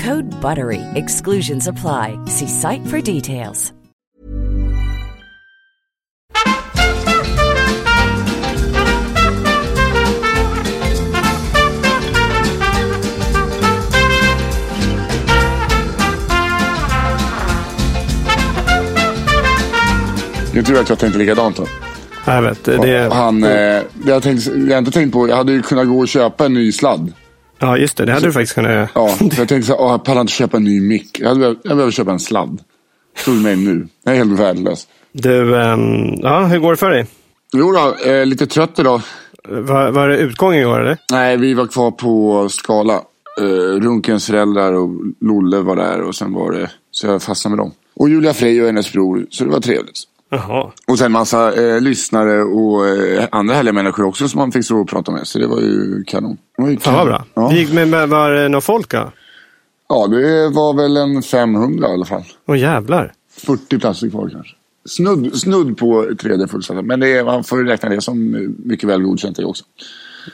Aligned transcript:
Code 0.00 0.30
BUTTERY. 0.40 0.80
Exclusions 0.94 1.68
apply. 1.68 2.18
See 2.26 2.48
site 2.48 2.86
for 2.86 3.00
details. 3.02 3.72
Jag 20.54 20.66
tror 20.66 20.80
att 20.80 20.88
jag 20.88 20.98
tänkte 20.98 21.18
likadant 21.18 21.56
då. 21.56 21.66
Jag 22.26 22.42
vet, 22.42 22.64
det, 22.64 23.08
Han, 23.12 23.44
eh, 23.44 23.82
jag, 24.06 24.22
tänkte, 24.22 24.50
jag 24.50 24.70
har 24.70 24.78
inte 24.78 24.90
tänkt 24.90 25.12
på, 25.12 25.28
jag 25.28 25.36
hade 25.36 25.52
ju 25.52 25.62
kunnat 25.62 25.88
gå 25.88 25.98
och 25.98 26.08
köpa 26.08 26.46
en 26.46 26.54
ny 26.54 26.72
sladd. 26.72 27.12
Ja, 27.60 27.76
just 27.76 27.96
det. 27.96 28.04
Det 28.04 28.12
hade 28.12 28.26
du 28.26 28.32
faktiskt 28.32 28.54
kunnat 28.54 28.70
göra. 28.70 28.88
Ja, 28.94 29.08
för 29.08 29.24
jag 29.24 29.48
tänkte 29.48 29.62
så 29.62 29.76
här, 29.86 29.92
jag 29.92 30.04
pallar 30.04 30.20
inte 30.20 30.32
köpa 30.32 30.56
en 30.56 30.64
ny 30.64 30.80
mick. 30.80 31.20
Jag, 31.20 31.38
behövt- 31.38 31.60
jag 31.62 31.76
behöver 31.76 31.92
köpa 31.92 32.10
en 32.12 32.20
sladd. 32.20 32.60
Tror 33.24 33.34
mig 33.34 33.56
nu? 33.56 33.88
Jag 34.04 34.14
är 34.14 34.18
helt 34.18 34.38
värdelös. 34.40 34.86
Du, 35.12 35.60
ehm, 35.62 36.14
ja, 36.22 36.44
hur 36.46 36.58
går 36.58 36.70
det 36.70 36.76
för 36.76 36.90
dig? 36.90 37.06
Jo 37.52 37.72
då, 37.72 38.10
eh, 38.10 38.26
lite 38.26 38.46
trött 38.46 38.78
idag. 38.78 39.00
Var, 39.48 39.90
var 39.90 40.08
det 40.08 40.16
utgång 40.18 40.54
igår 40.54 40.80
eller? 40.80 40.98
Nej, 41.12 41.36
vi 41.36 41.54
var 41.54 41.66
kvar 41.66 41.90
på 41.90 42.48
Skala. 42.48 42.94
Eh, 43.40 43.44
Runkens 43.80 44.26
föräldrar 44.26 44.72
och 44.72 44.90
Lolle 45.20 45.56
var 45.60 45.76
där 45.76 46.00
och 46.02 46.14
sen 46.14 46.32
var 46.32 46.52
det, 46.52 46.70
så 46.90 47.06
jag 47.06 47.22
fastnade 47.22 47.56
med 47.56 47.64
dem. 47.64 47.72
Och 47.96 48.08
Julia 48.08 48.34
Frey 48.34 48.60
och 48.60 48.66
hennes 48.66 48.92
bror, 48.92 49.26
så 49.30 49.44
det 49.44 49.50
var 49.50 49.60
trevligt. 49.60 50.02
Jaha. 50.30 50.70
Och 50.86 50.98
sen 50.98 51.12
massa 51.12 51.52
eh, 51.62 51.80
lyssnare 51.80 52.42
och 52.42 52.88
eh, 52.88 53.28
andra 53.32 53.54
härliga 53.54 53.72
människor 53.72 54.04
också 54.04 54.28
som 54.28 54.38
man 54.38 54.52
fick 54.52 54.64
stå 54.64 54.80
och 54.80 54.88
prata 54.88 55.12
med. 55.12 55.26
Så 55.26 55.38
det 55.38 55.46
var 55.46 55.60
ju 55.60 56.04
kanon. 56.06 56.36
Det 56.56 56.62
var 56.62 56.70
ju 56.70 56.78
Fan 56.78 56.94
vad 56.94 57.06
bra. 57.06 57.24
Ja. 57.34 57.48
Det 57.48 57.56
gick, 57.56 57.72
men 57.72 57.90
var 58.10 58.30
det 58.30 58.48
någon 58.48 58.62
folk 58.62 58.90
då? 58.90 59.12
ja, 59.88 60.06
det 60.06 60.48
var 60.48 60.74
väl 60.74 60.96
en 60.96 61.22
500 61.22 61.88
i 61.88 61.92
alla 61.92 62.04
fall. 62.04 62.24
Åh 62.48 62.58
jävlar. 62.58 63.12
40 63.46 63.78
platser 63.78 64.10
kvar 64.10 64.28
kanske. 64.32 64.52
Snudd, 64.88 65.34
snudd 65.40 65.76
på 65.78 66.10
tredje 66.22 66.48
fullsatta. 66.48 66.82
Men 66.82 67.00
det 67.00 67.08
är, 67.08 67.24
man 67.24 67.44
får 67.44 67.64
räkna 67.64 67.88
det 67.88 68.00
som 68.00 68.30
mycket 68.64 68.88
väl 68.88 69.02
godkänt 69.02 69.36
det 69.36 69.44
också. 69.44 69.64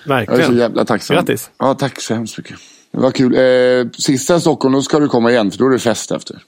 Jag 0.06 0.20
är 0.22 0.24
så 0.26 0.32
Verkligen. 0.32 0.58
jävla 0.58 0.84
tacksam. 0.84 1.16
Grattis. 1.16 1.50
Ja, 1.58 1.74
tack 1.74 2.00
så 2.00 2.14
hemskt 2.14 2.38
mycket. 2.38 2.56
Det 2.92 2.98
var 2.98 3.10
kul. 3.10 3.34
Eh, 3.34 3.90
sista 3.98 4.40
Stockholm, 4.40 4.74
då 4.74 4.82
ska 4.82 4.98
du 5.00 5.08
komma 5.08 5.30
igen 5.30 5.50
för 5.50 5.58
då 5.58 5.66
är 5.66 5.70
det 5.70 5.78
fest 5.78 6.12
efter. 6.12 6.42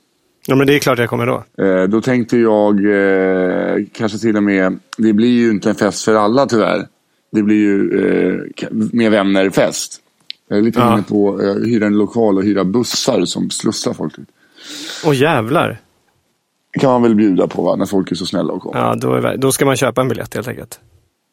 Ja, 0.51 0.55
men 0.55 0.67
det 0.67 0.75
är 0.75 0.79
klart 0.79 0.99
jag 0.99 1.09
kommer 1.11 1.27
då. 1.27 1.45
Eh, 1.65 1.83
då 1.85 2.01
tänkte 2.01 2.39
jag 2.39 2.75
eh, 2.85 3.85
kanske 3.93 4.19
till 4.19 4.37
och 4.37 4.43
med, 4.43 4.79
det 4.99 5.13
blir 5.13 5.29
ju 5.29 5.51
inte 5.51 5.69
en 5.71 5.75
fest 5.75 6.05
för 6.05 6.15
alla 6.15 6.47
tyvärr. 6.47 6.87
Det 7.33 7.43
blir 7.43 7.57
ju 7.57 8.01
eh, 8.07 8.69
med 8.93 9.11
vänner-fest. 9.11 10.01
Jag 10.49 10.59
är 10.59 10.63
lite 10.63 10.81
Ja. 10.81 10.93
inne 10.95 11.03
på 11.03 11.43
eh, 11.43 11.55
hyra 11.55 11.87
en 11.87 11.99
lokal 11.99 12.37
och 12.37 12.45
hyra 12.45 12.65
bussar 12.65 13.25
som 13.25 13.51
slussar 13.51 13.93
folk 13.93 14.17
dit. 14.17 14.29
Åh 15.07 15.17
jävlar. 15.17 15.81
Det 16.73 16.79
kan 16.81 16.91
man 16.91 17.03
väl 17.03 17.15
bjuda 17.15 17.47
på 17.47 17.63
va, 17.63 17.77
när 17.77 17.87
folk 17.87 18.11
är 18.11 18.15
så 18.17 18.27
snälla 18.27 18.53
och 18.53 18.63
kommer. 18.63 18.81
Ja, 18.81 18.95
då, 18.95 19.15
är, 19.15 19.37
då 19.37 19.53
ska 19.53 19.65
man 19.67 19.77
köpa 19.77 20.01
en 20.01 20.09
biljett 20.09 20.35
helt 20.35 20.49
enkelt. 20.49 20.81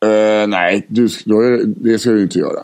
Eh, 0.05 0.47
nej, 0.47 0.85
du, 0.89 1.07
då 1.25 1.41
är, 1.41 1.63
det 1.65 1.99
ska 1.99 2.09
du 2.09 2.21
inte 2.21 2.39
göra. 2.39 2.59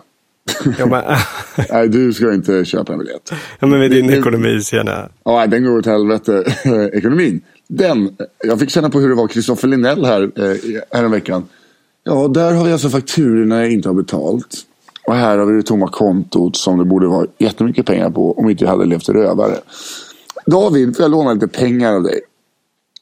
Ja, 0.79 0.85
men, 0.85 1.03
Nej, 1.72 1.90
du 1.90 2.13
ska 2.13 2.34
inte 2.34 2.66
köpa 2.66 2.94
en 2.94 3.00
biljett. 3.00 3.31
ja, 3.59 3.68
men 3.68 3.79
med 3.79 3.91
din 3.91 4.07
Det- 4.07 4.18
ekonomi 4.18 4.62
så 4.62 4.75
gärna. 4.75 5.09
Ja, 5.24 5.47
den 5.47 5.63
går 5.63 5.78
åt 5.78 5.85
helvete. 5.85 6.44
Ekonomin. 6.94 7.41
Den, 7.68 8.09
jag 8.44 8.59
fick 8.59 8.69
känna 8.69 8.90
på 8.90 9.00
hur 9.00 9.09
det 9.09 9.16
var 9.16 9.28
Kristoffer 9.28 9.68
Linnell 9.68 10.06
här, 10.06 10.22
eh, 10.22 10.57
här 10.91 11.03
en 11.03 11.12
veckan. 11.12 11.44
Ja, 12.03 12.28
där 12.28 12.52
har 12.53 12.66
vi 12.66 12.72
alltså 12.72 12.90
fakturorna 12.90 13.59
jag 13.62 13.72
inte 13.72 13.90
har 13.90 13.94
betalt. 13.94 14.57
Och 15.07 15.16
här 15.16 15.38
har 15.38 15.46
vi 15.46 15.53
det 15.57 15.63
tomma 15.63 15.88
kontot 15.88 16.56
som 16.56 16.78
det 16.79 16.85
borde 16.85 17.08
vara 17.08 17.28
jättemycket 17.38 17.85
pengar 17.85 18.09
på 18.09 18.40
om 18.40 18.50
inte 18.50 18.63
jag 18.63 18.72
hade 18.72 18.85
levt 18.85 19.09
rövare. 19.09 19.56
David, 20.46 20.96
får 20.96 21.03
jag 21.03 21.12
låna 21.12 21.34
lite 21.34 21.47
pengar 21.47 21.96
av 21.96 22.03
dig? 22.03 22.19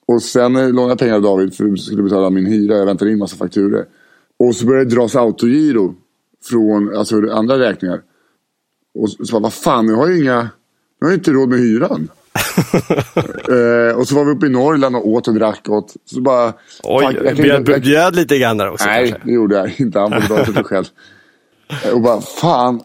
Och 0.06 0.22
sen 0.22 0.56
eh, 0.56 0.70
lånade 0.70 0.92
jag 0.92 1.00
pengar 1.00 1.16
av 1.16 1.22
David 1.22 1.54
för 1.54 1.64
att 1.64 1.70
jag 1.70 1.80
skulle 1.80 2.04
betala 2.04 2.30
min 2.30 2.46
hyra. 2.46 2.78
Jag 2.78 2.86
väntade 2.86 3.12
in 3.12 3.18
massa 3.20 3.36
fakturer. 3.36 3.86
Och 4.40 4.56
så 4.56 4.66
började 4.66 4.90
det 4.90 4.96
dras 4.96 5.16
autogiro 5.16 5.96
från 6.50 6.98
alltså, 6.98 7.32
andra 7.32 7.60
räkningar. 7.60 8.02
Och 9.00 9.10
så, 9.10 9.32
bara, 9.34 9.40
vad 9.44 9.54
fan, 9.54 9.86
nu 9.86 9.94
har 9.94 10.08
jag 10.08 10.18
inga... 10.18 10.42
Nu 11.02 11.08
har 11.08 11.12
jag 11.12 11.18
inte 11.18 11.32
råd 11.32 11.50
med 11.50 11.60
hyran. 11.60 12.08
eh, 13.50 13.98
och 13.98 14.08
så 14.08 14.16
var 14.16 14.26
vi 14.26 14.32
uppe 14.32 14.46
i 14.46 14.50
Norrland 14.50 14.96
och 14.96 15.08
åt 15.08 15.28
och 15.28 15.34
drack 15.34 15.70
åt. 15.70 15.94
Så 16.06 16.22
bara, 16.22 16.54
Oj, 16.84 17.04
fan, 17.04 17.16
jag 17.26 17.36
bjöd, 17.36 17.70
jag- 17.70 17.82
bjöd 17.82 18.16
lite 18.16 18.38
grann 18.38 18.58
där 18.58 18.70
också 18.72 18.86
Nej, 18.86 19.10
kanske. 19.10 19.28
det 19.28 19.34
gjorde 19.34 19.56
jag 19.56 19.80
inte. 19.80 20.00
Han 20.00 20.10
betala 20.10 20.46
för 20.46 20.54
sig 20.54 20.64
själv. 20.64 20.86
Eh, 21.86 21.94
Och 21.94 22.02
bara, 22.02 22.22
fan. 22.22 22.82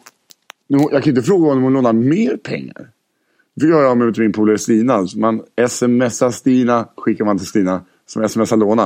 Nu, 0.68 0.78
jag 0.92 1.02
kan 1.02 1.10
inte 1.10 1.22
fråga 1.22 1.48
honom 1.48 1.64
om 1.64 1.68
att 1.76 1.82
låna 1.82 1.92
mer 1.92 2.36
pengar. 2.36 2.88
Det 3.54 3.60
fick 3.60 3.70
jag 3.70 3.76
höra 3.76 3.94
med 3.94 4.18
min 4.18 4.32
polare 4.32 4.58
Stina. 4.58 5.06
Så 5.06 5.18
Man 5.18 5.42
smsar 5.68 6.30
Stina, 6.30 6.88
skickar 6.96 7.24
man 7.24 7.38
till 7.38 7.46
Stina. 7.46 7.80
Som 8.06 8.28
smsar 8.28 8.56
låna. 8.56 8.82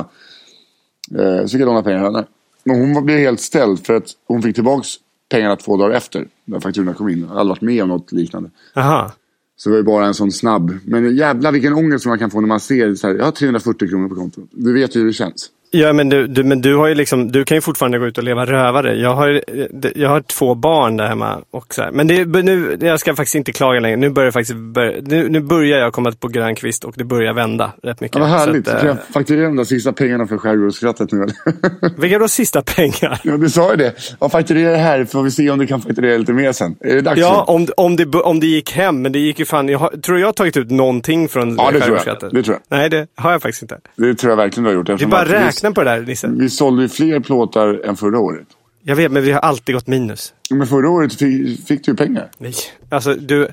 Eh, 1.19 1.41
så 1.41 1.47
fick 1.49 1.61
jag 1.61 1.65
låna 1.65 1.83
pengar 1.83 1.99
av 1.99 2.13
henne. 2.13 2.27
Men 2.63 2.79
hon 2.79 3.05
blev 3.05 3.17
helt 3.17 3.41
ställd 3.41 3.85
för 3.85 3.93
att 3.93 4.07
hon 4.27 4.41
fick 4.41 4.55
tillbaka 4.55 4.83
pengarna 5.29 5.55
två 5.55 5.77
dagar 5.77 5.95
efter. 5.95 6.27
När 6.45 6.59
fakturorna 6.59 6.93
kom 6.93 7.09
in. 7.09 7.25
Jag 7.29 7.35
hade 7.35 7.49
varit 7.49 7.61
med 7.61 7.83
om 7.83 7.89
något 7.89 8.11
liknande. 8.11 8.49
Jaha. 8.73 9.11
Så 9.57 9.69
det 9.69 9.73
var 9.73 9.77
ju 9.77 9.83
bara 9.83 10.05
en 10.05 10.13
sån 10.13 10.31
snabb. 10.31 10.77
Men 10.85 11.15
jävla 11.15 11.51
vilken 11.51 11.73
ångest 11.73 12.03
som 12.03 12.09
man 12.09 12.19
kan 12.19 12.31
få 12.31 12.41
när 12.41 12.47
man 12.47 12.59
ser 12.59 12.95
så 12.95 13.07
här, 13.07 13.15
jag 13.15 13.25
har 13.25 13.31
340 13.31 13.89
kronor 13.89 14.09
på 14.09 14.15
kontot. 14.15 14.49
Du 14.51 14.73
vet 14.73 14.95
ju 14.95 14.99
hur 14.99 15.07
det 15.07 15.13
känns. 15.13 15.49
Ja, 15.71 15.93
men 15.93 16.09
du, 16.09 16.27
du, 16.27 16.43
men 16.43 16.61
du 16.61 16.75
har 16.75 16.87
ju 16.87 16.95
liksom, 16.95 17.31
du 17.31 17.45
kan 17.45 17.57
ju 17.57 17.61
fortfarande 17.61 17.99
gå 17.99 18.05
ut 18.05 18.17
och 18.17 18.23
leva 18.23 18.45
rövare. 18.45 18.95
Jag 18.95 19.15
har, 19.15 19.29
eh, 19.47 19.91
jag 19.95 20.09
har 20.09 20.21
två 20.21 20.55
barn 20.55 20.97
där 20.97 21.07
hemma. 21.07 21.41
Och 21.51 21.73
så 21.73 21.81
här. 21.81 21.91
Men 21.91 22.07
det, 22.07 22.25
nu, 22.25 22.77
jag 22.81 22.99
ska 22.99 23.15
faktiskt 23.15 23.35
inte 23.35 23.51
klaga 23.51 23.79
längre. 23.79 23.97
Nu 23.97 24.09
börjar, 24.09 24.31
faktiskt, 24.31 24.55
börja- 24.59 25.01
nu, 25.01 25.29
nu 25.29 25.39
börjar 25.39 25.79
jag 25.79 25.93
komma 25.93 26.11
på 26.19 26.27
grön 26.27 26.55
kvist 26.55 26.83
och 26.83 26.93
det 26.97 27.03
börjar 27.03 27.33
vända 27.33 27.71
rätt 27.83 28.01
mycket. 28.01 28.15
Ja, 28.15 28.21
vad 28.21 28.29
härligt. 28.29 28.67
Så 28.67 28.71
att, 28.71 28.79
kan 28.79 28.89
eh, 28.89 28.95
jag 28.95 29.13
fakturera 29.13 29.45
de 29.47 29.55
där 29.55 29.63
sista 29.63 29.93
pengarna 29.93 30.27
för 30.27 30.37
skärgårdsskrattet 30.37 31.11
nu 31.11 31.23
eller? 31.23 31.35
vilka 32.01 32.19
då 32.19 32.27
sista 32.27 32.61
pengar? 32.61 33.19
ja, 33.23 33.37
du 33.37 33.49
sa 33.49 33.71
ju 33.71 33.77
det. 33.77 33.93
Ja, 34.19 34.29
fakturera 34.29 34.71
det 34.71 34.77
här 34.77 35.05
får 35.05 35.23
vi 35.23 35.31
se 35.31 35.49
om 35.49 35.59
du 35.59 35.67
kan 35.67 35.81
fakturera 35.81 36.17
lite 36.17 36.33
mer 36.33 36.51
sen. 36.51 36.75
Är 36.79 36.95
det 36.95 37.01
dags? 37.01 37.19
Ja, 37.19 37.43
om, 37.47 37.67
om, 37.77 37.95
det, 37.95 38.05
om 38.05 38.39
det 38.39 38.47
gick 38.47 38.71
hem, 38.71 39.01
men 39.01 39.11
det 39.11 39.19
gick 39.19 39.39
ju 39.39 39.45
fan, 39.45 39.69
jag 39.69 39.79
har, 39.79 39.89
tror 39.89 40.19
jag 40.19 40.27
har 40.27 40.33
tagit 40.33 40.57
ut 40.57 40.71
någonting 40.71 41.29
från 41.29 41.55
Ja, 41.55 41.55
det 41.55 41.57
tror 41.57 41.73
jag. 41.73 41.81
skärgårdsskattet? 41.83 42.29
Det 42.33 42.43
tror 42.43 42.57
jag. 42.69 42.77
Nej, 42.77 42.89
det 42.89 43.07
har 43.15 43.31
jag 43.31 43.41
faktiskt 43.41 43.61
inte. 43.61 43.79
Det 43.95 44.15
tror 44.15 44.31
jag 44.31 44.37
verkligen 44.37 44.63
du 44.63 44.69
har 44.69 44.75
gjort. 44.75 44.87
Det 44.87 44.93
är 45.03 45.07
bara 45.07 45.21
att 45.21 45.27
räkna 45.63 45.73
på 45.73 45.83
det 45.83 45.89
där, 45.89 46.01
Nisse. 46.01 46.27
Vi, 46.27 46.49
sålde 46.49 46.81
ju 46.81 46.89
fler 46.89 47.19
plåtar 47.19 47.81
än 47.85 47.95
förra 47.95 48.19
året. 48.19 48.47
Jag 48.83 48.95
vet, 48.95 49.11
men 49.11 49.23
vi 49.23 49.31
har 49.31 49.39
alltid 49.39 49.75
gått 49.75 49.87
minus. 49.87 50.33
Men 50.49 50.67
förra 50.67 50.89
året 50.89 51.13
fick, 51.13 51.67
fick 51.67 51.85
du 51.85 51.91
ju 51.91 51.95
pengar. 51.97 52.29
Nej, 52.37 52.53
alltså 52.89 53.13
du, 53.13 53.47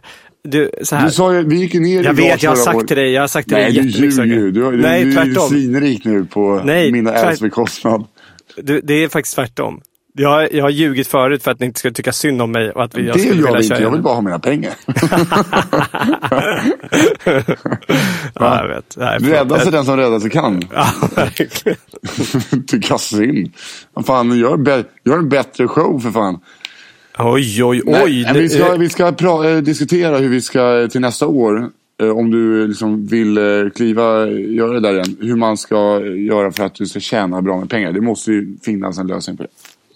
du, 0.44 0.70
så 0.82 0.96
här. 0.96 1.06
Du 1.06 1.12
sa 1.12 1.34
ju, 1.34 1.42
vi 1.48 1.56
gick 1.56 1.74
ju 1.74 1.80
ner 1.80 1.88
i 2.02 2.04
Jag 2.04 2.16
gage 2.16 2.16
vet, 2.26 2.42
jag 2.42 2.50
har 2.50 2.56
sagt 2.56 2.76
året. 2.76 2.88
till 2.88 2.96
dig, 2.96 3.12
jag 3.12 3.22
har 3.22 3.28
sagt 3.28 3.48
till 3.48 3.56
Nej, 3.56 3.72
dig 3.72 3.82
du 3.82 3.88
ljuger 3.88 4.24
ju. 4.24 4.50
Du, 4.50 4.70
du, 4.70 4.76
Nej, 4.76 5.04
du 5.04 5.18
är 5.18 5.24
ju 5.24 5.34
svinrik 5.34 6.04
nu 6.04 6.24
på 6.24 6.62
Nej, 6.64 6.92
mina 6.92 7.10
tvärt- 7.10 7.20
äldres 7.22 7.40
bekostnad. 7.40 8.04
Du, 8.56 8.80
det 8.80 8.94
är 9.04 9.08
faktiskt 9.08 9.34
tvärtom. 9.34 9.80
Jag, 10.18 10.28
har- 10.28 10.48
jag 10.52 10.64
har 10.64 10.70
ljugit 10.70 11.06
förut 11.06 11.42
för 11.42 11.50
att 11.50 11.60
ni 11.60 11.66
inte 11.66 11.78
skulle 11.78 11.94
tycka 11.94 12.12
synd 12.12 12.42
om 12.42 12.52
mig 12.52 12.70
och 12.70 12.84
att 12.84 12.94
vi, 12.94 13.02
Det 13.02 13.08
jag 13.08 13.20
skulle 13.20 13.40
gör 13.40 13.46
vi 13.52 13.56
inte. 13.56 13.68
köra 13.68 13.80
Jag 13.80 13.90
vill 13.90 14.02
bara 14.02 14.14
ha 14.14 14.20
mina 14.20 14.38
pengar. 14.38 14.72
Ja, 18.34 18.60
jag 18.62 18.68
vet. 18.68 18.96
Nej. 18.96 19.18
Rädda 19.18 19.60
sig 19.60 19.72
den 19.72 19.84
som 19.84 19.96
rädda 19.96 20.20
sig 20.20 20.30
kan. 20.30 20.62
Ja, 20.74 20.86
verkligen. 21.16 21.76
Tycka 22.66 22.98
synd. 22.98 23.52
Fan, 24.06 24.38
gör, 24.38 24.84
gör 25.04 25.18
en 25.18 25.28
bättre 25.28 25.68
show 25.68 25.98
för 26.00 26.10
fan. 26.10 26.38
Oj, 27.18 27.64
oj, 27.64 27.82
Nej, 27.86 28.02
oj. 28.04 28.22
men 28.24 28.34
vi 28.34 28.48
ska, 28.48 28.72
Det- 28.72 28.78
vi 28.78 28.88
ska 28.88 29.12
pra, 29.12 29.50
eh, 29.50 29.56
diskutera 29.58 30.18
hur 30.18 30.28
vi 30.28 30.40
ska 30.40 30.80
eh, 30.82 30.88
till 30.88 31.00
nästa 31.00 31.26
år, 31.26 31.70
eh, 32.02 32.08
om 32.08 32.30
du 32.30 32.66
liksom 32.68 33.06
vill 33.06 33.38
kliva, 33.74 34.26
göra 34.28 34.72
det 34.72 34.80
där 34.80 34.92
igen, 34.94 35.16
hur 35.20 35.36
man 35.36 35.56
ska 35.56 36.00
göra 36.04 36.52
för 36.52 36.64
att 36.64 36.74
du 36.74 36.86
ska 36.86 37.00
tjäna 37.00 37.42
bra 37.42 37.58
med 37.60 37.70
pengar. 37.70 37.92
Det 37.92 38.00
måste 38.00 38.30
ju 38.32 38.56
finnas 38.64 38.98
en 38.98 39.06
lösning 39.06 39.36
på 39.36 39.42
det. 39.42 39.48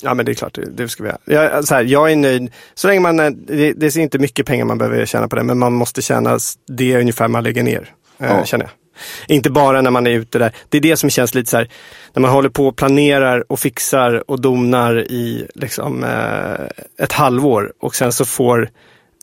Ja, 0.03 0.15
men 0.15 0.27
det 0.27 0.33
är 0.33 0.35
klart, 0.35 0.55
det, 0.55 0.71
det 0.71 0.89
ska 0.89 1.03
vi 1.03 1.09
göra. 1.09 1.51
Jag, 1.53 1.65
så 1.65 1.75
här, 1.75 1.85
jag 1.85 2.13
är 2.13 2.17
nöjd. 2.17 2.51
Så 2.75 2.89
länge 2.89 3.01
man, 3.01 3.21
eh, 3.21 3.31
det, 3.31 3.73
det 3.73 3.87
är 3.97 3.99
inte 3.99 4.19
mycket 4.19 4.47
pengar 4.47 4.65
man 4.65 4.79
behöver 4.79 5.07
tjäna 5.07 5.29
på 5.29 5.37
det, 5.37 5.43
men 5.43 5.59
man 5.59 5.73
måste 5.73 6.03
tjäna 6.03 6.39
det 6.69 7.01
ungefär 7.01 7.29
man 7.29 7.45
lägger 7.45 7.63
ner. 7.63 7.95
eh, 8.19 8.27
Ja. 8.27 8.45
Känner 8.45 8.65
jag. 8.65 8.73
Inte 9.37 9.51
bara 9.51 9.83
när 9.83 9.91
man 9.91 10.07
är 10.07 10.11
ute 10.11 10.39
där. 10.39 10.53
Det 10.69 10.79
är 10.79 10.83
det 10.83 10.97
som 10.97 11.11
känns 11.11 11.35
lite 11.35 11.51
så 11.51 11.57
här, 11.57 11.69
när 12.15 12.21
man 12.21 12.31
håller 12.31 12.49
på 12.49 12.67
och 12.67 12.77
planerar 12.77 13.53
och 13.53 13.59
fixar 13.61 14.31
och 14.31 14.41
donar 14.41 14.99
i 14.99 15.47
liksom, 15.55 16.05
eh, 16.05 17.05
ett 17.05 17.13
halvår 17.13 17.73
och 17.81 17.95
sen 17.95 18.13
så 18.13 18.25
får 18.25 18.71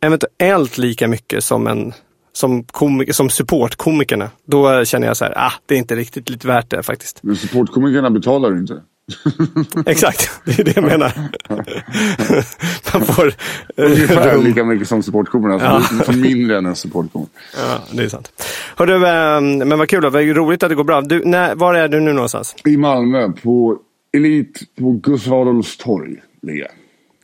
eventuellt 0.01 0.77
lika 0.77 1.07
mycket 1.07 1.43
som 1.43 1.67
en 1.67 1.93
som, 2.33 2.63
komik- 2.63 3.11
som 3.13 3.29
supportkomikerna. 3.29 4.29
Då 4.47 4.85
känner 4.85 5.07
jag 5.07 5.17
så 5.17 5.25
här, 5.25 5.33
ah, 5.37 5.51
det 5.65 5.73
är 5.75 5.79
inte 5.79 5.95
riktigt 5.95 6.29
lite 6.29 6.47
värt 6.47 6.69
det 6.69 6.83
faktiskt. 6.83 7.19
Men 7.23 7.35
supportkomikerna 7.35 8.09
betalar 8.09 8.51
du 8.51 8.59
inte. 8.59 8.81
Exakt, 9.85 10.41
det 10.45 10.59
är 10.59 10.63
det 10.63 10.75
jag 10.75 10.83
menar. 10.83 11.11
Man 12.93 13.01
får... 13.05 13.33
Ungefär 13.75 14.33
rum. 14.35 14.43
lika 14.43 14.63
mycket 14.63 14.87
som 14.87 15.03
supportkomikerna. 15.03 15.63
Ja. 15.63 15.81
Ja. 15.97 16.03
För 16.03 16.13
mindre 16.13 16.57
än 16.57 16.65
en 16.65 16.75
supportkomiker. 16.75 17.33
Ja, 17.57 17.79
det 17.91 18.03
är 18.03 18.09
sant. 18.09 18.43
Hörru, 18.75 18.93
eh, 18.95 19.65
men 19.65 19.77
vad 19.79 19.89
kul 19.89 20.01
då. 20.01 20.09
Vad 20.09 20.23
roligt 20.23 20.63
att 20.63 20.69
det 20.69 20.75
går 20.75 20.83
bra. 20.83 21.01
Du, 21.01 21.25
när, 21.25 21.55
var 21.55 21.73
är 21.75 21.87
du 21.87 21.99
nu 21.99 22.13
någonstans? 22.13 22.55
I 22.65 22.77
Malmö, 22.77 23.29
på 23.43 23.77
Elit 24.17 24.59
på 24.79 24.91
Gustav 24.91 25.33
Adolfs 25.33 25.77
torg. 25.77 26.15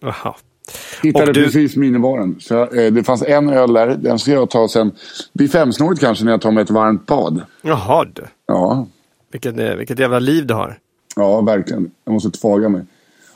Jaha. 0.02 0.36
Hittade 1.04 1.26
Och 1.28 1.34
du- 1.34 1.44
precis 1.44 1.76
minibaren. 1.76 2.36
Så, 2.40 2.62
eh, 2.76 2.94
det 2.94 3.04
fanns 3.04 3.24
en 3.24 3.50
öl 3.50 3.74
där. 3.74 3.88
Den 3.88 4.20
ska 4.20 4.32
jag 4.32 4.50
ta 4.50 4.68
sen. 4.68 4.92
Vid 5.34 5.52
femsnåret 5.52 6.00
kanske 6.00 6.26
när 6.26 6.32
jag 6.32 6.42
tar 6.42 6.52
mig 6.52 6.64
ett 6.64 6.70
varmt 6.70 7.06
bad. 7.06 7.42
Jaha 7.62 8.06
du. 8.14 8.24
Ja, 8.48 8.88
Vilket, 9.32 9.60
eh, 9.60 9.76
vilket 9.76 10.00
jävla 10.00 10.20
liv 10.20 10.48
du 10.48 10.54
har. 10.54 10.78
Ja 11.16 11.42
verkligen. 11.42 11.92
Jag 12.06 12.14
måste 12.14 12.32
tvaga 12.32 12.70
mig. 12.70 12.82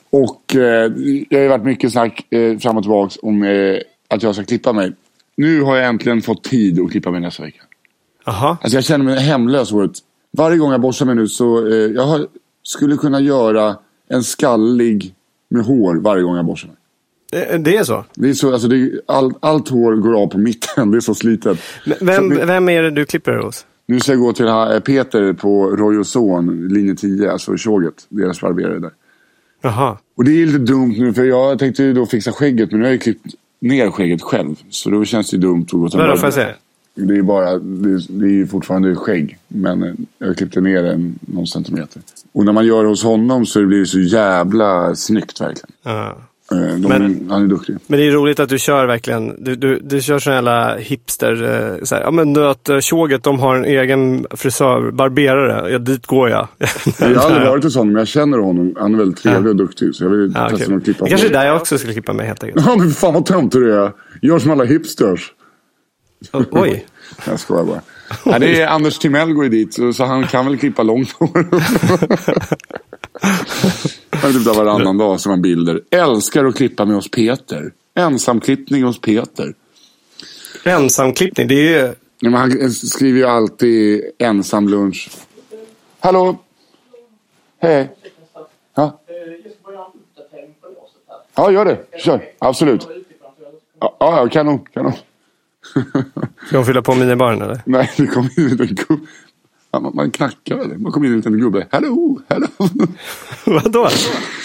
Och 0.10 0.56
eh, 0.56 0.92
det 1.30 1.36
har 1.36 1.44
ju 1.44 1.48
varit 1.48 1.66
mycket 1.66 1.92
snack 1.92 2.34
eh, 2.34 2.58
fram 2.58 2.78
och 2.78 2.84
tillbaka 2.84 3.16
om 3.22 3.44
eh, 3.44 3.78
att 4.08 4.24
jag 4.24 4.36
ska 4.36 4.44
klippa 4.44 4.74
mig. 4.74 4.94
Nu 5.36 5.62
har 5.62 5.76
jag 5.76 5.88
äntligen 5.88 6.22
fått 6.22 6.44
tid 6.44 6.80
att 6.80 6.92
klippa 6.92 7.12
mig 7.12 7.22
nästa 7.22 7.44
vecka. 7.44 7.62
Jaha. 8.26 8.58
Alltså 8.62 8.78
jag 8.78 8.84
känner 8.84 9.06
mig 9.06 9.20
hemlös 9.20 9.72
året. 9.72 9.92
Varje 10.32 10.58
gång 10.58 10.72
jag 10.72 10.82
borstar 10.82 11.06
mig 11.06 11.16
nu 11.16 11.28
så 11.28 11.68
eh, 11.68 11.74
jag 11.74 12.04
har, 12.04 12.28
skulle 12.64 12.98
kunna 12.98 13.20
göra 13.20 13.76
en 14.10 14.24
skallig 14.24 15.14
med 15.50 15.66
hår 15.66 15.96
varje 15.96 16.24
gång 16.24 16.36
jag 16.36 16.46
borstar 16.46 16.68
mig. 16.68 16.78
Det, 17.32 17.58
det 17.58 17.78
är 17.78 17.84
så? 17.84 18.06
Det 18.16 18.30
är 18.30 18.34
så, 18.34 18.54
alltså 18.54 18.68
det 18.68 18.76
är, 18.76 19.02
all, 19.06 19.34
allt 19.40 19.70
hår 19.70 19.96
går 19.96 20.22
av 20.22 20.28
på 20.28 20.38
mitten. 20.38 20.92
Det 20.92 20.98
är 20.98 21.02
så 21.02 21.16
slitet. 21.16 21.60
Men 21.86 21.98
Så 21.98 22.06
Vem, 22.06 22.28
nu, 22.28 22.46
vem 22.46 22.70
är 22.70 22.84
det 22.84 22.92
du 22.92 23.06
klipper 23.06 23.36
hos? 23.36 23.66
Nu 23.88 24.00
ska 24.00 24.12
jag 24.12 24.22
gå 24.22 24.34
till 24.34 24.48
ha- 24.48 24.80
Peter 24.80 25.34
på 25.34 25.70
Roy 25.70 25.98
och 25.98 26.08
Son, 26.08 26.68
linje 26.68 26.96
10, 26.96 27.32
alltså 27.32 27.58
Tjoget. 27.58 28.06
Deras 28.10 28.42
barberare 28.42 28.80
där. 28.80 28.92
Jaha. 29.62 29.98
Och 30.18 30.24
det 30.26 30.42
är 30.42 30.46
lite 30.46 30.58
dumt 30.58 30.96
nu 30.98 31.14
för 31.14 31.24
jag 31.24 31.60
tänkte 31.60 31.84
ju 31.84 31.94
då 31.94 32.06
fixa 32.06 32.32
skägget 32.32 32.72
men 32.72 32.80
nu 32.80 32.86
har 32.86 32.90
jag 32.90 32.94
ju 32.94 33.00
klippt 33.00 33.26
ner 33.60 33.92
skägget 33.92 34.22
själv. 34.22 34.56
Så 34.70 34.90
då 34.90 35.06
känns 35.06 35.30
det 35.32 35.36
ju 35.38 35.42
dumt 35.42 35.64
att 35.64 35.72
gå 35.72 35.90
till 35.90 36.00
Vadå, 36.00 36.16
får 36.18 36.26
jag 36.26 36.34
se? 36.34 36.48
Det 36.96 37.18
är 37.18 37.22
bara, 37.22 37.58
det 37.60 37.90
är, 37.90 38.20
det 38.20 38.28
ju 38.30 38.48
fortfarande 38.48 38.96
skägg. 38.96 39.38
Men 39.48 39.84
eh, 39.84 39.94
jag 40.18 40.38
klippte 40.38 40.62
ner 40.62 40.84
en, 40.84 41.20
någon 41.22 41.48
centimeter. 41.48 42.02
Och 42.32 42.46
när 42.46 42.54
man 42.54 42.66
gör 42.66 42.84
det 42.84 42.90
hos 42.90 43.04
honom 43.04 43.46
så 43.46 43.66
blir 43.66 43.80
det 43.80 43.86
så 43.86 44.00
jävla 44.00 44.96
snyggt 44.96 45.42
verkligen. 45.42 45.70
Ja. 45.84 46.18
Eh, 46.52 46.58
De, 46.58 46.88
Men- 46.88 47.28
han 47.30 47.44
är 47.44 47.48
duktig. 47.48 47.76
Men 47.88 48.00
det 48.00 48.08
är 48.08 48.12
roligt 48.12 48.40
att 48.40 48.50
du 48.50 48.60
kör 48.60 48.86
verkligen, 48.86 49.44
du, 49.44 49.56
du, 49.56 49.80
du 49.80 50.02
kör 50.02 50.20
sån 50.20 50.34
jävla 50.34 50.76
hipster, 50.78 51.34
eh, 51.44 51.84
så 51.84 51.96
här, 51.96 52.02
ja 52.02 52.12
men 52.12 52.34
nöttjoget 52.34 53.24
de 53.24 53.40
har 53.40 53.56
en 53.56 53.66
egen 53.66 54.26
frisör, 54.32 54.92
barberare, 54.92 55.72
ja 55.72 55.78
dit 55.80 56.06
går 56.06 56.30
jag. 56.30 56.48
Jag 57.00 57.08
har 57.16 57.26
aldrig 57.30 57.48
varit 57.48 57.64
hos 57.64 57.76
honom 57.76 57.94
men 57.94 58.00
jag 58.00 58.08
känner 58.08 58.38
honom. 58.38 58.76
Han 58.80 58.94
är 58.94 58.98
väldigt 58.98 59.18
trevlig 59.24 59.50
och 59.50 59.56
duktig. 59.56 59.96
Så 59.96 60.04
jag 60.04 60.10
vill 60.10 60.32
Ja, 60.36 60.50
testa 60.50 60.66
kul. 60.66 60.78
att 60.78 60.84
klippa 60.84 61.04
Det 61.04 61.10
kanske 61.10 61.28
är 61.28 61.34
där 61.34 61.46
jag 61.46 61.56
också 61.56 61.78
skulle 61.78 61.94
klippa 61.94 62.14
mig 62.14 62.26
helt 62.28 62.44
enkelt. 62.44 62.66
Ja 62.68 62.76
men 62.76 62.92
fan 62.92 63.14
vad 63.14 63.26
töntig 63.26 63.62
du 63.62 63.74
är. 63.84 63.92
Gör 64.22 64.40
som 64.40 64.52
alla 64.52 64.64
hipsters. 64.64 65.32
O- 66.34 66.44
Oj. 66.52 66.86
Jag 67.28 67.40
skojar 67.40 67.64
bara. 67.64 67.82
Ja, 68.26 68.40
det 68.40 68.62
är 68.62 68.68
Anders 68.68 68.98
Timell 69.00 69.34
går 69.34 69.44
ju 69.44 69.50
dit 69.50 69.74
så, 69.74 69.94
så 69.94 70.06
han 70.06 70.24
kan 70.28 70.46
väl 70.46 70.58
klippa 70.58 70.84
långt 70.84 71.12
hår. 71.12 71.46
Han 74.28 74.36
är 74.36 74.40
typ 74.40 74.56
varannan 74.56 74.98
dag 74.98 75.20
som 75.20 75.30
han 75.30 75.42
bilder. 75.42 75.82
Älskar 75.92 76.46
att 76.46 76.56
klippa 76.56 76.86
med 76.86 76.96
hos 76.96 77.12
Peter. 77.12 77.72
Ensamklippning 77.94 78.84
hos 78.84 79.02
Peter. 79.02 79.54
Ensamklippning, 80.64 81.48
det 81.48 81.56
är 81.56 81.88
ju... 81.88 81.94
Men 82.20 82.34
han 82.34 82.72
skriver 82.72 83.20
ju 83.20 83.26
alltid 83.26 84.04
ensam 84.18 84.70
lunch. 84.70 85.10
Hallå? 86.00 86.38
Hej. 87.60 87.90
Ja. 88.76 89.00
Ja, 91.36 91.52
gör 91.52 91.66
det. 91.66 92.00
Kör. 92.00 92.26
Absolut. 92.40 92.88
Ja, 93.80 93.96
ja 94.00 94.30
kanon. 94.32 94.60
kanon. 94.74 94.94
Ska 96.48 96.58
hon 96.58 96.66
fylla 96.66 96.82
på 96.82 96.96
minibaren 96.96 97.42
eller? 97.42 97.62
Nej, 97.66 97.92
det 97.98 98.08
kom 98.08 98.30
in 98.38 98.50
en 98.52 98.58
liten 98.58 99.08
man, 99.74 99.92
man 99.96 100.12
knackar 100.12 100.56
väl. 100.58 100.78
Man 100.78 100.92
kom 100.92 101.06
in 101.06 101.12
en 101.12 101.18
liten 101.18 101.40
gubbe. 101.40 101.68
Hallå, 101.72 102.20
hallå. 102.30 102.48
Vadå? 103.46 103.90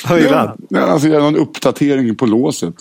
Vad 0.08 0.18
vill 0.18 0.34
han? 0.34 0.56
Ja, 0.68 0.80
alltså, 0.80 1.08
har 1.08 1.20
någon 1.20 1.36
uppdatering 1.36 2.14
på 2.14 2.26
låset. 2.26 2.74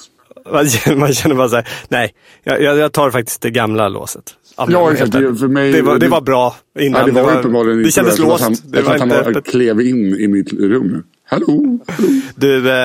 Man 0.53 0.69
känner, 0.69 0.97
man 0.97 1.13
känner 1.13 1.35
bara 1.35 1.49
så 1.49 1.55
här, 1.55 1.67
nej, 1.89 2.13
jag, 2.43 2.61
jag 2.63 2.91
tar 2.91 3.11
faktiskt 3.11 3.41
det 3.41 3.49
gamla 3.51 3.89
låset. 3.89 4.23
Ja, 4.67 4.91
exakt. 4.91 5.11
Det- 5.11 5.35
för 5.35 5.47
mig- 5.47 5.71
det, 5.71 5.81
var, 5.81 5.93
det 5.93 5.99
det- 5.99 6.07
var 6.07 6.21
bra 6.21 6.55
innan. 6.79 7.01
Nej, 7.01 7.11
det 7.11 7.21
var 7.21 7.39
uppenbarligen 7.39 7.83
det 7.83 7.91
kändes 7.91 8.19
jag 8.19 8.27
låst. 8.27 8.43
Han, 8.43 8.53
det 8.65 8.77
jag 8.77 8.83
var 8.85 8.93
att 8.93 8.99
han 8.99 9.09
inte 9.09 9.21
var, 9.23 9.29
öppet. 9.31 9.45
klev 9.51 9.81
in 9.81 10.15
i 10.19 10.27
mitt 10.27 10.53
rum. 10.53 11.03
Hallå, 11.25 11.79
hallå. 11.87 12.09
Du, 12.35 12.69
eh, 12.69 12.75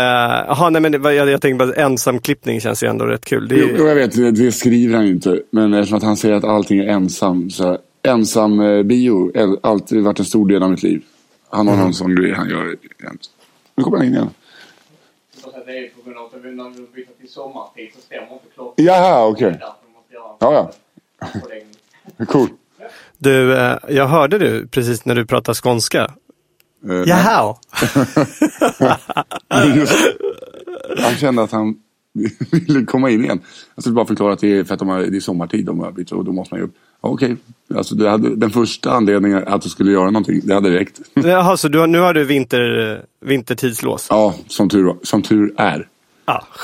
jaha, 0.49 0.71
nej 0.71 0.83
men 0.83 0.93
det 0.93 0.99
var- 0.99 1.11
jag, 1.11 1.29
jag 1.29 1.41
tänkte 1.41 1.67
bara 1.67 1.75
ensamklippning 1.75 2.61
känns 2.61 2.83
ju 2.83 2.89
ändå 2.89 3.05
rätt 3.05 3.25
kul. 3.25 3.49
Det 3.49 3.55
är, 3.55 3.59
Jo, 3.59 3.69
jo, 3.79 3.87
jag 3.87 3.95
vet, 3.95 4.17
det, 4.17 4.31
det 4.31 4.53
skriver 4.53 4.97
han 4.97 5.07
ju 5.07 5.13
inte. 5.13 5.41
Men 5.53 5.75
eftersom 5.75 5.97
att 5.99 6.05
han 6.05 6.17
säger 6.17 6.35
att 6.35 6.45
allting 6.45 6.79
är 6.79 6.87
ensam. 6.89 7.51
Så 7.51 7.79
ensam 8.07 8.61
eh, 8.61 8.83
bio 8.83 9.33
har 9.39 9.59
alltid 9.63 10.03
varit 10.03 10.19
en 10.19 10.25
stor 10.25 10.49
del 10.49 10.63
av 10.63 10.71
mitt 10.71 10.83
liv. 10.83 11.03
Han 11.51 11.67
har 11.67 11.75
Mm. 11.75 11.85
någon 11.85 11.95
sån 11.95 12.15
grej 12.17 12.33
han 12.33 12.49
gör. 12.51 12.77
Nu 13.75 13.85
kommer 13.85 13.97
han 13.97 14.07
in 14.07 14.13
igen. 14.15 14.31
Det 15.67 15.73
är 15.79 15.89
på 15.89 16.03
grund 16.05 16.19
av 16.19 16.25
att 16.27 16.45
vi- 16.45 16.53
när 16.55 16.71
vi 16.71 16.81
byter 16.95 17.21
till 17.21 17.29
sommartid 17.29 17.91
så 17.95 18.01
stämmer 18.01 18.33
inte 18.33 18.45
klockan. 18.55 18.85
Jaha, 18.85 19.27
okej. 19.27 19.57
Jag 19.61 19.73
Ja, 20.41 20.73
ja. 22.19 22.25
Cool. 22.27 22.49
Du, 23.19 23.57
eh, 23.59 23.77
jag 23.89 24.07
hörde 24.07 24.39
du 24.39 24.67
precis 24.69 25.05
när 25.05 25.15
du 25.15 25.27
pratade 25.27 25.55
skånska. 25.57 26.05
Eh, 26.89 27.03
Jaha! 27.07 27.57
Han 30.99 31.15
kände 31.21 31.43
att 31.43 31.53
han 31.53 31.75
ville 32.51 32.85
komma 32.85 33.11
in 33.11 33.25
igen. 33.25 33.41
Jag 33.75 33.83
skulle 33.83 33.95
bara 33.95 34.07
förklara 34.07 34.33
att 34.33 34.39
det 34.41 34.59
är 34.59 34.65
för 34.65 34.75
att 34.75 34.79
de 34.79 34.89
har, 34.89 35.03
det 35.03 35.17
är 35.17 35.21
sommartid 35.21 35.67
de 35.67 35.81
har 35.81 35.93
bytt 35.93 36.13
och 36.13 36.25
då 36.25 36.33
måste 36.33 36.55
man 36.55 36.61
ju 36.61 36.65
upp. 36.67 36.75
Okej, 37.01 37.37
alltså, 37.75 37.95
det 37.95 38.11
hade, 38.11 38.37
den 38.37 38.51
första 38.51 38.91
anledningen 38.91 39.45
att 39.47 39.63
du 39.63 39.69
skulle 39.69 39.93
göra 39.93 40.05
någonting, 40.11 40.41
det 40.45 40.55
hade 40.55 40.71
räckt. 40.71 41.01
Jaha, 41.15 41.57
så 41.57 41.69
du, 41.69 41.87
nu 41.87 41.99
har 41.99 42.15
du 42.15 42.25
vinter, 42.25 43.03
vintertidslås? 43.25 44.07
Ja, 44.11 44.35
som 44.49 44.69
tur, 44.69 44.95
som 45.03 45.23
tur 45.23 45.53
är. 45.57 45.87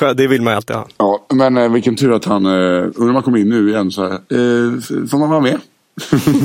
Ja, 0.01 0.15
det 0.15 0.27
vill 0.27 0.43
man 0.43 0.53
ju 0.53 0.57
alltid 0.57 0.77
ha. 0.77 0.87
Ja, 0.99 1.27
men 1.35 1.57
eh, 1.57 1.69
vilken 1.73 1.97
tur 1.97 2.13
att 2.13 2.25
han, 2.25 2.47
eh, 2.47 2.53
undrar 2.53 3.09
om 3.09 3.15
han 3.15 3.23
kommer 3.23 3.39
in 3.39 3.49
nu 3.49 3.69
igen 3.71 3.91
så 3.91 4.03
här, 4.03 4.13
eh, 4.13 4.81
får 5.11 5.19
man 5.19 5.31
vara 5.31 5.41
med? 5.41 5.59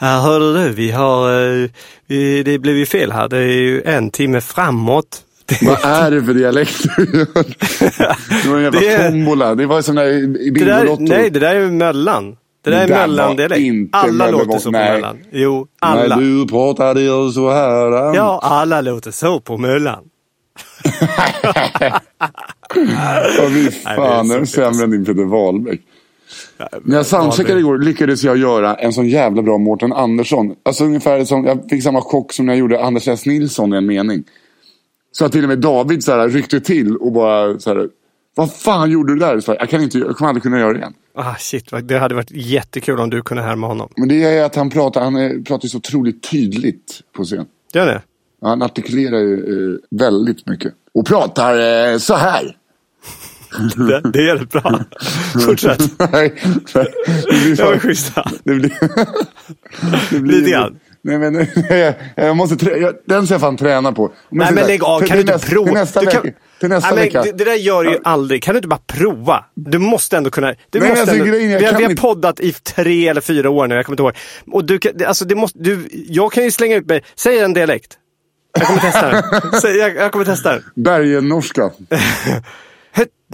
Ja, 0.00 0.06
hörde 0.06 0.64
du, 0.64 0.68
vi 0.74 0.90
har, 0.90 1.42
eh, 1.62 1.70
vi, 2.06 2.42
det 2.42 2.58
blev 2.58 2.76
ju 2.76 2.86
fel 2.86 3.12
här. 3.12 3.28
Det 3.28 3.36
är 3.38 3.42
ju 3.46 3.82
en 3.82 4.10
timme 4.10 4.40
framåt. 4.40 5.22
Vad 5.62 5.84
är 5.84 6.10
det 6.10 6.22
för 6.24 6.34
dialekt 6.34 6.82
du 6.96 7.02
gör? 7.18 7.26
Det 8.42 8.48
var 8.48 8.56
en 8.56 8.62
jävla 8.62 8.80
Det 8.80 8.88
är- 8.92 9.10
tombola. 9.10 9.54
Det 9.54 9.66
var 9.66 9.82
som 9.82 9.98
i 9.98 10.02
där, 10.02 10.50
Bingolotto. 10.50 11.02
nej, 11.02 11.30
det 11.30 11.40
där 11.40 11.54
är 11.54 11.60
ju 11.60 11.70
mellan. 11.70 12.36
Det 12.62 12.70
där 12.70 12.84
är 12.84 12.88
mellandialekt. 12.88 13.88
Alla 13.92 14.30
låter 14.30 14.58
så 14.58 14.64
på 14.64 14.70
nej. 14.70 14.92
mellan. 14.92 15.18
Jo, 15.32 15.66
alla. 15.80 16.16
När 16.16 16.22
du 16.22 16.46
pratade 16.46 17.00
ju 17.00 17.30
så 17.30 17.50
här. 17.50 18.14
Ja, 18.14 18.40
alla 18.42 18.80
låter 18.80 19.10
så 19.10 19.40
på 19.40 19.58
mellan. 19.58 20.04
Ja, 23.38 23.48
fy 23.48 23.70
fan, 23.70 24.28
den 24.28 24.40
är 24.40 24.44
sämre 24.44 24.84
än 24.84 24.90
din 24.90 25.04
Peter 25.04 25.24
Wahlbeck. 25.24 25.80
När 26.82 26.96
jag 26.96 27.06
soundcheckade 27.06 27.60
igår 27.60 27.78
lyckades 27.78 28.24
jag 28.24 28.36
göra 28.36 28.74
en 28.74 28.92
sån 28.92 29.08
jävla 29.08 29.42
bra 29.42 29.58
Mårten 29.58 29.92
Andersson. 29.92 30.54
Alltså 30.62 30.84
ungefär 30.84 31.24
som, 31.24 31.44
jag 31.44 31.70
fick 31.70 31.82
samma 31.82 32.00
chock 32.00 32.32
som 32.32 32.46
när 32.46 32.52
jag 32.52 32.58
gjorde 32.58 32.84
Anders 32.84 33.08
S. 33.08 33.26
Nilsson 33.26 33.74
i 33.74 33.76
en 33.76 33.86
mening. 33.86 34.24
Så 35.12 35.24
att 35.24 35.32
till 35.32 35.42
och 35.42 35.48
med 35.48 35.58
David 35.58 36.04
så 36.04 36.12
här, 36.12 36.28
ryckte 36.28 36.60
till 36.60 36.96
och 36.96 37.12
bara 37.12 37.58
så 37.58 37.74
här, 37.74 37.88
vad 38.38 38.52
fan 38.54 38.90
gjorde 38.90 39.12
du 39.14 39.18
där? 39.18 39.42
Jag, 39.46 39.70
kan 39.70 39.82
inte, 39.82 39.98
jag 39.98 40.16
kommer 40.16 40.28
aldrig 40.28 40.42
kunna 40.42 40.58
göra 40.58 40.72
det 40.72 40.78
igen. 40.78 40.94
Ah, 41.14 41.34
shit, 41.38 41.70
det 41.82 41.98
hade 41.98 42.14
varit 42.14 42.30
jättekul 42.30 43.00
om 43.00 43.10
du 43.10 43.22
kunde 43.22 43.42
härma 43.42 43.66
honom. 43.66 43.88
Men 43.96 44.08
det 44.08 44.24
är 44.24 44.44
att 44.44 44.56
han 44.56 44.70
pratar, 44.70 45.00
han 45.04 45.16
är, 45.16 45.44
pratar 45.44 45.68
så 45.68 45.76
otroligt 45.78 46.30
tydligt 46.30 47.00
på 47.16 47.24
scen. 47.24 47.46
Gör 47.74 47.86
det? 47.86 48.02
Han 48.42 48.62
artikulerar 48.62 49.18
ju 49.18 49.34
eh, 49.34 49.78
väldigt 49.98 50.46
mycket. 50.46 50.72
Och 50.94 51.06
pratar 51.06 51.58
eh, 51.92 51.98
så 51.98 52.14
här. 52.14 52.56
Det, 53.76 54.00
det 54.10 54.18
är 54.18 54.26
jävligt 54.26 54.50
bra. 54.50 54.80
Fortsätt. 55.46 55.92
Nej, 56.12 56.34
det 56.74 56.86
blir 57.28 57.56
Det 57.56 57.62
var 57.64 57.94
fan- 57.94 58.32
det 58.44 58.54
blir, 58.54 58.78
det 60.10 60.20
blir, 60.20 60.38
Lite 60.38 60.50
grann. 60.50 60.78
Nej, 61.08 61.18
men, 61.18 61.46
jag, 61.78 61.94
jag 62.14 62.36
måste 62.36 62.56
trä, 62.56 62.92
den 63.06 63.26
ska 63.26 63.34
jag 63.34 63.40
fan 63.40 63.56
träna 63.56 63.92
på. 63.92 64.12
Men 64.30 64.38
Nej 64.38 64.54
men 64.54 64.66
lägg 64.66 64.84
av, 64.84 65.00
kan 65.00 65.16
du 65.16 65.20
inte 65.20 65.32
nästa- 65.32 65.48
prova? 65.48 65.66
Till 65.66 65.74
nästa, 65.74 66.06
kan... 66.06 66.22
vecka, 66.22 66.36
till 66.60 66.68
nästa 66.68 66.94
Nej, 66.94 67.04
vecka. 67.04 67.22
Det, 67.22 67.32
det 67.32 67.44
där 67.44 67.54
gör 67.54 67.84
du 67.84 67.90
ju 67.90 67.98
aldrig. 68.04 68.42
Kan 68.42 68.54
du 68.54 68.58
inte 68.58 68.68
bara 68.68 68.80
prova? 68.86 69.44
Du 69.54 69.78
måste 69.78 70.16
ändå 70.16 70.30
kunna. 70.30 70.54
Du 70.70 70.80
Nej, 70.80 70.88
måste 70.88 71.00
alltså, 71.00 71.16
ändå... 71.16 71.26
grejen 71.26 71.58
vi, 71.58 71.64
har, 71.64 71.78
vi 71.78 71.84
har 71.84 71.94
poddat 71.94 72.40
i 72.40 72.52
tre 72.52 73.08
eller 73.08 73.20
fyra 73.20 73.50
år 73.50 73.66
nu, 73.66 73.74
jag 73.74 73.86
kommer 73.86 73.94
inte 73.94 74.02
ihåg. 74.02 74.16
Och 74.56 74.64
du 74.64 74.78
kan, 74.78 74.92
alltså, 75.06 75.24
det 75.24 75.34
måste, 75.34 75.58
du, 75.58 75.88
jag 75.92 76.32
kan 76.32 76.44
ju 76.44 76.50
slänga 76.50 76.76
ut 76.76 76.86
mig. 76.86 77.04
Säg 77.16 77.38
en 77.38 77.54
dialekt. 77.54 77.98
Jag 78.58 78.66
kommer 78.66 78.80
testa 78.80 79.10
den. 79.10 79.52
Säg, 79.60 79.76
jag, 79.76 79.96
jag 79.96 80.12
kommer 80.12 80.24
testa 80.24 80.52
den. 80.52 80.62
Bergennorska. 80.74 81.70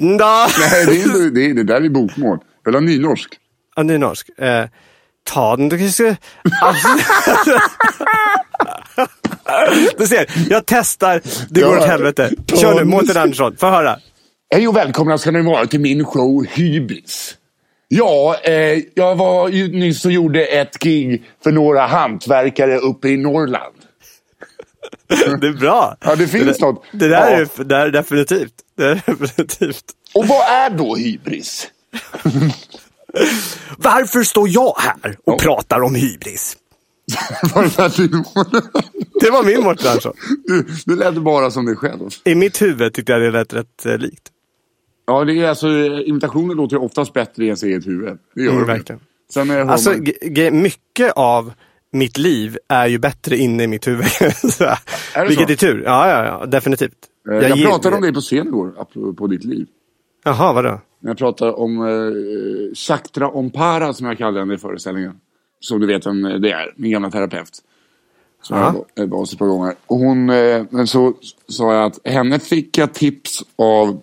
Nej, 0.00 0.86
det, 0.86 0.92
är, 0.92 0.94
inte- 0.94 1.30
det, 1.30 1.52
det 1.52 1.62
där 1.62 1.80
är 1.84 1.88
bokmål. 1.88 2.38
Ha 2.72 2.80
nynorsk. 2.80 3.34
Ja, 3.76 3.82
det 3.82 3.94
är 3.94 3.98
norsk. 3.98 4.28
Eh, 4.38 4.64
ta 5.24 5.56
den, 5.56 5.68
du 5.68 5.78
kanske... 5.78 6.16
Alltså... 6.62 6.88
du 9.98 10.06
ser, 10.06 10.26
jag 10.50 10.62
testar. 10.66 11.20
Det 11.50 11.60
går 11.60 11.72
Ja, 11.76 11.80
åt 11.80 11.86
helvete. 11.86 12.30
Kör 12.54 12.74
nu. 12.74 12.84
Mårten 12.84 13.16
Andersson. 13.16 13.56
Få 13.56 13.66
höra. 13.66 13.98
Hej 14.54 14.68
och 14.68 14.76
välkomna 14.76 15.18
ska 15.18 15.30
ni 15.30 15.42
vara 15.42 15.66
till 15.66 15.80
min 15.80 16.04
show 16.04 16.46
Hybris. 16.50 17.34
Ja, 17.88 18.36
eh, 18.42 18.78
jag 18.94 19.16
var 19.16 19.48
ju 19.48 19.68
nyss 19.68 20.04
och 20.04 20.12
gjorde 20.12 20.44
ett 20.44 20.78
gig 20.78 21.22
för 21.44 21.52
några 21.52 21.86
hantverkare 21.86 22.78
uppe 22.78 23.08
i 23.08 23.16
Norrland. 23.16 23.74
Det 25.40 25.46
är 25.46 25.52
bra. 25.60 25.96
Ja, 26.04 26.14
det 26.16 26.26
finns 26.26 26.58
där, 26.58 26.66
något. 26.66 26.84
Det 26.92 27.08
där, 27.08 27.30
Ja. 27.30 27.36
är, 27.36 27.48
det 27.56 27.64
där 27.64 27.86
är 27.86 27.90
definitivt. 27.90 28.52
Det 28.76 28.84
är 28.84 29.02
definitivt. 29.06 29.84
Och 30.14 30.26
vad 30.26 30.48
är 30.48 30.70
då 30.70 30.96
hybris? 30.96 31.68
Varför 33.78 34.22
står 34.22 34.48
jag 34.48 34.74
här 34.78 35.16
och 35.24 35.40
pratar 35.40 35.80
om 35.82 35.94
hybris? 35.94 36.56
Var 37.54 37.62
det 37.62 37.76
där 37.76 37.96
din- 38.08 38.24
Det 39.20 39.30
var 39.30 39.42
min 39.44 39.62
Mårten 39.62 39.88
Andersson. 39.88 40.12
du, 40.46 40.66
du 40.86 40.96
lät 40.96 41.14
bara 41.14 41.50
som 41.50 41.66
dig 41.66 41.76
själv. 41.76 42.00
I 42.24 42.34
mitt 42.34 42.62
huvud 42.62 42.92
tyckte 42.94 43.12
jag 43.12 43.20
det 43.22 43.30
lät 43.30 43.52
rätt 43.52 43.86
eh, 43.86 43.98
likt. 43.98 44.22
Ja, 45.06 45.24
det 45.24 45.32
är 45.40 45.48
alltså, 45.48 45.68
imitationer 46.06 46.54
låter 46.54 46.76
ju 46.76 46.82
oftast 46.82 47.12
bättre 47.12 47.42
i 47.44 47.46
ens 47.46 47.62
eget 47.62 47.86
huvud. 47.86 48.18
Det 48.34 48.42
gör 48.42 48.52
Mm, 48.52 48.66
verkligen. 48.66 49.00
Sen 49.32 49.50
är 49.50 49.58
Alltså, 49.60 49.94
mycket 50.52 51.12
av 51.16 51.52
mitt 51.92 52.18
liv 52.18 52.58
är 52.68 52.86
ju 52.86 52.98
bättre 52.98 53.36
inne 53.36 53.62
i 53.62 53.66
mitt 53.66 53.86
huvud. 53.86 54.06
Så, 54.52 54.64
det 55.14 55.26
Vilket 55.28 55.46
så? 55.46 55.52
är 55.52 55.56
tur. 55.56 55.82
Ja, 55.84 56.08
ja, 56.08 56.24
ja 56.40 56.46
definitivt. 56.46 56.96
Eh, 57.30 57.34
jag 57.36 57.56
ger- 57.58 57.66
pratade 57.66 57.96
om 57.96 58.02
dig 58.02 58.12
på 58.14 58.20
scen 58.20 58.46
igår, 58.46 58.74
apropå 58.78 59.26
ditt 59.26 59.44
liv. 59.44 59.66
Jaha, 60.24 60.52
vadå? 60.52 60.80
Jag 61.06 61.18
pratar 61.18 61.58
om 61.60 61.80
eh, 61.88 62.74
Shaktra 62.74 63.28
Ompara 63.28 63.92
som 63.92 64.06
jag 64.06 64.18
kallar 64.18 64.40
henne 64.40 64.54
i 64.54 64.58
föreställningen. 64.58 65.12
Som 65.60 65.80
du 65.80 65.86
vet 65.86 66.06
vem 66.06 66.22
det 66.22 66.50
är, 66.52 66.72
min 66.76 66.90
gamla 66.92 67.10
terapeut. 67.10 67.58
Som 68.42 68.58
Ja. 68.58 68.84
jag 68.94 69.06
var- 69.06 69.18
hos 69.18 69.32
ett 69.32 69.38
par 69.38 69.46
gånger. 69.46 69.74
Och 69.86 69.98
hon, 69.98 70.30
eh, 70.30 70.62
men 70.70 70.86
så 70.86 71.14
sa 71.48 71.74
jag 71.74 71.84
att 71.84 71.98
henne 72.04 72.38
fick 72.38 72.78
jag 72.78 72.94
tips 72.94 73.42
av 73.56 74.00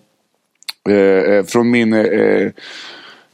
eh, 0.88 0.94
eh, 1.34 1.44
från 1.44 1.70
min 1.70 1.92
eh, 1.92 2.50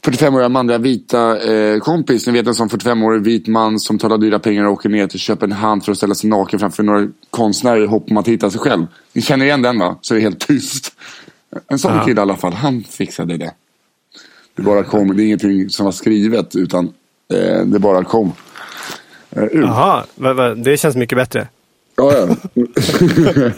45-åriga 0.05 0.49
manliga 0.49 0.77
vita 0.77 1.51
eh, 1.53 1.79
kompis. 1.79 2.27
Ni 2.27 2.33
vet 2.33 2.47
en 2.47 2.55
sån 2.55 2.69
45-årig 2.69 3.21
vit 3.21 3.47
man 3.47 3.79
som 3.79 3.97
tar 3.97 4.17
dyra 4.17 4.39
pengar 4.39 4.65
och 4.65 4.73
åker 4.73 4.89
ner 4.89 5.07
till 5.07 5.19
Köpenhamn 5.19 5.81
för 5.81 5.91
att 5.91 5.97
ställa 5.97 6.15
sig 6.15 6.29
naken 6.29 6.59
framför 6.59 6.83
några 6.83 7.07
konstnärer 7.29 7.83
i 7.83 7.85
hopp 7.85 8.11
om 8.11 8.17
att 8.17 8.27
hitta 8.27 8.49
sig 8.51 8.59
själv. 8.59 8.85
Ni 9.13 9.21
känner 9.21 9.45
igen 9.45 9.61
den 9.61 9.79
va? 9.79 9.97
Så 10.01 10.13
det 10.13 10.19
är 10.19 10.21
helt 10.21 10.47
tyst. 10.47 10.93
En 11.67 11.79
sån 11.79 11.95
Ja. 11.95 12.05
kille 12.05 12.19
i 12.19 12.21
alla 12.21 12.35
fall, 12.35 12.53
han 12.53 12.83
fixade 12.83 13.37
det. 13.37 13.53
Det 14.55 14.61
bara 14.61 14.83
kom, 14.83 15.15
det 15.17 15.23
är 15.23 15.25
ingenting 15.25 15.69
som 15.69 15.85
var 15.85 15.91
skrivet 15.91 16.55
utan 16.55 16.93
eh, 17.33 17.65
det 17.65 17.79
bara 17.79 18.03
kom. 18.03 18.33
Eh. 19.31 19.43
Jaha, 19.53 20.03
va, 20.15 20.55
det 20.55 20.77
känns 20.77 20.95
mycket 20.95 21.17
bättre. 21.17 21.47
Ja, 21.95 22.13
ja. 22.13 22.35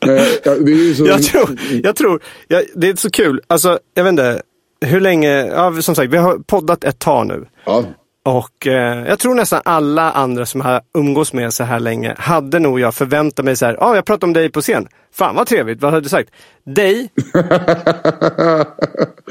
Eh, 0.00 0.94
så... 0.96 1.06
Jag 1.06 1.22
tror, 1.22 1.60
jag 1.82 1.96
tror 1.96 2.22
jag, 2.48 2.64
det 2.74 2.88
är 2.88 2.96
så 2.96 3.10
kul. 3.10 3.40
Alltså, 3.46 3.78
jag 3.94 4.04
vet 4.04 4.10
inte. 4.10 4.42
Hur 4.80 5.00
länge, 5.00 5.46
ja, 5.46 5.82
som 5.82 5.94
sagt, 5.94 6.12
vi 6.12 6.16
har 6.16 6.38
poddat 6.38 6.84
ett 6.84 6.98
tag 6.98 7.26
nu. 7.26 7.46
Ja. 7.64 7.84
Och 8.28 8.66
eh, 8.66 9.06
jag 9.08 9.18
tror 9.18 9.34
nästan 9.34 9.60
alla 9.64 10.10
andra 10.12 10.46
som 10.46 10.60
har 10.60 10.80
umgås 10.98 11.32
med 11.32 11.52
så 11.52 11.64
här 11.64 11.80
länge 11.80 12.14
hade 12.18 12.58
nog 12.58 12.80
jag 12.80 12.94
förväntat 12.94 13.44
mig 13.44 13.56
så 13.56 13.66
här, 13.66 13.74
ja, 13.74 13.80
ah, 13.86 13.94
jag 13.94 14.04
pratade 14.04 14.26
om 14.26 14.32
dig 14.32 14.50
på 14.50 14.60
scen. 14.60 14.86
Fan 15.12 15.34
vad 15.36 15.46
trevligt, 15.46 15.82
vad 15.82 15.90
hade 15.92 16.02
du 16.04 16.08
sagt? 16.08 16.30
Dig 16.64 17.10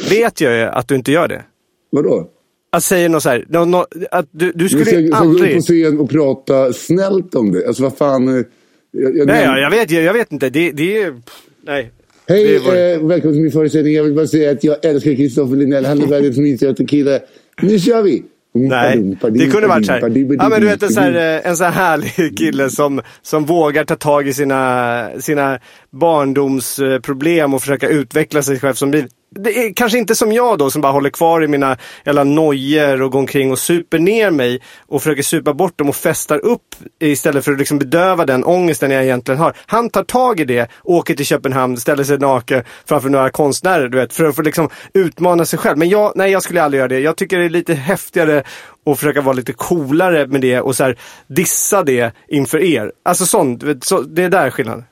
vet 0.09 0.41
jag 0.41 0.55
ju 0.57 0.61
att 0.63 0.87
du 0.87 0.95
inte 0.95 1.11
gör 1.11 1.27
det. 1.27 1.43
Vadå? 1.91 2.27
Att 2.71 2.83
säga 2.83 3.09
något 3.09 3.23
så 3.23 3.29
här, 3.29 3.45
nå- 3.47 3.65
nå- 3.65 3.85
att 4.11 4.25
du, 4.31 4.51
du 4.55 4.69
skulle 4.69 4.85
ska 4.85 4.99
ju 4.99 5.09
gå 5.09 5.15
aldrig... 5.15 5.55
på 5.55 5.61
scen 5.61 5.99
och 5.99 6.09
prata 6.09 6.73
snällt 6.73 7.35
om 7.35 7.51
det. 7.51 7.67
Alltså 7.67 7.83
vad 7.83 7.97
fan. 7.97 8.27
eh, 8.27 8.43
Jag, 8.91 9.17
jag, 9.17 9.27
Nej, 9.27 9.43
jag, 9.43 9.59
jag 9.59 9.69
vet, 9.69 9.91
jag, 9.91 10.03
jag 10.03 10.13
vet 10.13 10.31
inte. 10.31 10.49
Det, 10.49 10.71
det 10.71 11.01
är... 11.01 11.21
Nej. 11.65 11.91
Hej, 12.27 12.55
eh, 12.55 12.61
välkommen 13.07 13.33
till 13.35 13.41
min 13.41 13.51
föreställning. 13.51 13.93
Jag 13.93 14.03
vill 14.03 14.13
bara 14.13 14.27
säga 14.27 14.51
att 14.51 14.63
jag 14.63 14.85
älskar 14.85 15.15
Kristoffer 15.15 15.55
Linnell. 15.55 15.85
Han 15.85 16.01
är 16.01 16.07
världens 16.07 16.37
minsta 16.37 16.73
kille. 16.73 17.19
Nu 17.61 17.79
kör 17.79 18.01
vi! 18.01 18.23
Nej, 18.57 19.17
det 19.31 19.47
kunde 19.47 19.67
varit 19.67 19.85
så 19.85 19.91
här. 19.91 20.35
Ja, 20.39 20.49
men 20.49 20.61
du 20.61 20.67
vet 20.67 20.83
en 20.83 20.97
här, 20.97 21.35
eh, 21.35 21.49
en 21.49 21.57
så 21.57 21.63
här 21.63 21.71
härlig 21.71 22.37
kille 22.37 22.69
som, 22.69 23.01
som 23.21 23.45
vågar 23.45 23.85
ta 23.85 23.95
tag 23.95 24.27
i 24.27 24.33
sina, 24.33 25.09
sina 25.19 25.59
barndomsproblem 25.91 27.53
och 27.53 27.61
försöka 27.61 27.87
utveckla 27.87 28.41
sig 28.41 28.59
själv 28.59 28.73
som 28.73 28.91
liv. 28.91 29.07
Det 29.29 29.65
är 29.65 29.73
kanske 29.73 29.97
inte 29.97 30.15
som 30.15 30.31
jag 30.31 30.57
då 30.57 30.69
som 30.69 30.81
bara 30.81 30.91
håller 30.91 31.09
kvar 31.09 31.43
i 31.43 31.47
mina 31.47 31.77
jävla 32.05 32.23
nojor 32.23 33.01
och 33.01 33.11
går 33.11 33.19
omkring 33.19 33.51
och 33.51 33.59
super 33.59 33.99
ner 33.99 34.31
mig 34.31 34.61
och 34.87 35.03
försöker 35.03 35.23
supa 35.23 35.53
bort 35.53 35.77
dem 35.77 35.89
och 35.89 35.95
festar 35.95 36.45
upp 36.45 36.75
istället 36.99 37.45
för 37.45 37.51
att 37.51 37.59
liksom 37.59 37.79
bedöva 37.79 38.25
den 38.25 38.43
ångesten 38.43 38.91
jag 38.91 39.03
egentligen 39.03 39.39
har. 39.39 39.57
Han 39.65 39.89
tar 39.89 40.03
tag 40.03 40.39
i 40.39 40.45
det, 40.45 40.71
åker 40.83 41.15
till 41.15 41.25
Köpenhamn, 41.25 41.77
ställer 41.77 42.03
sig 42.03 42.17
naken 42.17 42.63
framför 42.85 43.09
några 43.09 43.29
konstnärer 43.29 43.87
du 43.87 43.97
vet, 43.97 44.13
för 44.13 44.25
att 44.25 44.35
få 44.35 44.41
liksom 44.41 44.69
utmana 44.93 45.45
sig 45.45 45.59
själv. 45.59 45.77
Men 45.77 45.89
jag, 45.89 46.11
nej, 46.15 46.31
jag 46.31 46.43
skulle 46.43 46.63
aldrig 46.63 46.79
göra 46.79 46.87
det. 46.87 46.99
Jag 46.99 47.17
tycker 47.17 47.37
det 47.37 47.45
är 47.45 47.49
lite 47.49 47.73
häftigare 47.73 48.43
att 48.85 48.99
försöka 48.99 49.21
vara 49.21 49.33
lite 49.33 49.53
coolare 49.53 50.27
med 50.27 50.41
det 50.41 50.61
och 50.61 50.75
så 50.75 50.83
här 50.83 50.99
dissa 51.27 51.83
det 51.83 52.11
inför 52.27 52.57
er. 52.63 52.91
Alltså 53.03 53.25
sånt, 53.25 53.63
så, 53.81 54.01
det 54.01 54.23
är 54.23 54.29
där 54.29 54.49
skillnaden. 54.49 54.83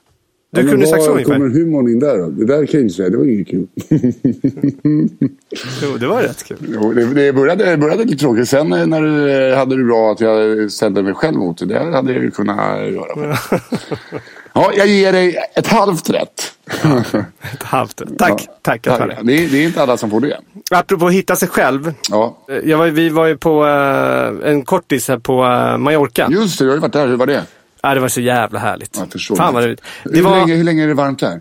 Du 0.56 0.62
ja, 0.62 0.70
kunde 0.70 0.86
sagt 0.86 1.02
så 1.04 1.10
ungefär. 1.10 1.32
kommer 1.32 1.48
humorn 1.48 1.88
in 1.88 1.98
där 1.98 2.18
då? 2.18 2.26
Det 2.30 2.46
där 2.46 2.66
kan 2.66 2.80
jag 2.80 2.82
inte 2.82 2.94
säga. 2.94 3.10
Det 3.10 3.16
var 3.16 3.24
inget 3.24 3.48
kul. 3.48 3.66
Jo, 5.82 5.96
det 6.00 6.06
var 6.06 6.22
rätt 6.22 6.44
kul. 6.44 6.56
Jo, 6.74 6.92
det, 6.92 7.14
det, 7.14 7.32
började, 7.32 7.70
det 7.70 7.76
började 7.76 8.04
lite 8.04 8.16
tråkigt. 8.16 8.48
Sen 8.48 8.72
eh, 8.72 8.86
när 8.86 9.02
du 9.02 9.30
eh, 9.50 9.58
hade 9.58 9.76
det 9.76 9.84
bra 9.84 10.12
att 10.12 10.20
jag 10.20 10.70
ställde 10.72 11.02
mig 11.02 11.14
själv 11.14 11.36
mot 11.36 11.58
det. 11.58 11.66
Det 11.66 11.78
hade 11.78 12.12
jag 12.12 12.22
ju 12.22 12.30
kunnat 12.30 12.80
göra. 12.92 13.36
ja, 14.52 14.70
jag 14.76 14.86
ger 14.86 15.12
dig 15.12 15.36
ett 15.54 15.66
halvt 15.66 16.10
rätt. 16.10 16.52
Ett 17.52 17.62
halvt. 17.62 18.02
Tack, 18.18 18.42
Ja. 18.46 18.52
tack. 18.62 18.86
Jag 18.86 18.98
tar 18.98 19.06
det. 19.08 19.18
det, 19.22 19.32
är, 19.32 19.66
inte 19.66 19.82
alla 19.82 19.96
som 19.96 20.10
får 20.10 20.20
det. 20.20 20.38
Apropå 20.70 21.06
att 21.06 21.12
hitta 21.12 21.36
sig 21.36 21.48
själv. 21.48 21.92
Ja. 22.10 22.38
Eh, 22.50 22.56
Jag 22.70 22.78
var, 22.78 22.86
vi 22.86 23.08
var 23.08 23.26
ju 23.26 23.36
på 23.36 23.66
eh, 23.66 24.50
en 24.50 24.62
kortis 24.64 25.08
här 25.08 25.18
på 25.18 25.44
uh, 25.44 25.78
Mallorca. 25.78 26.28
Just 26.30 26.58
det, 26.58 26.64
du 26.64 26.68
har 26.68 26.76
ju 26.76 26.80
varit 26.80 26.92
där. 26.92 27.06
Hur 27.08 27.16
var 27.16 27.26
det? 27.26 27.42
Ja, 27.88 27.94
det 27.94 28.00
var 28.00 28.08
så 28.08 28.20
jävla 28.20 28.58
härligt. 28.58 28.96
Jag 28.98 29.12
förstår. 29.12 29.36
Fan 29.36 29.54
vad 29.54 29.64
roligt. 29.64 29.82
Det 30.04 30.16
hur, 30.16 30.22
var, 30.22 30.36
länge, 30.36 30.54
hur 30.54 30.64
länge 30.64 30.84
är 30.84 30.88
det 30.88 30.94
varmt 30.94 31.18
där? 31.18 31.40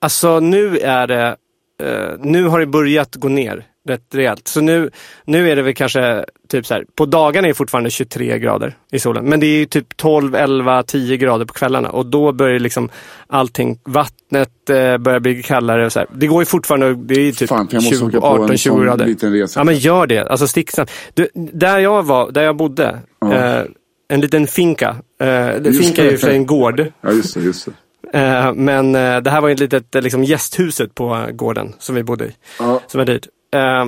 alltså 0.00 0.40
nu 0.40 0.78
är 0.78 1.06
det, 1.06 1.36
eh, 1.82 2.14
nu 2.18 2.44
har 2.44 2.60
det 2.60 2.66
börjat 2.66 3.14
gå 3.16 3.28
ner 3.28 3.66
rätt 3.88 4.14
rejält. 4.14 4.48
Så 4.48 4.60
nu, 4.60 4.90
nu 5.24 5.50
är 5.50 5.56
det 5.56 5.62
väl 5.62 5.74
kanske 5.74 6.24
typ 6.48 6.66
så 6.66 6.74
här, 6.74 6.84
på 6.94 7.06
dagarna 7.06 7.46
är 7.46 7.50
det 7.50 7.54
fortfarande 7.54 7.90
23 7.90 8.38
grader 8.38 8.76
i 8.92 8.98
solen. 8.98 9.24
Men 9.24 9.40
det 9.40 9.46
är 9.46 9.58
ju 9.58 9.66
typ 9.66 9.96
12, 9.96 10.34
11, 10.34 10.82
10 10.82 11.16
grader 11.16 11.44
på 11.44 11.54
kvällarna 11.54 11.90
och 11.90 12.06
då 12.06 12.32
börjar 12.32 12.58
liksom 12.58 12.90
allting, 13.26 13.78
vattnet 13.84 14.70
eh, 14.70 14.98
börjar 14.98 15.20
bli 15.20 15.42
kallare 15.42 15.86
och 15.86 15.92
så 15.92 15.98
här. 15.98 16.08
Det 16.14 16.26
går 16.26 16.42
ju 16.42 16.46
fortfarande, 16.46 16.94
det 16.94 17.14
är 17.14 17.20
ju 17.24 17.32
typ 17.32 17.48
Fan, 17.48 17.68
för 17.68 17.74
jag 17.74 17.82
måste 17.82 17.96
20, 17.98 18.06
åka 18.06 18.20
på 18.20 18.26
18, 18.26 18.50
en 18.50 18.58
20 18.58 18.70
sån 18.70 18.82
grader. 18.82 19.06
liten 19.06 19.32
resa. 19.32 19.60
Ja 19.60 19.64
men 19.64 19.74
gör 19.78 20.06
det, 20.06 20.18
alltså 20.26 20.46
stick 20.46 20.70
snabbt. 20.70 20.92
Du, 21.14 21.28
där 21.34 21.78
jag 21.78 22.02
var, 22.02 22.30
där 22.30 22.42
jag 22.42 22.56
bodde, 22.56 22.98
Ja. 23.20 23.34
eh, 23.34 23.64
en 24.08 24.20
liten 24.20 24.46
finka. 24.46 24.96
Eh, 25.20 25.62
finka 25.62 26.04
är 26.04 26.10
ju 26.10 26.16
för 26.18 26.26
sig 26.26 26.36
en 26.36 26.46
gård. 26.46 26.86
Ja, 27.00 27.12
just 27.12 27.34
det. 27.34 27.40
Just 27.40 27.64
det. 27.66 27.72
Eh, 28.12 28.52
men 28.54 28.94
eh, 28.94 29.20
det 29.20 29.30
här 29.30 29.40
var 29.40 29.48
ju 29.48 29.54
ett 29.54 29.60
litet 29.60 29.94
eh, 29.94 30.02
liksom, 30.02 30.24
gästhuset 30.24 30.94
på 30.94 31.26
gården 31.32 31.72
som 31.78 31.94
vi 31.94 32.02
bodde 32.02 32.24
i. 32.24 32.30
Ja. 32.58 32.80
Som 32.86 32.98
var 32.98 33.04
dyrt. 33.04 33.26
Eh, 33.54 33.84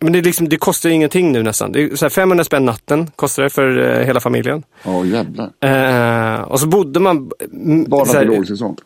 men 0.00 0.12
det, 0.12 0.20
liksom, 0.22 0.48
det 0.48 0.56
kostar 0.56 0.88
ju 0.88 0.94
ingenting 0.94 1.32
nu 1.32 1.42
nästan. 1.42 1.72
Det 1.72 1.82
är 1.82 1.96
så 1.96 2.04
här 2.04 2.10
500 2.10 2.44
spänn 2.44 2.64
natten 2.64 3.10
kostar 3.16 3.42
det 3.42 3.50
för 3.50 3.78
eh, 4.00 4.06
hela 4.06 4.20
familjen. 4.20 4.62
Ja, 4.84 5.04
jävlar. 5.04 5.50
Eh, 5.60 6.40
och 6.42 6.60
så 6.60 6.66
bodde 6.66 7.00
man... 7.00 7.30
mm, 7.52 7.84
Bara 7.84 8.04
för 8.04 8.24
lågsäsong. 8.24 8.76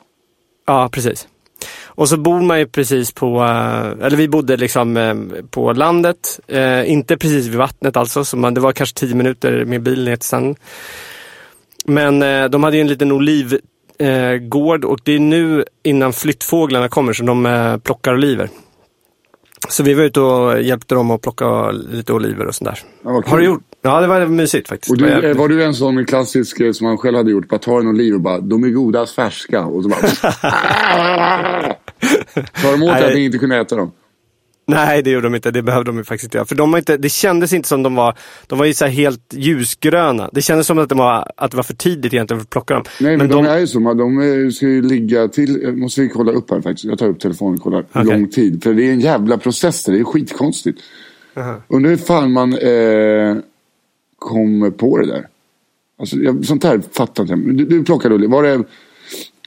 Ja, 0.67 0.89
precis. 0.93 1.29
Och 1.97 2.09
så 2.09 2.17
bor 2.17 2.41
man 2.41 2.59
ju 2.59 2.67
precis 2.67 3.13
på, 3.13 3.43
eh, 3.43 4.07
eller 4.07 4.17
vi 4.17 4.29
bodde 4.29 4.57
liksom 4.57 4.97
eh, 4.97 5.15
på 5.51 5.73
landet, 5.73 6.41
eh, 6.47 6.91
inte 6.91 7.17
precis 7.17 7.47
vid 7.47 7.55
vattnet 7.55 7.97
alltså, 7.97 8.25
så 8.25 8.37
man, 8.37 8.55
det 8.55 8.61
var 8.61 8.73
kanske 8.73 8.99
tio 8.99 9.15
minuter 9.15 9.65
med 9.65 9.83
bil 9.83 10.05
ner 10.05 10.17
till 10.17 10.29
sanden. 10.29 10.57
Men 11.85 12.51
de 12.51 12.65
hade 12.65 12.77
ju 12.77 12.81
en 12.81 12.89
liten 12.89 13.13
oliv, 13.13 13.59
eh, 13.99 14.33
gård 14.33 14.85
och 14.85 14.99
det 15.05 15.13
är 15.13 15.19
nu 15.19 15.65
innan 15.83 16.13
flyttfåglarna 16.13 16.89
kommer 16.89 17.13
som 17.13 17.27
de 17.27 17.81
plockar 17.85 18.15
oliver. 18.15 18.49
Så 19.69 19.83
vi 19.83 19.95
var 19.95 20.05
ute 20.05 20.21
och 20.21 20.63
hjälpte 20.63 20.95
dem 20.95 21.11
att 21.11 21.23
plocka 21.23 21.71
lite 21.71 22.13
oliver 22.13 22.47
och 22.47 22.55
sånt 22.55 22.71
där. 22.71 22.79
Ja, 23.05 23.13
vad 23.13 23.25
kul. 23.25 23.31
Har 23.31 23.39
du 23.39 23.45
gjort? 23.45 23.63
Ja, 23.87 24.01
det 24.01 24.07
var 24.07 24.27
mysigt 24.27 24.69
faktiskt. 24.69 24.91
Och 24.91 24.99
du, 24.99 25.05
var 25.05 25.25
eh, 25.25 25.37
var 25.37 25.49
du 25.49 25.65
en 25.65 25.75
sån 25.75 26.07
klassisk 26.07 26.61
eh, 26.61 26.73
som 26.73 26.87
han 26.87 26.99
själv 26.99 27.17
hade 27.17 27.31
gjort? 27.31 27.49
Bara 27.49 27.59
ta 27.59 27.81
en 27.81 27.89
oliv 27.89 28.15
och 28.15 28.21
bara, 28.21 28.41
de 28.41 28.65
är 28.65 28.69
godast 28.69 29.15
färska. 29.15 29.65
Och 29.65 29.83
så 29.83 29.89
bara... 29.89 30.01
Tar 32.63 32.73
de 32.73 32.83
åt 32.83 32.91
att 32.91 33.15
ni 33.15 33.25
inte 33.25 33.39
kunde 33.39 33.57
äta 33.57 33.77
dem? 33.77 33.93
Nej, 34.67 35.03
det 35.03 35.11
gjorde 35.11 35.27
de 35.27 35.35
inte. 35.35 35.51
Det 35.51 35.63
behövde 35.63 35.93
de 35.93 36.05
faktiskt 36.05 36.25
inte 36.25 36.39
göra. 36.39 36.47
För 36.47 36.55
de 36.55 36.71
var 36.71 36.79
inte, 36.79 36.97
det 36.97 37.09
kändes 37.09 37.53
inte 37.53 37.69
som 37.69 37.83
de 37.83 37.95
var, 37.95 38.19
de 38.47 38.59
var 38.59 38.67
ju 38.67 38.75
så 38.75 38.87
helt 38.87 39.35
ljusgröna. 39.35 40.31
Det 40.33 40.43
kändes 40.43 40.67
som 40.67 40.79
att, 40.79 40.89
de 40.89 40.99
var, 40.99 41.33
att 41.37 41.51
det 41.51 41.57
var 41.57 41.65
för 41.65 41.75
tidigt 41.75 42.13
egentligen 42.13 42.41
för 42.41 42.45
att 42.45 42.51
plocka 42.51 42.75
dem. 42.75 42.85
Nej, 43.01 43.17
men, 43.17 43.29
de, 43.29 43.47
är 43.47 43.59
ju 43.59 43.67
så. 43.67 43.79
De 43.95 44.21
eh, 44.21 44.51
ska 44.51 44.67
ju 44.67 44.83
ligga 44.83 45.29
till... 45.29 45.61
Jag 45.63 45.79
måste 45.79 46.01
vi 46.01 46.09
kolla 46.09 46.33
upp 46.33 46.51
här 46.51 46.61
faktiskt. 46.61 46.85
Jag 46.85 46.99
tar 46.99 47.09
upp 47.09 47.21
telefonen 47.21 47.55
och 47.55 47.63
kollar 47.63 47.85
hur 47.93 48.01
Okej. 48.01 48.13
lång 48.13 48.29
tid. 48.29 48.63
För 48.63 48.75
det 48.75 48.89
är 48.89 48.93
en 48.93 49.01
jävla 49.01 49.39
process. 49.39 49.85
Det 49.85 49.99
är 49.99 50.05
skitkonstigt. 50.05 50.81
Undrar 51.69 51.91
hur 51.91 51.97
fan 51.97 52.33
man 52.33 52.53
eh, 52.53 53.37
kom 54.19 54.73
på 54.79 54.99
det 54.99 55.07
där. 55.07 55.27
Alltså, 55.99 56.17
jag, 56.17 56.45
sånt 56.45 56.65
här 56.65 56.81
fattar 56.93 57.23
inte 57.23 57.33
jag. 57.33 57.57
Du, 57.57 57.65
du 57.65 57.85
plockade 57.85 58.15
oliver. 58.15 58.33
Var 58.33 58.43
det 58.43 58.65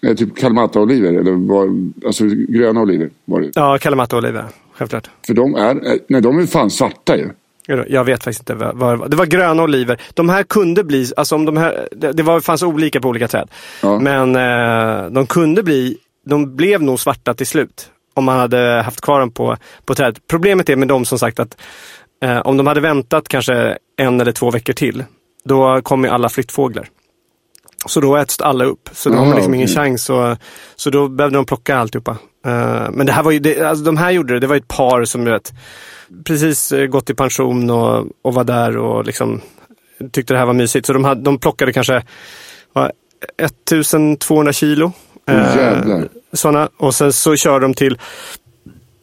eh, 0.09 0.15
typ 0.15 0.37
Kalamata-oliver? 0.37 1.19
Eller 1.19 1.31
var, 1.31 1.69
alltså 2.05 2.23
gröna 2.27 2.81
oliver? 2.81 3.09
Var 3.25 3.41
det? 3.41 3.51
Ja, 3.55 3.77
Kalamata-oliver. 3.77 4.45
Självklart. 4.73 5.09
För 5.27 5.33
de 5.33 5.55
är, 5.55 5.75
eh, 5.75 5.99
nej, 6.07 6.21
de 6.21 6.39
är 6.39 6.45
fan 6.45 6.69
svarta 6.69 7.17
ju. 7.17 7.29
Jag 7.87 8.03
vet 8.03 8.23
faktiskt 8.23 8.49
inte 8.49 8.53
vad 8.53 8.99
vad 8.99 9.11
det 9.11 9.17
var. 9.17 9.25
Gröna 9.25 9.63
oliver. 9.63 10.01
De 10.13 10.29
här 10.29 10.43
kunde 10.43 10.83
bli, 10.83 11.11
alltså 11.17 11.35
om 11.35 11.45
de 11.45 11.57
här, 11.57 11.87
det 11.91 12.11
det 12.11 12.23
var, 12.23 12.39
fanns 12.39 12.63
olika 12.63 13.01
på 13.01 13.09
olika 13.09 13.27
träd. 13.27 13.49
Ja. 13.81 13.99
Men 13.99 14.35
eh, 14.35 15.11
de 15.11 15.27
kunde 15.27 15.63
bli, 15.63 15.97
de 16.25 16.55
blev 16.55 16.81
nog 16.81 16.99
svarta 16.99 17.33
till 17.33 17.47
slut. 17.47 17.89
Om 18.13 18.23
man 18.25 18.39
hade 18.39 18.81
haft 18.85 19.01
kvar 19.01 19.19
dem 19.19 19.31
på, 19.31 19.57
på 19.85 19.95
trädet. 19.95 20.27
Problemet 20.27 20.69
är 20.69 20.75
med 20.75 20.87
dem 20.87 21.05
som 21.05 21.19
sagt 21.19 21.39
att 21.39 21.57
eh, 22.21 22.39
om 22.39 22.57
de 22.57 22.67
hade 22.67 22.81
väntat 22.81 23.27
kanske 23.27 23.77
en 23.97 24.21
eller 24.21 24.31
två 24.31 24.51
veckor 24.51 24.73
till, 24.73 25.03
då 25.45 25.81
kommer 25.81 26.07
ju 26.07 26.13
alla 26.13 26.29
flyttfåglar. 26.29 26.89
Så 27.85 28.01
då 28.01 28.17
äts 28.17 28.41
alla 28.41 28.65
upp. 28.65 28.89
Så 28.91 29.09
de 29.09 29.15
Aha, 29.15 29.25
har 29.25 29.35
liksom 29.35 29.53
ingen 29.53 29.67
chans. 29.67 30.09
Och, 30.09 30.37
så 30.75 30.89
då 30.89 31.07
behövde 31.07 31.37
de 31.37 31.45
plocka 31.45 31.77
alltihopa. 31.77 32.17
Eh, 32.45 32.89
men 32.91 33.05
det 33.05 33.11
här 33.11 33.23
var 33.23 33.31
ju, 33.31 33.39
det, 33.39 33.61
alltså 33.61 33.85
de 33.85 33.97
här 33.97 34.11
gjorde 34.11 34.33
det. 34.33 34.39
Det 34.39 34.47
var 34.47 34.55
ett 34.55 34.67
par 34.67 35.05
som 35.05 35.25
vet, 35.25 35.53
precis 36.25 36.71
eh, 36.71 36.85
gått 36.85 37.09
i 37.09 37.13
pension 37.13 37.69
och, 37.69 38.07
och 38.21 38.33
var 38.33 38.43
där 38.43 38.77
och 38.77 39.05
liksom 39.05 39.41
tyckte 40.11 40.33
det 40.33 40.37
här 40.37 40.45
var 40.45 40.53
mysigt. 40.53 40.85
Så 40.85 40.93
de, 40.93 41.03
hade, 41.03 41.21
de 41.21 41.37
plockade 41.37 41.73
kanske 41.73 42.03
vad, 42.73 42.91
1200 43.37 44.53
kilo. 44.53 44.91
Jävlar. 45.27 46.07
såna. 46.33 46.69
Och 46.77 46.95
sen 46.95 47.13
så 47.13 47.35
kör 47.35 47.59
de 47.59 47.73
till, 47.73 47.97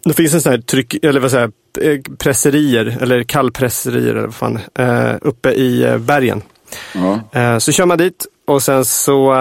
det 0.08 0.14
finns 0.14 0.34
en 0.34 0.40
sån 0.40 0.52
här 0.52 0.58
tryck, 0.58 1.04
eller 1.04 1.20
vad 1.20 1.30
säger 1.30 1.50
eh, 1.80 2.00
presserier, 2.18 2.98
eller 3.00 3.22
kallpresserier 3.22 4.10
eller 4.10 4.26
vad 4.26 4.34
fan, 4.34 4.58
eh, 4.78 5.14
uppe 5.20 5.50
i 5.50 5.82
eh, 5.82 5.98
bergen. 5.98 6.42
Ja. 6.94 7.60
Så 7.60 7.72
kör 7.72 7.86
man 7.86 7.98
dit 7.98 8.26
och 8.44 8.62
sen 8.62 8.84
så, 8.84 9.34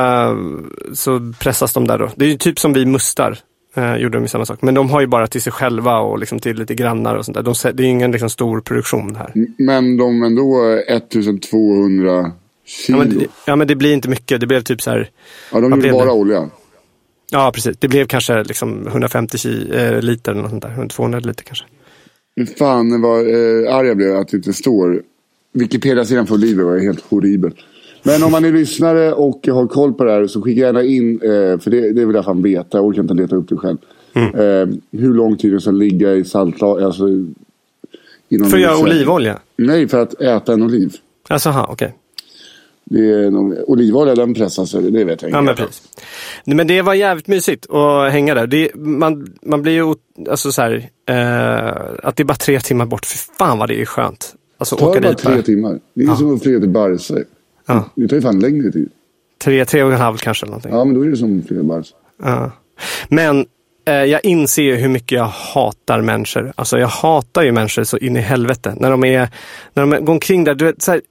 så 0.94 1.34
pressas 1.40 1.74
de 1.74 1.88
där 1.88 1.98
då. 1.98 2.10
Det 2.16 2.26
är 2.26 2.30
ju 2.30 2.38
typ 2.38 2.60
som 2.60 2.74
vi 2.74 2.86
mustar. 2.86 3.40
Eh, 3.78 3.96
gjorde 3.96 4.18
de 4.18 4.24
ju 4.24 4.28
samma 4.28 4.46
sak. 4.46 4.62
Men 4.62 4.74
de 4.74 4.90
har 4.90 5.02
ju 5.02 5.08
bara 5.08 5.28
till 5.28 5.42
sig 5.42 5.54
själva 5.54 5.98
och 5.98 6.20
liksom 6.20 6.40
till 6.40 6.58
lite 6.58 6.76
grannar 6.76 7.16
och 7.16 7.26
sånt 7.26 7.36
där. 7.36 7.44
De, 7.44 7.54
det 7.74 7.84
är 7.84 7.88
ingen 7.88 8.12
liksom 8.12 8.30
stor 8.30 8.62
produktion 8.62 9.16
här. 9.16 9.32
Men 9.58 9.98
de 9.98 10.24
ändå 10.24 10.76
eh, 10.88 10.96
1200 10.96 12.32
kilo. 12.66 12.98
Ja 12.98 13.06
men, 13.06 13.20
det, 13.20 13.28
ja 13.46 13.56
men 13.56 13.68
det 13.68 13.76
blir 13.76 13.94
inte 13.94 14.10
mycket. 14.10 14.40
Det 14.40 14.48
blev 14.48 14.62
typ 14.62 14.82
så 14.82 14.90
här. 14.90 15.10
Ja, 15.52 15.60
de 15.60 15.72
gjorde 15.72 15.92
bara 15.92 16.06
det? 16.06 16.12
olja. 16.12 16.50
Ja 17.32 17.52
precis. 17.56 17.78
Det 17.78 17.88
blev 17.88 18.08
kanske 18.08 18.44
liksom 18.44 18.88
150 18.88 19.38
ki, 19.38 19.72
eh, 19.74 20.02
liter 20.02 20.32
eller 20.32 20.42
något 20.42 20.52
sånt 20.52 20.64
där. 20.64 20.88
200 20.88 21.20
liter 21.20 21.44
kanske. 21.44 21.66
Fan 22.58 23.02
vad 23.02 23.20
eh, 23.20 23.76
arg 23.76 23.88
jag 23.88 23.98
blev 23.98 24.16
att 24.16 24.28
det 24.28 24.38
inte 24.38 24.54
står. 24.54 25.02
Wikipedia-sidan 25.54 26.28
för 26.28 26.36
oliver 26.36 26.64
var 26.64 26.78
helt 26.78 27.02
horribel. 27.02 27.52
Men 28.04 28.24
om 28.24 28.32
man 28.32 28.46
är 28.46 28.52
lyssnare 28.52 29.14
och 29.14 29.48
har 29.48 29.68
koll 29.68 29.94
på 29.94 30.04
det 30.04 30.12
här 30.12 30.28
så 30.28 30.42
skicka 30.42 30.62
gärna 30.62 30.84
in, 30.84 31.22
eh, 31.22 31.60
för 31.60 31.70
det, 31.72 31.94
det 31.94 32.06
vill 32.06 32.16
jag 32.16 32.26
fan 32.26 32.42
veta, 32.42 32.78
jag 32.78 32.86
orkar 32.86 33.02
inte 33.02 33.14
leta 33.14 33.36
upp 33.36 33.50
det 33.50 33.56
själv. 33.56 33.78
Mm. 34.14 34.36
Eh, 34.36 34.76
hur 34.92 35.14
lång 35.14 35.38
tid 35.38 35.54
det 35.54 35.62
ska 35.62 35.72
ligga 35.72 36.14
i 36.14 36.26
saltlag, 36.26 36.82
alltså. 36.82 37.06
För 38.30 38.56
att 38.56 38.62
göra 38.62 38.78
olivolja? 38.78 39.40
Nej, 39.56 39.88
för 39.88 40.00
att 40.00 40.22
äta 40.22 40.54
en 40.54 40.64
oliv. 40.64 40.94
Alltså, 41.28 41.66
okej. 41.70 41.96
Det 42.86 43.00
är 43.12 43.32
någon, 43.32 43.58
olivolja 43.68 44.16
den 44.16 44.34
pressas, 44.34 44.72
det 44.72 44.92
det 44.92 45.04
vet 45.04 45.22
jag 45.22 45.32
Ja, 45.32 45.40
inte. 45.40 45.46
men 45.46 45.56
precis. 45.56 45.84
Men 46.46 46.68
det 46.68 46.82
var 46.82 46.94
jävligt 46.94 47.28
mysigt 47.28 47.70
att 47.70 48.12
hänga 48.12 48.34
där. 48.34 48.48
Det, 48.48 48.76
man, 48.76 49.28
man 49.42 49.62
blir 49.62 49.74
ju, 49.74 49.94
alltså 50.30 50.52
så 50.52 50.62
här, 50.62 50.90
eh, 51.10 51.68
att 52.04 52.16
det 52.16 52.24
är 52.24 52.26
bara 52.26 52.34
tre 52.36 52.60
timmar 52.60 52.86
bort. 52.86 53.06
För 53.06 53.18
fan 53.38 53.58
vad 53.58 53.70
det 53.70 53.82
är 53.82 53.86
skönt. 53.86 54.36
Alltså 54.58 54.76
Det 54.76 54.80
tar 54.82 54.90
åka 54.90 55.02
bara 55.02 55.10
dit 55.10 55.18
tre 55.18 55.34
bara. 55.34 55.42
timmar. 55.44 55.80
Det 55.94 56.04
är 56.04 56.16
som 56.16 56.36
att 56.36 56.44
flyga 56.44 56.60
till 56.60 56.70
Barca. 56.70 57.16
Ja. 57.66 57.90
Det 57.96 58.08
tar 58.08 58.16
ju 58.16 58.22
fan 58.22 58.40
längre 58.40 58.72
tid. 58.72 58.90
Tre, 59.44 59.66
tre 59.66 59.84
och 59.84 59.92
en 59.92 59.98
halv 60.00 60.18
kanske 60.18 60.46
någonting. 60.46 60.72
Ja, 60.72 60.86
men 60.86 60.94
då 60.96 61.02
är 61.02 61.10
det 61.10 61.18
som 61.18 61.40
att 61.40 61.48
flyga 61.48 61.62
till 61.62 61.68
Barca. 61.70 61.88
Ja. 62.24 62.52
Men 63.08 63.46
eh, 63.88 63.94
jag 63.94 64.26
inser 64.26 64.64
ju 64.64 64.76
hur 64.76 64.90
mycket 64.90 65.12
jag 65.12 65.26
hatar 65.26 66.02
människor. 66.02 66.54
Alltså 66.56 66.80
jag 66.80 66.88
hatar 66.88 67.44
ju 67.44 67.52
människor 67.52 67.84
så 67.84 67.98
in 67.98 68.18
i 68.18 68.20
helvete. 68.20 68.76
När 68.80 68.92
de 68.92 69.04
är, 69.04 69.30
när 69.74 69.86
de 69.86 70.06
går 70.06 70.14
omkring 70.14 70.44
där, 70.44 70.56
du 70.56 70.66
vet 70.66 70.82
så 70.82 70.92
här, 70.92 71.02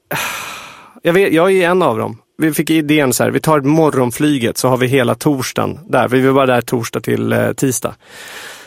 jag, 1.06 1.12
vet, 1.12 1.32
jag 1.32 1.52
är 1.52 1.70
en 1.70 1.82
av 1.82 1.98
dem. 1.98 2.18
Vi 2.38 2.52
fick 2.52 2.70
idén 2.70 3.12
så 3.12 3.24
här, 3.24 3.30
vi 3.30 3.40
tar 3.40 3.60
morgonflyget 3.60 4.58
så 4.58 4.68
har 4.68 4.76
vi 4.76 4.86
hela 4.86 5.14
torsdagen 5.14 5.78
där. 5.88 6.08
Vi 6.08 6.20
var 6.20 6.46
där 6.46 6.60
torsdag 6.60 7.00
till 7.00 7.32
eh, 7.32 7.52
tisdag. 7.52 7.94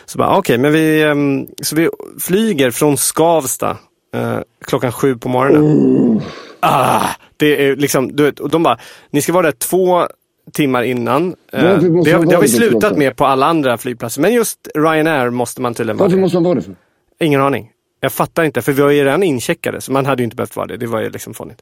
Så 0.05 0.17
bara, 0.17 0.37
okej, 0.37 0.57
men 0.57 0.71
vi, 0.71 1.03
ehm, 1.03 1.47
så 1.63 1.75
vi 1.75 1.89
flyger 2.21 2.71
från 2.71 2.97
Skavsta 2.97 3.77
eh, 4.15 4.39
klockan 4.65 4.91
sju 4.91 5.17
på 5.17 5.29
morgonen. 5.29 6.21
Ah, 6.59 7.07
det 7.37 7.67
är 7.67 7.75
liksom, 7.75 8.15
du 8.15 8.23
vet, 8.23 8.39
och 8.39 8.49
de 8.49 8.63
bara, 8.63 8.77
ni 9.11 9.21
ska 9.21 9.33
vara 9.33 9.43
där 9.43 9.51
två 9.51 10.07
timmar 10.53 10.83
innan. 10.83 11.35
Eh, 11.51 11.61
det, 11.61 12.11
har, 12.11 12.25
det 12.25 12.35
har 12.35 12.41
vi 12.41 12.47
slutat 12.47 12.97
med 12.97 13.15
på 13.15 13.25
alla 13.25 13.45
andra 13.45 13.77
flygplatser. 13.77 14.21
Men 14.21 14.33
just 14.33 14.67
Ryanair 14.75 15.29
måste 15.29 15.61
man 15.61 15.73
tydligen 15.73 15.97
vara 15.97 16.07
Varför 16.07 16.21
måste 16.21 16.35
man 16.35 16.43
vara 16.43 16.55
det 16.55 16.61
för? 16.61 16.75
Ingen 17.19 17.41
aning. 17.41 17.71
Jag 17.99 18.11
fattar 18.11 18.43
inte, 18.43 18.61
för 18.61 18.73
vi 18.73 18.81
var 18.81 18.89
ju 18.89 19.03
redan 19.03 19.23
incheckade, 19.23 19.81
så 19.81 19.91
man 19.91 20.05
hade 20.05 20.21
ju 20.21 20.23
inte 20.23 20.35
behövt 20.35 20.55
vara 20.55 20.67
det. 20.67 20.77
Det 20.77 20.87
var 20.87 21.01
ju 21.01 21.09
liksom 21.09 21.33
fånigt. 21.33 21.61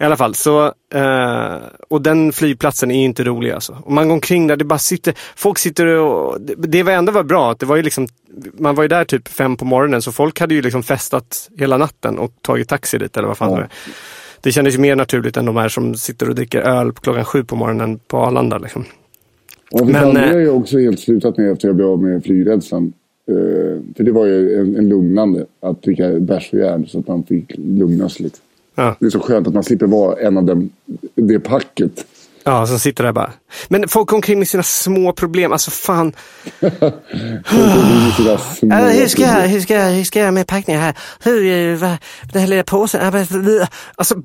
I 0.00 0.04
alla 0.04 0.16
fall, 0.16 0.34
så... 0.34 0.64
Eh, 0.94 1.56
och 1.88 2.02
den 2.02 2.32
flygplatsen 2.32 2.90
är 2.90 2.98
ju 2.98 3.04
inte 3.04 3.24
rolig 3.24 3.50
alltså. 3.50 3.78
Och 3.84 3.92
man 3.92 4.08
går 4.08 4.14
omkring 4.14 4.46
där, 4.46 4.56
det 4.56 4.64
bara 4.64 4.78
sitter... 4.78 5.14
Folk 5.36 5.58
sitter 5.58 5.86
och... 5.86 6.40
Det, 6.40 6.54
det 6.54 6.82
var 6.82 6.92
ändå 6.92 7.12
var 7.12 7.22
bra, 7.24 7.50
att 7.50 7.58
det 7.58 7.66
var 7.66 7.76
ju 7.76 7.82
liksom... 7.82 8.08
Man 8.52 8.74
var 8.74 8.84
ju 8.84 8.88
där 8.88 9.04
typ 9.04 9.28
fem 9.28 9.56
på 9.56 9.64
morgonen, 9.64 10.02
så 10.02 10.12
folk 10.12 10.40
hade 10.40 10.54
ju 10.54 10.62
liksom 10.62 10.82
festat 10.82 11.50
hela 11.58 11.76
natten 11.76 12.18
och 12.18 12.32
tagit 12.42 12.68
taxi 12.68 12.98
dit, 12.98 13.16
eller 13.16 13.28
vad 13.28 13.38
fan 13.38 13.50
Ja. 13.50 13.56
det 13.56 13.62
är. 13.62 13.70
Det 14.40 14.52
kändes 14.52 14.74
ju 14.74 14.78
mer 14.78 14.96
naturligt 14.96 15.36
än 15.36 15.44
de 15.44 15.56
här 15.56 15.68
som 15.68 15.94
sitter 15.94 16.28
och 16.28 16.34
dricker 16.34 16.60
öl 16.60 16.92
på 16.92 17.00
klockan 17.00 17.24
sju 17.24 17.44
på 17.44 17.56
morgonen 17.56 17.98
på 17.98 18.18
Arlanda. 18.18 18.58
Liksom. 18.58 18.84
Ja, 19.70 19.78
för 19.78 19.84
Men, 19.84 20.02
fan, 20.02 20.14
det 20.14 20.20
eh, 20.24 20.32
har 20.32 20.40
jag 20.40 20.56
också 20.56 20.78
helt 20.78 21.00
slutat 21.00 21.36
med 21.36 21.52
efter 21.52 21.68
jag 21.68 21.76
blev 21.76 21.88
av 21.88 22.02
med 22.02 22.24
flygrädslan. 22.24 22.92
Eh, 23.30 23.94
för 23.96 24.04
det 24.04 24.12
var 24.12 24.26
ju 24.26 24.60
en, 24.60 24.76
en 24.76 24.88
lugnande 24.88 25.46
att 25.60 25.82
dricka 25.82 26.10
bärs 26.10 26.52
och 26.52 26.58
järn 26.58 26.86
så 26.86 26.98
att 26.98 27.08
man 27.08 27.22
fick 27.22 27.52
lugnas 27.56 28.20
lite. 28.20 28.38
Ja. 28.74 28.96
Det 29.00 29.06
är 29.06 29.10
så 29.10 29.20
skönt 29.20 29.46
att 29.46 29.54
man 29.54 29.64
slipper 29.64 29.86
vara 29.86 30.20
en 30.20 30.38
av 30.38 30.44
dem, 30.44 30.70
det 31.14 31.40
packet. 31.40 32.06
Ja, 32.44 32.66
som 32.66 32.78
sitter 32.78 33.04
där 33.04 33.12
bara. 33.12 33.32
Men 33.68 33.88
folk 33.88 34.08
går 34.08 34.16
omkring 34.16 34.38
med 34.38 34.48
sina 34.48 34.62
små 34.62 35.12
problem. 35.12 35.52
Alltså 35.52 35.70
fan. 35.70 36.12
Små 38.58 38.74
Äh, 38.74 38.84
hur, 38.84 39.06
ska 39.06 39.22
jag, 39.22 39.48
hur, 39.48 39.60
ska 39.60 39.74
jag, 39.74 39.90
hur 39.90 40.04
ska 40.04 40.20
jag 40.20 40.34
med 40.34 40.46
packningen 40.46 40.82
här? 40.82 40.94
Hur, 41.20 41.72
eh, 41.72 41.76
vad, 41.76 41.96
den 42.32 42.40
här 42.40 42.48
lilla 42.48 42.64
påsen? 42.64 43.00
Alltså, 43.96 44.14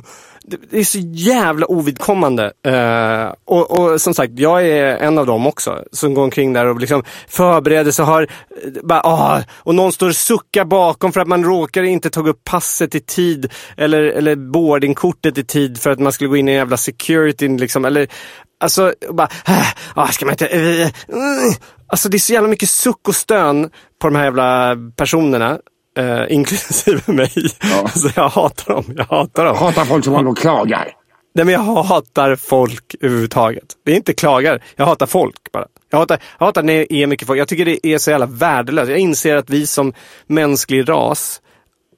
det, 0.46 0.78
är 0.78 0.84
så 0.84 0.98
jävla 0.98 1.66
ovidkommande. 1.66 2.52
Eh, 2.66 3.34
och, 3.44 3.70
och 3.70 4.00
som 4.00 4.14
sagt, 4.14 4.32
jag 4.38 4.66
är 4.66 4.96
en 4.96 5.18
av 5.18 5.26
dem 5.26 5.46
också. 5.46 5.84
Som 5.92 6.14
går 6.14 6.22
omkring 6.22 6.52
där 6.52 6.66
och 6.66 6.80
liksom 6.80 7.04
förbereder 7.28 7.90
sig. 7.90 8.04
Har, 8.04 8.22
eh, 8.22 8.28
bara, 8.82 9.00
ah, 9.00 9.42
och 9.50 9.74
någon 9.74 9.92
står 9.92 10.08
och 10.08 10.16
suckar 10.16 10.64
bakom 10.64 11.12
för 11.12 11.20
att 11.20 11.28
man 11.28 11.44
råkar 11.44 11.82
inte 11.82 12.10
ta 12.10 12.28
upp 12.28 12.44
passet 12.44 12.94
i 12.94 13.00
tid. 13.00 13.52
Eller, 13.76 14.02
eller 14.02 14.36
boardingkortet 14.36 15.38
i 15.38 15.44
tid 15.44 15.80
för 15.80 15.90
att 15.90 15.98
man 15.98 16.12
skulle 16.12 16.28
gå 16.28 16.36
in 16.36 16.48
i 16.48 16.52
en 16.52 16.58
jävla 16.58 16.76
security. 16.76 17.48
Liksom, 17.48 17.84
eller, 17.84 18.08
Alltså, 18.60 18.94
bara, 19.10 19.28
äh, 19.46 19.66
ah, 19.94 20.06
ska 20.06 20.24
man 20.24 20.32
inte... 20.32 20.46
Eh, 20.46 20.80
eh, 20.80 20.86
eh, 20.86 21.54
Alltså 21.88 22.08
det 22.08 22.16
är 22.16 22.18
så 22.18 22.32
jävla 22.32 22.48
mycket 22.48 22.68
suck 22.68 23.08
och 23.08 23.14
stön 23.14 23.70
på 24.00 24.08
de 24.08 24.16
här 24.16 24.24
jävla 24.24 24.76
personerna. 24.96 25.58
Eh, 25.96 26.24
inklusive 26.28 27.00
mig. 27.12 27.32
Alltså 27.82 28.08
jag 28.16 28.28
hatar 28.28 28.74
dem. 28.74 28.84
Jag 28.96 29.04
hatar 29.04 29.44
dem. 29.44 29.54
Jag 29.54 29.66
hatar 29.66 29.84
folk 29.84 30.04
som 30.04 30.14
håller 30.14 30.30
och 30.30 30.38
klagar. 30.38 30.92
Nej 31.34 31.44
men 31.44 31.54
jag 31.54 31.60
hatar 31.60 32.36
folk 32.36 32.94
överhuvudtaget. 33.00 33.64
Det 33.84 33.92
är 33.92 33.96
inte 33.96 34.14
klagar. 34.14 34.62
Jag 34.76 34.86
hatar 34.86 35.06
folk 35.06 35.52
bara. 35.52 35.66
Jag 35.90 35.98
hatar, 35.98 36.18
jag 36.38 36.46
hatar 36.46 36.62
när 36.62 36.74
det 36.74 36.92
är 36.92 37.06
mycket 37.06 37.26
folk. 37.26 37.40
Jag 37.40 37.48
tycker 37.48 37.64
det 37.64 37.86
är 37.86 37.98
så 37.98 38.10
jävla 38.10 38.26
värdelöst. 38.26 38.90
Jag 38.90 38.98
inser 38.98 39.36
att 39.36 39.50
vi 39.50 39.66
som 39.66 39.92
mänsklig 40.26 40.88
ras, 40.88 41.40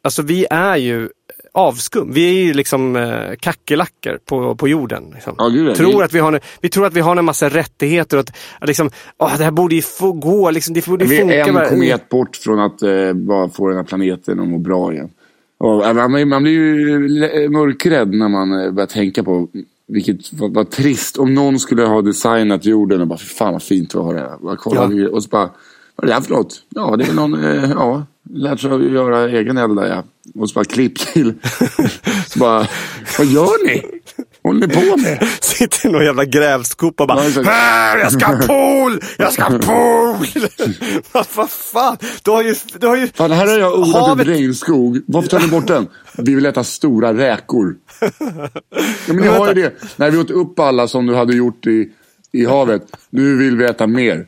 alltså 0.04 0.22
vi 0.22 0.46
är 0.50 0.76
ju 0.76 1.08
avskum. 1.52 2.12
Vi 2.12 2.28
är 2.40 2.44
ju 2.44 2.54
liksom 2.54 2.96
eh, 2.96 3.34
kackerlackor 3.40 4.18
på, 4.24 4.54
på 4.54 4.68
jorden. 4.68 5.04
Liksom. 5.14 5.34
Ja, 5.38 5.48
gud, 5.48 5.74
tror 5.74 5.98
Vi- 5.98 6.02
att 6.04 6.14
vi, 6.14 6.18
har, 6.18 6.40
vi 6.60 6.68
tror 6.68 6.86
att 6.86 6.92
vi 6.94 7.00
har 7.00 7.16
en 7.16 7.24
massa 7.24 7.48
rättigheter 7.48 8.16
att, 8.18 8.30
att 8.60 8.68
liksom, 8.68 8.90
åh, 9.18 9.38
det 9.38 9.44
här 9.44 9.50
borde 9.50 9.74
ju 9.74 9.82
få 9.82 10.12
gå. 10.12 10.50
Liksom, 10.50 10.74
det 10.74 10.86
borde 10.86 11.04
Vi 11.04 11.16
funka. 11.18 11.34
är 11.34 11.48
en 11.48 11.54
bara- 11.54 11.68
komet 11.68 12.08
bort 12.08 12.36
från 12.36 12.60
att 12.60 12.82
eh, 12.82 13.12
bara 13.12 13.48
få 13.48 13.68
den 13.68 13.76
här 13.76 13.84
planeten 13.84 14.40
att 14.40 14.48
må 14.48 14.58
bra 14.58 14.92
igen. 14.92 15.08
Och, 15.60 15.94
man, 15.96 16.28
man 16.28 16.42
blir 16.42 16.52
ju 16.52 17.48
mörkrädd 17.48 18.14
när 18.14 18.28
man 18.28 18.64
eh, 18.64 18.70
börjar 18.72 18.86
tänka 18.86 19.22
på 19.22 19.48
vilket, 19.88 20.32
vad, 20.32 20.54
vad 20.54 20.70
trist 20.70 21.16
om 21.18 21.34
någon 21.34 21.58
skulle 21.58 21.82
ha 21.82 22.02
designat 22.02 22.64
jorden 22.64 23.00
och 23.00 23.06
bara, 23.06 23.18
fan 23.18 23.52
vad 23.52 23.62
fint 23.62 23.94
vi 23.94 23.98
har 23.98 24.14
det 24.14 24.20
här. 24.20 24.36
Bara, 24.42 24.56
kolla, 24.56 24.80
Ja. 24.80 24.86
vi- 24.86 25.06
Och 25.06 25.22
så 25.22 25.28
bara, 25.28 25.50
vad 25.96 26.04
är 26.04 26.06
det 26.06 26.12
här 26.14 26.20
för 26.20 26.34
något? 26.34 26.62
Ja, 26.68 26.96
det 26.96 27.04
är 27.04 27.14
någon, 27.14 27.44
eh, 27.44 27.70
ja, 27.70 28.06
lärt 28.30 28.60
sig 28.60 28.70
att 28.70 28.82
göra 28.92 29.28
egen 29.28 29.58
eld 29.58 29.76
där 29.76 29.86
ja. 29.86 30.04
Och 30.40 30.50
så 30.50 30.54
bara 30.54 30.64
klipp 30.64 30.98
till. 30.98 31.34
så 32.28 32.38
bara, 32.38 32.66
vad 33.18 33.26
gör 33.26 33.66
ni? 33.66 33.82
Håller 34.42 34.66
ni 34.66 34.74
på 34.74 34.96
med? 34.96 35.28
Sitter 35.40 35.88
i 35.88 35.92
någon 35.92 36.04
jävla 36.04 36.24
grävskopa 36.24 37.02
och 37.04 37.08
bara, 37.08 37.22
Ja, 37.22 37.28
exakt. 37.28 37.46
"Här, 37.48 37.98
jag 37.98 38.12
ska 38.12 38.26
ha 38.26 38.38
pool! 38.46 39.00
Jag 39.18 39.32
ska 39.32 39.42
ha 39.42 39.58
pool! 39.58 40.26
vad, 41.12 41.26
vad 41.36 41.50
fan? 41.50 41.96
Du 42.22 42.30
har 42.30 42.42
ju... 42.42 42.54
Du 42.78 42.86
har 42.86 42.96
ju 42.96 43.06
Fan, 43.14 43.30
här 43.30 43.46
har 43.46 43.58
jag 43.58 43.78
odlat 43.78 44.08
havet- 44.08 44.20
en 44.28 44.34
regnskog. 44.34 45.00
Varför 45.06 45.28
tar 45.28 45.40
ni 45.40 45.46
bort 45.48 45.66
den? 45.66 45.86
Vi 46.18 46.34
vill 46.34 46.46
äta 46.46 46.64
stora 46.64 47.14
räkor. 47.14 47.74
Ja, 48.00 48.08
men 49.06 49.16
ni 49.16 49.26
har 49.26 49.48
ju 49.48 49.54
det. 49.54 49.74
När 49.96 50.10
vi 50.10 50.18
åt 50.18 50.30
upp 50.30 50.58
alla 50.58 50.88
som 50.88 51.06
du 51.06 51.14
hade 51.14 51.36
gjort 51.36 51.66
i, 51.66 51.88
i 52.32 52.44
havet. 52.44 52.82
Nu 53.10 53.36
vill 53.36 53.56
vi 53.56 53.64
äta 53.64 53.86
mer. 53.86 54.26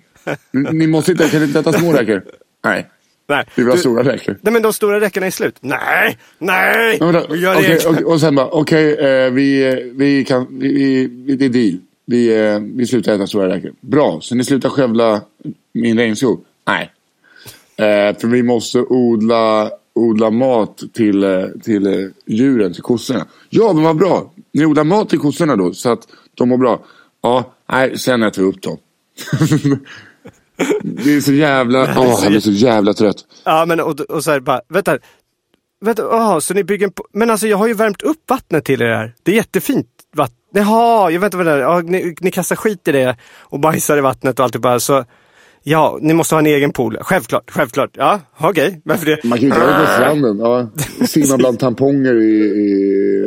Ni, 0.72 0.86
måste 0.86 1.12
inte, 1.12 1.28
kan 1.28 1.42
inte 1.42 1.58
äta 1.60 1.72
små 1.72 1.92
räkor? 1.92 2.22
Nej, 2.64 2.90
Nej, 3.30 3.44
vi 3.54 3.62
vill 3.62 3.72
ha 3.72 3.78
stora 3.78 4.02
räkor. 4.02 4.36
Nej 4.42 4.52
men 4.52 4.62
de 4.62 4.72
stora 4.72 5.00
räckorna 5.00 5.26
är 5.26 5.30
slut. 5.30 5.56
Nej, 5.60 6.18
nej! 6.38 6.96
Ja, 7.00 7.12
då- 7.12 7.36
gör 7.36 7.54
det. 7.54 7.86
okej, 7.86 8.04
och 8.04 8.20
sen 8.20 8.34
bara, 8.34 8.46
okej, 8.48 8.94
eh, 8.94 9.30
vi, 9.30 9.68
eh, 9.68 9.74
vi 9.92 10.24
kan, 10.24 10.46
vi, 10.50 10.68
vi, 10.72 11.06
vi, 11.24 11.36
det 11.36 11.44
är 11.44 11.48
deal. 11.48 11.78
Vi, 12.06 12.46
eh, 12.46 12.58
vi 12.60 12.86
slutar 12.86 13.14
äta 13.14 13.26
stora 13.26 13.48
räkor. 13.48 13.72
Bra, 13.80 14.18
så 14.22 14.34
ni 14.34 14.44
slutar 14.44 14.68
skövla 14.68 15.20
min 15.72 15.98
regnskog? 15.98 16.44
Nej. 16.66 16.90
Eh, 17.76 18.16
för 18.18 18.26
vi 18.26 18.42
måste 18.42 18.78
odla, 18.80 19.70
odla 19.92 20.30
mat 20.30 20.82
till, 20.92 21.24
eh, 21.24 21.44
till 21.64 21.86
eh, 21.86 22.08
djuren, 22.26 22.72
till 22.72 22.82
kossorna. 22.82 23.26
Ja, 23.50 23.72
men 23.72 23.82
vad 23.84 23.96
bra. 23.96 24.32
Ni 24.52 24.64
odlar 24.66 24.84
mat 24.84 25.08
till 25.08 25.18
kossorna 25.18 25.56
då, 25.56 25.72
så 25.72 25.92
att 25.92 26.08
de 26.34 26.48
mår 26.48 26.56
bra. 26.56 26.84
Ja, 27.22 27.54
nej, 27.72 27.98
sen 27.98 28.22
äter 28.22 28.42
vi 28.42 28.48
upp 28.48 28.62
dem. 28.62 28.76
det 30.82 31.14
är 31.16 31.20
så 31.20 31.32
jävla, 31.32 31.82
åh, 31.98 32.18
jag 32.22 32.30
blir 32.30 32.40
så 32.40 32.50
jävla 32.50 32.94
trött. 32.94 33.16
Ja 33.44 33.64
men 33.66 33.80
och, 33.80 34.00
och 34.00 34.24
så 34.24 34.30
här 34.30 34.40
bara, 34.40 34.60
vänta. 34.68 34.98
Vänta, 35.84 36.02
aha, 36.02 36.40
så 36.40 36.54
ni 36.54 36.64
bygger 36.64 36.86
en... 36.86 36.92
Men 37.12 37.30
alltså 37.30 37.46
jag 37.46 37.56
har 37.56 37.66
ju 37.66 37.74
värmt 37.74 38.02
upp 38.02 38.18
vattnet 38.28 38.64
till 38.64 38.82
er 38.82 38.86
här. 38.86 39.14
Det 39.22 39.32
är 39.32 39.36
jättefint 39.36 39.86
vatten. 40.16 40.36
Jaha, 40.52 41.10
jag 41.10 41.20
vet 41.20 41.26
inte 41.26 41.36
vad 41.36 41.46
det 41.46 41.52
är. 41.52 41.58
Ja, 41.58 41.80
ni, 41.80 42.14
ni 42.20 42.30
kastar 42.30 42.56
skit 42.56 42.88
i 42.88 42.92
det 42.92 43.16
och 43.40 43.60
bajsar 43.60 43.98
i 43.98 44.00
vattnet 44.00 44.38
och 44.38 44.44
allt 44.44 44.52
det 44.52 44.58
bara. 44.58 44.80
Så 44.80 45.04
ja, 45.62 45.98
ni 46.00 46.14
måste 46.14 46.34
ha 46.34 46.40
en 46.40 46.46
egen 46.46 46.72
pool. 46.72 46.98
Självklart, 47.00 47.50
självklart. 47.50 47.90
Ja, 47.92 48.20
okej. 48.38 48.80
Varför 48.84 49.06
det? 49.06 49.24
Man 49.24 49.38
kan 49.38 49.48
ju 49.48 49.54
inte 49.54 49.66
det 49.66 49.86
på 49.86 49.92
stranden. 49.92 50.38
Ja. 50.38 50.68
Simma 51.06 51.36
bland 51.36 51.58
tamponger 51.58 52.14
i, 52.14 52.34
i 52.34 53.26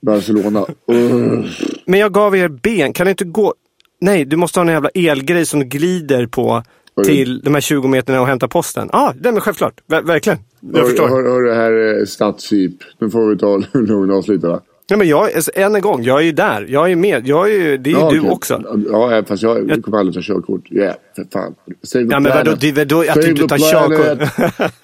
Barcelona. 0.00 0.66
Uh. 0.92 1.44
Men 1.86 2.00
jag 2.00 2.12
gav 2.12 2.36
er 2.36 2.48
ben. 2.48 2.92
Kan 2.92 3.06
du 3.06 3.10
inte 3.10 3.24
gå... 3.24 3.54
Nej, 4.00 4.24
du 4.24 4.36
måste 4.36 4.60
ha 4.60 4.66
en 4.66 4.72
jävla 4.72 4.88
elgrej 4.94 5.46
som 5.46 5.60
du 5.60 5.66
glider 5.66 6.26
på 6.26 6.62
till 7.04 7.40
de 7.40 7.54
här 7.54 7.60
20 7.60 7.88
meterna 7.88 8.20
och 8.20 8.26
hämta 8.26 8.48
posten. 8.48 8.88
Ja, 8.92 8.98
ah, 8.98 9.14
men 9.32 9.40
självklart. 9.40 9.80
Ver 9.86 10.02
verkligen. 10.02 10.38
Jag 10.60 10.78
Hör, 10.80 10.86
förstår. 10.88 11.08
hör, 11.08 11.22
hör 11.22 11.42
det 11.42 11.54
här 11.54 11.72
är 11.72 12.04
stadstyp. 12.04 12.72
Nu 12.98 13.10
får 13.10 13.26
vi 13.28 13.38
ta 13.38 13.56
lugn 13.78 14.10
och 14.10 14.16
avsluta. 14.18 14.48
va? 14.48 14.60
Nej, 14.90 14.98
men 14.98 15.08
jag, 15.08 15.32
alltså, 15.32 15.50
än 15.54 15.74
en 15.74 15.80
gång, 15.80 16.02
jag 16.02 16.20
är 16.20 16.24
ju 16.24 16.32
där. 16.32 16.66
Jag 16.68 16.84
är 16.84 16.88
ju 16.88 16.96
med. 16.96 17.26
Jag 17.28 17.48
är 17.48 17.52
ju, 17.52 17.76
det 17.76 17.90
är 17.90 17.94
ju 17.94 18.00
Ja, 18.00 18.10
du 18.10 18.18
okej. 18.20 18.30
också. 18.30 18.62
Ja, 18.90 19.22
fast 19.26 19.42
jag 19.42 19.82
kommer 19.84 19.98
aldrig 19.98 20.14
ta 20.26 20.34
körkort. 20.34 20.60
Ja, 20.64 20.82
yeah, 20.82 20.94
för 21.16 21.24
fan. 21.32 21.54
Save 21.82 22.04
Ja, 22.10 22.20
men 22.20 22.32
vadå, 22.32 22.54
det, 22.60 22.72
vadå 22.72 23.00
att 23.08 23.14
du 23.14 23.34
the 23.34 23.48
tar 23.48 23.58
körkort? 23.58 24.28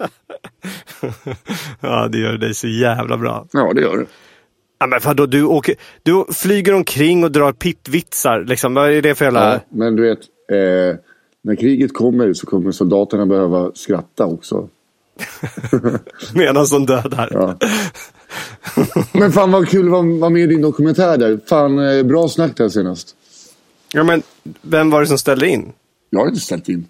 ja, 1.81 2.09
det 2.13 2.19
gör 2.19 2.37
dig 2.37 2.55
så 2.55 2.69
jävla 2.69 3.17
bra. 3.19 3.47
Ja, 3.53 3.73
det 3.75 3.81
gör 3.81 3.97
det. 3.97 4.07
Ja, 4.83 4.87
men 4.87 5.01
vadå, 5.05 5.27
du, 5.27 5.45
åker, 5.45 5.75
du 6.03 6.25
flyger 6.33 6.75
omkring 6.75 7.25
och 7.25 7.33
drar 7.33 7.53
pittvitsar. 7.53 8.45
Liksom. 8.45 8.75
Vad 8.75 8.91
är 8.91 9.03
det 9.03 9.15
för 9.15 9.25
jävla... 9.25 9.53
Ja, 9.53 9.61
men 9.69 9.97
du 9.97 10.03
vet, 10.03 10.19
eh, 10.53 10.99
när 11.43 11.57
kriget 11.57 11.95
kommer 11.95 12.33
så 12.33 12.47
kommer 12.47 12.73
soldaterna 12.73 13.27
behöva 13.27 13.71
skratta 13.75 14.27
också. 14.27 14.69
Medan 16.35 16.67
som 16.67 16.87
dödar. 16.87 17.29
Ja. 17.31 17.59
Men 19.13 19.33
fan 19.33 19.53
vad 19.53 19.69
kul 19.69 19.87
att 19.87 19.93
vara 19.93 20.03
vara 20.03 20.31
med 20.31 20.43
i 20.43 20.47
din 20.47 20.63
dokumentär 20.63 21.19
där. 21.19 21.41
Fan, 21.47 21.79
eh, 21.79 22.03
bra 22.03 22.29
snack 22.29 22.57
där 22.57 22.69
senast. 22.69 23.17
Ja, 23.93 24.05
men 24.05 24.23
vem 24.63 24.91
var 24.91 25.01
det 25.01 25.07
som 25.07 25.19
ställde 25.19 25.49
in? 25.49 25.73
Jag 26.11 26.21
har 26.21 26.29
inte 26.29 26.41
ställt 26.41 26.69
in. 26.69 26.89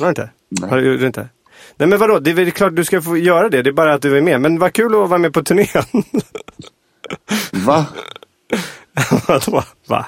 Var 0.00 0.06
det 0.06 0.08
inte? 0.08 0.30
Nej. 0.48 0.70
Har 0.70 0.76
du, 0.76 0.96
du 0.98 1.06
inte? 1.06 1.28
Nej 1.76 1.88
men 1.88 1.98
vadå, 1.98 2.18
det 2.18 2.30
är 2.30 2.34
väl 2.34 2.50
klart 2.50 2.76
du 2.76 2.84
ska 2.84 3.02
få 3.02 3.16
göra 3.16 3.48
det. 3.48 3.62
Det 3.62 3.70
är 3.70 3.72
bara 3.72 3.94
att 3.94 4.02
du 4.02 4.16
är 4.16 4.20
med. 4.20 4.40
Men 4.40 4.58
vad 4.58 4.72
kul 4.72 4.86
att 4.86 5.08
vara 5.08 5.18
med 5.18 5.32
på 5.32 5.42
turnén. 5.42 5.66
Va? 7.52 7.86
vadå? 9.28 9.62
Va? 9.86 10.06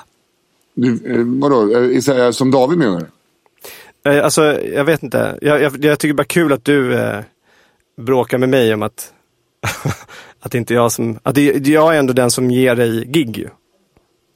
Du, 0.75 0.93
eh, 0.93 1.25
vadå, 1.25 1.73
eh, 1.73 2.17
här, 2.17 2.33
som 2.33 2.51
David 2.51 2.79
menar 2.79 3.01
du? 3.01 3.07
Eh, 4.11 4.25
Alltså, 4.25 4.63
jag 4.63 4.85
vet 4.85 5.03
inte. 5.03 5.39
Jag, 5.43 5.63
jag, 5.63 5.85
jag 5.85 5.99
tycker 5.99 6.15
bara 6.15 6.25
kul 6.25 6.53
att 6.53 6.65
du 6.65 6.95
eh, 6.95 7.21
bråkar 7.97 8.39
med 8.39 8.49
mig 8.49 8.75
om 8.75 8.83
att, 8.83 9.13
att 10.41 10.55
inte 10.55 10.75
jag 10.75 10.93
som... 10.93 11.19
Att 11.23 11.35
det, 11.35 11.69
jag 11.69 11.95
är 11.95 11.99
ändå 11.99 12.13
den 12.13 12.31
som 12.31 12.51
ger 12.51 12.75
dig 12.77 13.05
gig 13.05 13.39
ju. 13.39 13.49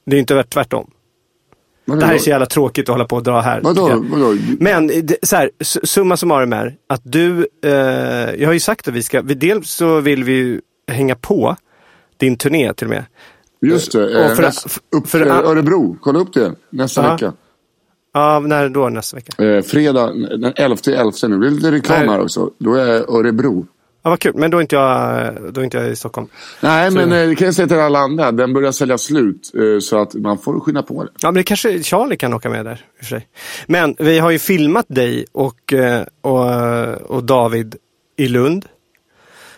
Det 0.07 0.17
är 0.17 0.21
inte 0.21 0.35
värt 0.35 0.51
tvärtom. 0.51 0.91
Vadå? 1.85 2.01
Det 2.01 2.07
här 2.07 2.15
är 2.15 2.19
så 2.19 2.31
jävla 2.31 2.47
tråkigt 2.47 2.89
att 2.89 2.95
hålla 2.95 3.05
på 3.05 3.17
och 3.17 3.23
dra 3.23 3.41
här. 3.41 3.61
Vadå? 3.61 4.05
vadå? 4.09 4.37
Men 4.59 4.91
eh, 4.91 5.05
så 5.23 5.37
här, 5.37 5.51
summa 5.63 6.17
summarum 6.17 6.53
är 6.53 6.77
att 6.87 7.01
du, 7.05 7.49
eh, 7.65 7.71
jag 8.41 8.49
har 8.49 8.53
ju 8.53 8.61
sagt 8.61 8.89
att 8.89 8.95
vi 8.95 9.03
ska, 9.03 9.23
dels 9.23 9.71
så 9.71 10.01
vill 10.01 10.25
vi 10.25 10.33
ju 10.33 10.61
hänga 10.89 11.15
på 11.15 11.57
din 12.21 12.37
turné 12.37 12.73
till 12.75 12.87
och 12.87 12.91
med. 12.91 13.05
Just 13.63 13.93
det, 13.93 14.25
eh, 14.25 14.35
för- 14.35 14.43
näst, 14.43 14.67
upp, 14.97 15.09
för- 15.09 15.21
Örebro. 15.27 15.97
Kolla 16.01 16.19
upp 16.19 16.33
det 16.33 16.53
nästa 16.71 17.03
Ja. 17.05 17.13
vecka. 17.13 17.33
Ja, 18.15 18.41
när 18.41 18.69
då 18.69 18.89
nästa 18.89 19.17
vecka? 19.17 19.45
Eh, 19.45 19.63
fredag 19.63 20.07
den 20.39 20.53
11 20.57 20.77
11 20.87 21.29
nu. 21.29 21.39
Det 21.39 21.47
är 21.47 21.51
lite 21.51 21.71
reklam 21.73 22.09
här 22.09 22.21
också. 22.21 22.51
Då 22.59 22.75
är 22.75 22.87
jag 22.87 23.15
Örebro. 23.15 23.67
Ja, 24.03 24.11
vad 24.11 24.19
kul. 24.21 24.33
Men 24.37 24.51
då 24.51 24.57
är 24.57 24.61
inte 24.63 24.77
jag, 24.77 25.35
då 25.53 25.63
inte 25.65 25.77
jag 25.77 25.89
i 25.91 25.97
Stockholm. 25.97 26.29
Nej, 26.61 26.91
men 26.91 27.13
eh, 27.13 27.29
det 27.29 27.35
kan 27.35 27.45
jag 27.45 27.55
säga 27.55 27.69
till 27.69 27.79
alla 27.79 27.99
andra. 27.99 28.33
Den 28.33 28.53
börjar 28.53 28.73
sälja 28.73 28.99
slut. 28.99 29.53
Eh, 29.55 29.81
så 29.81 29.99
att 30.03 30.15
man 30.15 30.39
får 30.39 30.61
skynda 30.61 30.83
på 30.83 31.05
det. 31.05 31.11
Ja, 31.23 31.29
men 31.29 31.35
det 31.35 31.43
kanske 31.43 31.83
Charlie 31.83 32.17
kan 32.17 32.35
åka 32.35 32.51
med 32.51 32.65
där. 32.65 32.85
För 32.99 33.05
sig. 33.05 33.27
Men 33.67 33.95
vi 33.99 34.19
har 34.19 34.31
ju 34.31 34.39
filmat 34.39 34.87
dig 34.89 35.25
och, 35.33 35.73
eh, 35.73 36.03
och, 36.21 37.11
och 37.11 37.25
David 37.25 37.77
i 38.17 38.29
Lund. 38.29 38.65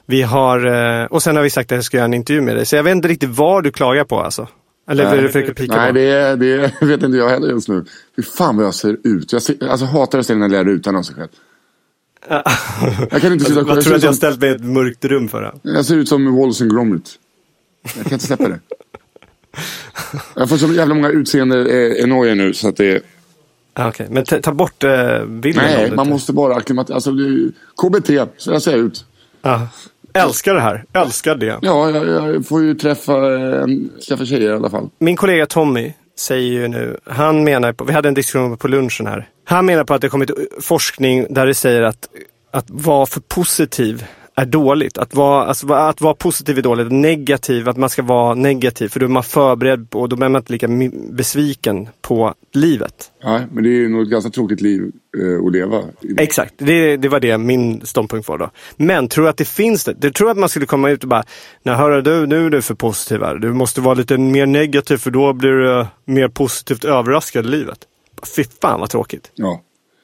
Vi 0.07 0.23
har, 0.23 0.67
eh, 1.03 1.07
och 1.07 1.23
sen 1.23 1.37
har 1.37 1.43
vi 1.43 1.51
sagt 1.51 1.73
att 1.73 1.77
jag 1.77 1.85
ska 1.85 1.97
göra 1.97 2.05
en 2.05 2.15
intervju 2.15 2.41
med 2.43 2.57
dig. 2.57 2.67
Så 2.67 2.77
jag 2.77 2.83
vet 2.83 2.93
inte 2.93 3.09
riktigt 3.09 3.31
vad 3.31 3.65
du 3.65 3.71
klagar 3.73 4.05
på 4.05 4.21
alltså. 4.21 4.49
Eller 4.91 5.05
vad 5.05 5.19
du 5.19 5.27
försöker 5.27 5.55
pika 5.55 5.77
Nej, 5.77 5.87
på. 5.88 5.93
det, 5.95 6.03
är- 6.03 6.37
det 6.37 6.73
vet 6.87 7.03
inte 7.03 7.17
jag 7.19 7.29
heller 7.29 7.49
just 7.49 7.69
nu. 7.69 7.85
Fy 8.17 8.23
fan 8.23 8.57
vad 8.57 8.67
jag 8.67 8.75
ser 8.75 8.97
ut. 9.05 9.33
Jag 9.33 9.43
ser, 9.43 9.69
alltså, 9.69 9.87
hatar 9.87 10.19
att 10.19 10.27
se 10.27 10.35
den 10.35 10.51
där 10.51 10.65
rutan 10.65 10.97
av 10.97 11.03
sig 11.03 11.15
själv. 11.15 11.29
Jag 13.11 13.21
kan 13.21 13.33
inte 13.33 13.45
sluta 13.45 13.62
Vad 13.62 13.77
jag 13.77 13.85
tror 13.85 13.95
att 13.95 14.03
jag 14.03 14.11
har 14.11 14.15
ställt 14.15 14.41
mig 14.41 14.51
i 14.51 14.55
ett 14.55 14.65
mörkt 14.65 15.05
rum 15.05 15.29
för? 15.29 15.43
Då? 15.43 15.71
jag 15.71 15.85
ser 15.85 15.97
ut 15.97 16.09
som 16.09 16.37
Wallace 16.37 16.65
and 16.65 16.73
Gromit. 16.73 17.11
Jag 17.97 18.05
kan 18.05 18.12
inte 18.12 18.27
släppa 18.27 18.49
det. 18.49 18.61
Jag 20.37 20.49
får 20.49 20.57
så 20.57 20.73
jävla 20.73 20.95
många 20.95 21.09
utseende 21.09 21.59
eh, 22.03 22.07
nu 22.37 22.55
så 22.55 22.69
att 22.69 22.77
det 22.77 22.87
är... 22.87 23.01
Ah, 23.75 23.88
Okej, 23.88 24.07
men 24.11 24.25
ta, 24.25 24.53
bort 24.53 24.85
eh, 24.85 25.25
bilden. 25.27 25.65
Nej, 25.65 25.93
man 25.95 26.09
måste 26.09 26.33
bara 26.33 26.55
acklimatisera. 26.55 26.95
Alltså, 26.95 27.12
det 27.12 27.53
KBT, 27.83 28.11
så 28.37 28.53
jag 28.53 28.62
ser 28.62 28.77
ut. 28.77 29.05
Ja. 29.43 29.69
Älskar 30.15 30.55
det 30.55 30.61
här. 30.61 30.85
Älskar 30.93 31.35
det. 31.35 31.59
Ja, 31.63 31.91
jag, 31.91 32.09
jag 32.09 32.47
får 32.47 32.63
ju 32.63 32.75
träffa, 32.75 33.13
träffa 34.09 34.25
tjejer 34.25 34.51
i 34.51 34.53
alla 34.53 34.71
fall. 34.71 34.91
Min 34.99 35.17
kollega 35.17 35.47
Tommy 35.47 35.93
säger 36.19 36.53
ju 36.53 36.69
nu, 36.69 36.97
han 37.05 37.45
menar 37.45 37.73
på, 37.73 37.85
vi 37.85 37.93
hade 37.93 38.09
en 38.09 38.15
diskussion 38.15 38.57
på 38.57 38.69
lunchen 38.69 39.07
här. 39.07 39.29
Han 39.45 39.67
menar 39.67 39.85
på 39.85 39.95
att 39.95 40.01
det 40.01 40.09
kommit 40.09 40.31
forskning 40.61 41.27
där 41.31 41.47
det 41.47 41.55
säger 41.55 41.83
att, 41.83 42.09
att 42.51 42.67
vara 42.69 43.07
för 43.07 43.21
positiv 43.21 44.05
är 44.35 44.47
dåligt. 44.47 44.99
Att 44.99 45.14
vara, 45.14 45.45
alltså, 45.45 45.73
att 45.73 46.01
vara 46.01 46.14
positiv 46.14 46.59
är 46.59 46.62
dåligt. 46.62 46.92
Negativ, 46.92 47.68
att 47.68 47.77
man 47.77 47.88
ska 47.90 48.03
vara 48.03 48.35
negativ. 48.35 48.88
För 48.88 49.01
då 49.01 49.07
är 49.07 49.11
man 49.11 49.23
förberedd 49.23 49.90
på, 49.90 50.01
och 50.01 50.09
då 50.09 50.16
blir 50.16 50.29
man 50.29 50.40
inte 50.40 50.53
lika 50.53 50.68
besviken 51.11 51.88
på 52.03 52.35
livet. 52.53 53.12
Ja, 53.23 53.40
men 53.53 53.64
det 53.64 53.85
är 53.85 53.88
nog 53.88 54.03
ett 54.03 54.09
ganska 54.09 54.31
tråkigt 54.31 54.61
liv 54.61 54.83
eh, 55.18 55.47
att 55.47 55.53
leva. 55.53 55.83
Exakt, 56.18 56.55
det, 56.59 56.97
det 56.97 57.09
var 57.09 57.21
det 57.21 57.38
min 57.38 57.87
ståndpunkt 57.87 58.29
var 58.29 58.38
då. 58.38 58.51
Men 58.77 59.09
tror 59.09 59.29
att 59.29 59.37
det 59.37 59.45
finns 59.45 59.85
det? 59.85 59.95
Du 59.99 60.11
tror 60.11 60.31
att 60.31 60.38
man 60.38 60.49
skulle 60.49 60.66
komma 60.66 60.90
ut 60.90 61.03
och 61.03 61.09
bara, 61.09 61.25
nej 61.62 61.75
hörru 61.75 62.03
du, 62.03 62.27
nu 62.27 62.47
är 62.47 62.51
du 62.51 62.62
för 62.62 62.75
positiv 62.75 63.21
här. 63.23 63.35
Du 63.35 63.53
måste 63.53 63.81
vara 63.81 63.95
lite 63.95 64.18
mer 64.18 64.47
negativ 64.47 64.97
för 64.97 65.11
då 65.11 65.33
blir 65.33 65.51
du 65.51 65.87
mer 66.05 66.29
positivt 66.29 66.85
överraskad 66.85 67.47
i 67.47 67.49
livet. 67.49 67.79
Fy 68.37 68.45
fan 68.62 68.81
vad 68.81 68.90
tråkigt. 68.90 69.31
Ja. 69.35 69.61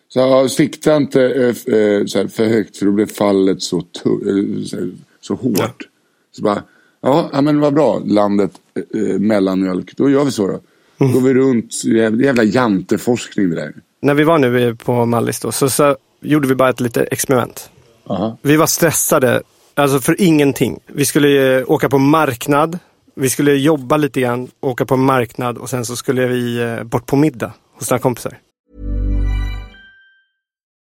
Så 0.08 0.18
ja, 0.18 0.48
sikta 0.48 0.96
inte 0.96 1.22
eh, 1.22 1.74
eh, 1.74 2.04
här, 2.14 2.28
för 2.28 2.44
högt 2.44 2.76
för 2.76 2.86
då 2.86 2.92
blir 2.92 3.06
fallet 3.06 3.62
så, 3.62 3.78
eh, 3.78 4.64
så, 4.64 4.90
så 5.20 5.34
hårt. 5.34 5.88
Så 6.32 6.42
bara, 6.42 6.62
ja, 7.00 7.30
ja 7.32 7.40
men 7.40 7.60
vad 7.60 7.74
bra, 7.74 8.02
landet 8.04 8.52
eh, 8.94 9.18
mellanmjölk. 9.18 9.96
Då 9.96 10.10
gör 10.10 10.24
vi 10.24 10.30
så 10.30 10.46
då. 10.46 10.60
Då 10.98 11.08
går 11.08 11.20
vi 11.20 11.34
runt, 11.34 11.84
jävla, 11.84 12.24
jävla 12.24 12.42
janteforskning 12.44 13.50
det 13.50 13.56
där. 13.56 13.74
När 14.02 14.14
vi 14.14 14.24
var 14.24 14.38
nu 14.38 14.74
på 14.74 15.06
Mallis 15.06 15.40
då, 15.40 15.52
så, 15.52 15.70
så 15.70 15.96
gjorde 16.20 16.48
vi 16.48 16.54
bara 16.54 16.70
ett 16.70 16.80
litet 16.80 17.08
experiment. 17.12 17.70
Aha. 18.06 18.38
Vi 18.42 18.56
var 18.56 18.66
stressade, 18.66 19.42
alltså 19.74 20.00
för 20.00 20.20
ingenting. 20.20 20.80
Vi 20.86 21.06
skulle 21.06 21.64
åka 21.64 21.88
på 21.88 21.98
marknad, 21.98 22.78
vi 23.14 23.30
skulle 23.30 23.54
jobba 23.54 23.96
lite 23.96 24.20
grann, 24.20 24.48
åka 24.60 24.86
på 24.86 24.96
marknad 24.96 25.58
och 25.58 25.70
sen 25.70 25.84
så 25.84 25.96
skulle 25.96 26.26
vi 26.26 26.78
bort 26.84 27.06
på 27.06 27.16
middag 27.16 27.52
hos 27.74 27.90
några 27.90 28.00
kompisar. 28.02 28.38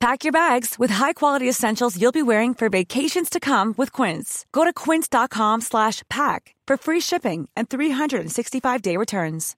Pack 0.00 0.24
your 0.24 0.32
bags 0.32 0.78
with 0.78 0.94
high-quality 0.94 1.48
essentials 1.48 1.96
you'll 1.96 2.12
be 2.12 2.22
wearing 2.22 2.54
for 2.54 2.68
vacations 2.68 3.30
to 3.30 3.40
come 3.40 3.74
with 3.78 4.02
Quince. 4.02 4.46
Go 4.52 4.64
to 4.64 4.72
quince.com 4.72 5.60
slash 5.60 6.02
pack 6.08 6.54
for 6.68 6.76
free 6.76 7.00
shipping 7.00 7.48
and 7.56 7.68
365-day 7.68 8.96
returns. 8.96 9.56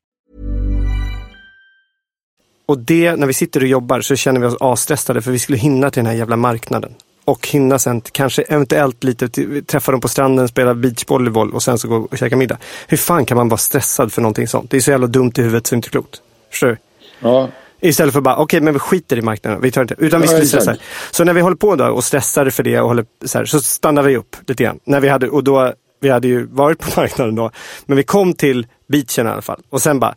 Och 2.67 2.79
det, 2.79 3.17
när 3.17 3.27
vi 3.27 3.33
sitter 3.33 3.61
och 3.61 3.67
jobbar 3.67 4.01
så 4.01 4.17
känner 4.17 4.41
vi 4.41 4.47
oss 4.47 4.57
asstressade 4.61 5.23
för 5.23 5.31
vi 5.31 5.39
skulle 5.39 5.59
hinna 5.59 5.91
till 5.91 5.99
den 6.01 6.07
här 6.07 6.15
jävla 6.19 6.37
marknaden. 6.37 6.95
Och 7.25 7.49
hinna 7.49 7.79
sen 7.79 8.01
kanske 8.01 8.43
eventuellt 8.43 9.05
lite 9.05 9.29
till- 9.29 9.65
träffa 9.65 9.93
dem 9.93 10.01
på 10.01 10.09
stranden, 10.09 10.49
spela 10.49 10.75
beachvolleyboll 10.75 11.53
och 11.55 11.63
sen 11.63 11.79
så 11.79 11.89
gå 11.89 11.97
och 11.97 12.19
käka 12.19 12.37
middag. 12.37 12.59
Hur 12.89 12.97
fan 12.97 13.27
kan 13.27 13.37
man 13.37 13.49
vara 13.49 13.59
stressad 13.59 14.13
för 14.13 14.23
någonting 14.23 14.49
sånt? 14.49 14.71
Det 14.71 14.77
är 14.77 14.81
så 14.81 14.91
jävla 14.91 15.07
dumt 15.07 15.33
i 15.39 15.43
huvudet 15.43 15.67
så 15.67 15.75
det 15.75 15.75
är 15.75 15.79
inte 15.79 15.91
klokt. 15.91 16.23
Förstår 16.51 16.67
du? 16.69 16.77
Ja, 17.21 17.49
Istället 17.81 18.15
för 18.15 18.21
bara, 18.21 18.37
okej 18.37 18.61
men 18.61 18.73
vi 18.75 18.79
skiter 18.79 19.17
i 19.17 19.23
marknaden. 19.23 19.61
Vi 19.63 19.71
tar 19.71 19.83
inte, 19.83 19.95
utan 19.99 20.21
vi 20.21 20.27
skulle 20.29 20.47
stressa. 20.47 20.77
Så 21.11 21.25
när 21.25 21.33
vi 21.33 21.41
håller 21.41 21.57
på 21.57 21.77
då 21.77 21.85
och 21.87 22.05
stressar 22.05 22.51
för 22.51 22.63
det 22.63 22.81
och 22.81 22.89
håller 22.89 23.05
så 23.25 23.39
här, 23.39 23.45
så 23.45 23.61
stannar 23.61 24.03
vi 24.03 24.17
upp 24.17 24.37
lite 24.47 24.63
grann. 24.65 24.79
När 24.85 25.01
vi 25.01 25.09
hade, 25.09 25.29
och 25.29 25.45
då, 25.45 25.73
vi 26.01 26.09
hade 26.09 26.29
ju 26.29 26.47
varit 26.47 26.79
på 26.79 26.91
marknaden 27.01 27.35
då. 27.35 27.51
Men 27.87 27.97
vi 27.97 28.03
kom 28.03 28.33
till 28.33 28.67
beachen 28.89 29.27
i 29.27 29.31
alla 29.31 29.43
fall. 29.43 29.61
Och 29.71 29.83
sen 29.83 30.01
bara 30.01 30.15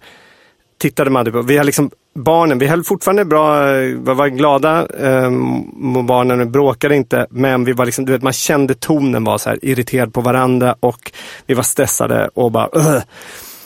tittade 0.77 1.09
man 1.09 1.31
på, 1.31 1.41
vi 1.41 1.57
har 1.57 1.63
liksom 1.63 1.91
barnen, 2.15 2.59
vi 2.59 2.67
höll 2.67 2.83
fortfarande 2.83 3.25
bra, 3.25 3.71
vi 3.71 3.93
var 3.95 4.27
glada, 4.27 4.87
um, 4.87 6.07
barnen 6.07 6.51
bråkade 6.51 6.95
inte. 6.95 7.27
Men 7.29 7.65
vi 7.65 7.73
var 7.73 7.85
liksom, 7.85 8.05
du 8.05 8.11
vet 8.11 8.23
man 8.23 8.33
kände 8.33 8.73
tonen 8.73 9.23
var 9.23 9.37
så 9.37 9.49
här 9.49 9.59
irriterad 9.61 10.13
på 10.13 10.21
varandra 10.21 10.75
och 10.79 11.11
vi 11.45 11.53
var 11.53 11.63
stressade 11.63 12.29
och 12.33 12.51
bara 12.51 12.69
"Ugh." 12.73 13.01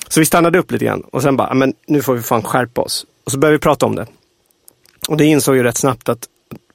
Så 0.10 0.19
vi 0.19 0.25
stannade 0.25 0.60
upp 0.60 0.71
lite 0.71 0.86
grann 0.86 1.01
och 1.12 1.21
sen 1.21 1.38
bara, 1.38 1.53
men 1.53 1.73
nu 1.88 2.01
får 2.01 2.15
vi 2.15 2.21
fan 2.21 2.43
skärpa 2.43 2.81
oss. 2.81 3.05
Och 3.27 3.31
så 3.31 3.39
började 3.39 3.57
vi 3.57 3.61
prata 3.61 3.85
om 3.85 3.95
det. 3.95 4.05
Och 5.07 5.17
det 5.17 5.25
insåg 5.25 5.55
ju 5.55 5.63
rätt 5.63 5.77
snabbt 5.77 6.09
att 6.09 6.27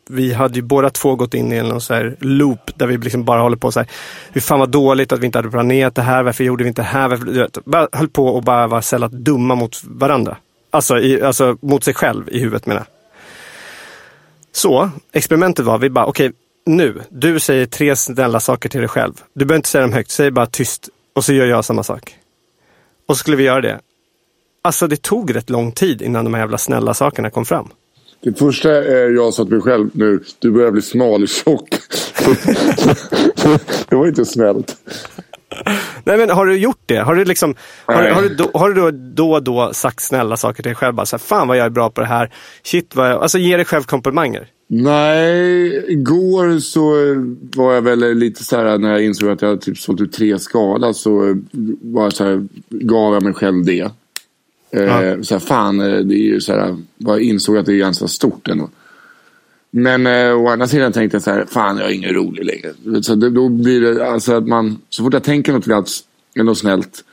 vi 0.08 0.32
hade 0.32 0.54
ju 0.54 0.62
båda 0.62 0.90
två 0.90 1.16
gått 1.16 1.34
in 1.34 1.52
i 1.52 1.56
en 1.56 1.80
så 1.80 1.94
här 1.94 2.16
loop 2.20 2.70
där 2.74 2.86
vi 2.86 2.96
liksom 2.96 3.24
bara 3.24 3.40
håller 3.40 3.56
på 3.56 3.72
så 3.72 3.80
här. 3.80 3.88
Hur 4.32 4.40
fan 4.40 4.58
var 4.58 4.66
dåligt 4.66 5.12
att 5.12 5.20
vi 5.20 5.26
inte 5.26 5.38
hade 5.38 5.50
planerat 5.50 5.94
det 5.94 6.02
här. 6.02 6.22
Varför 6.22 6.44
gjorde 6.44 6.64
vi 6.64 6.68
inte 6.68 6.82
det 6.82 6.86
här? 6.86 7.08
Varför, 7.08 7.24
du 7.24 7.32
vet, 7.32 7.64
bara 7.64 7.88
höll 7.92 8.08
på 8.08 8.26
och 8.26 8.42
bara 8.42 8.66
var 8.66 8.80
sällat 8.80 9.12
dumma 9.12 9.54
mot 9.54 9.80
varandra. 9.84 10.36
Alltså, 10.70 10.98
i, 10.98 11.22
alltså 11.22 11.56
mot 11.60 11.84
sig 11.84 11.94
själv 11.94 12.28
i 12.28 12.38
huvudet 12.38 12.66
menar 12.66 12.80
jag. 12.80 12.86
Så 14.52 14.90
experimentet 15.12 15.64
var, 15.64 15.78
vi 15.78 15.90
bara 15.90 16.06
okej 16.06 16.32
nu, 16.66 17.00
du 17.08 17.40
säger 17.40 17.66
tre 17.66 17.96
snälla 17.96 18.40
saker 18.40 18.68
till 18.68 18.80
dig 18.80 18.88
själv. 18.88 19.12
Du 19.34 19.44
behöver 19.44 19.58
inte 19.58 19.68
säga 19.68 19.82
dem 19.82 19.92
högt, 19.92 20.10
säg 20.10 20.30
bara 20.30 20.46
tyst. 20.46 20.88
Och 21.14 21.24
så 21.24 21.32
gör 21.32 21.46
jag 21.46 21.64
samma 21.64 21.82
sak. 21.82 22.16
Och 23.08 23.16
så 23.16 23.20
skulle 23.20 23.36
vi 23.36 23.44
göra 23.44 23.60
det. 23.60 23.80
Alltså 24.64 24.86
det 24.86 25.02
tog 25.02 25.34
rätt 25.34 25.50
lång 25.50 25.72
tid 25.72 26.02
innan 26.02 26.24
de 26.24 26.34
här 26.34 26.40
jävla 26.40 26.58
snälla 26.58 26.94
sakerna 26.94 27.30
kom 27.30 27.44
fram. 27.44 27.68
det 28.20 28.38
första 28.38 28.70
är 28.70 29.10
jag 29.10 29.34
sa 29.34 29.44
till 29.44 29.52
mig 29.52 29.62
själv 29.62 29.90
nu, 29.92 30.20
du 30.38 30.50
börjar 30.50 30.70
bli 30.70 30.82
smal 30.82 31.22
och 31.22 31.28
tjock. 31.28 31.68
det 33.88 33.96
var 33.96 34.06
inte 34.06 34.24
snällt. 34.24 34.76
Nej 36.04 36.18
men 36.18 36.30
har 36.30 36.46
du 36.46 36.56
gjort 36.56 36.82
det? 36.86 36.96
Har 36.96 37.14
du 37.14 37.24
liksom, 37.24 37.54
har, 37.86 38.08
har, 38.08 38.22
du, 38.22 38.28
då, 38.28 38.50
har 38.54 38.70
du 38.70 38.80
då, 38.80 38.90
då 38.90 39.32
och 39.32 39.42
då 39.42 39.70
sagt 39.72 40.00
snälla 40.00 40.36
saker 40.36 40.62
till 40.62 40.70
dig 40.70 40.74
själv? 40.74 40.94
Bara 40.94 41.06
så 41.06 41.16
här, 41.16 41.22
fan 41.22 41.48
vad 41.48 41.56
jag 41.56 41.66
är 41.66 41.70
bra 41.70 41.90
på 41.90 42.00
det 42.00 42.06
här. 42.06 42.30
Shit 42.62 42.96
vad 42.96 43.10
jag, 43.10 43.22
alltså 43.22 43.38
ge 43.38 43.56
dig 43.56 43.64
själv 43.64 43.82
komplimanger. 43.82 44.48
Nej, 44.66 45.84
igår 45.88 46.58
så 46.58 46.94
var 47.56 47.74
jag 47.74 47.82
väl 47.82 48.14
lite 48.14 48.44
så 48.44 48.56
här 48.56 48.78
när 48.78 48.90
jag 48.90 49.04
insåg 49.04 49.30
att 49.30 49.42
jag 49.42 49.60
typ 49.60 49.78
sålt 49.78 50.00
ut 50.00 50.12
tre 50.12 50.38
skala 50.38 50.92
så 50.92 51.42
var 51.82 52.10
så 52.10 52.24
här, 52.24 52.46
gav 52.68 53.14
jag 53.14 53.22
mig 53.22 53.34
själv 53.34 53.64
det. 53.64 53.90
Eh, 54.72 55.20
så 55.20 55.34
här, 55.34 55.38
fan, 55.38 55.80
eh, 55.80 55.98
det 55.98 56.14
är 56.14 56.24
ju 56.24 56.40
så 56.40 56.52
här, 56.52 56.76
jag 56.96 57.22
insåg 57.22 57.56
att 57.56 57.66
det 57.66 57.72
är 57.72 57.76
ganska 57.76 58.08
stort 58.08 58.48
ändå. 58.48 58.70
Men 59.70 60.06
eh, 60.06 60.34
å 60.34 60.48
andra 60.48 60.66
sidan 60.66 60.92
tänkte 60.92 61.14
jag 61.14 61.22
så 61.22 61.30
här, 61.30 61.44
fan 61.44 61.78
jag 61.78 61.90
är 61.90 61.94
ingen 61.94 62.14
rolig 62.14 62.44
längre. 62.44 63.02
Så 63.02 63.14
det, 63.14 63.30
då 63.30 63.48
blir 63.48 63.80
det 63.80 64.10
alltså 64.10 64.34
att 64.34 64.48
man, 64.48 64.78
så 64.88 65.04
fort 65.04 65.12
jag 65.12 65.24
tänker 65.24 65.52
något 65.52 65.64
glatt, 65.64 65.88
ändå 66.34 66.54
snällt, 66.54 67.04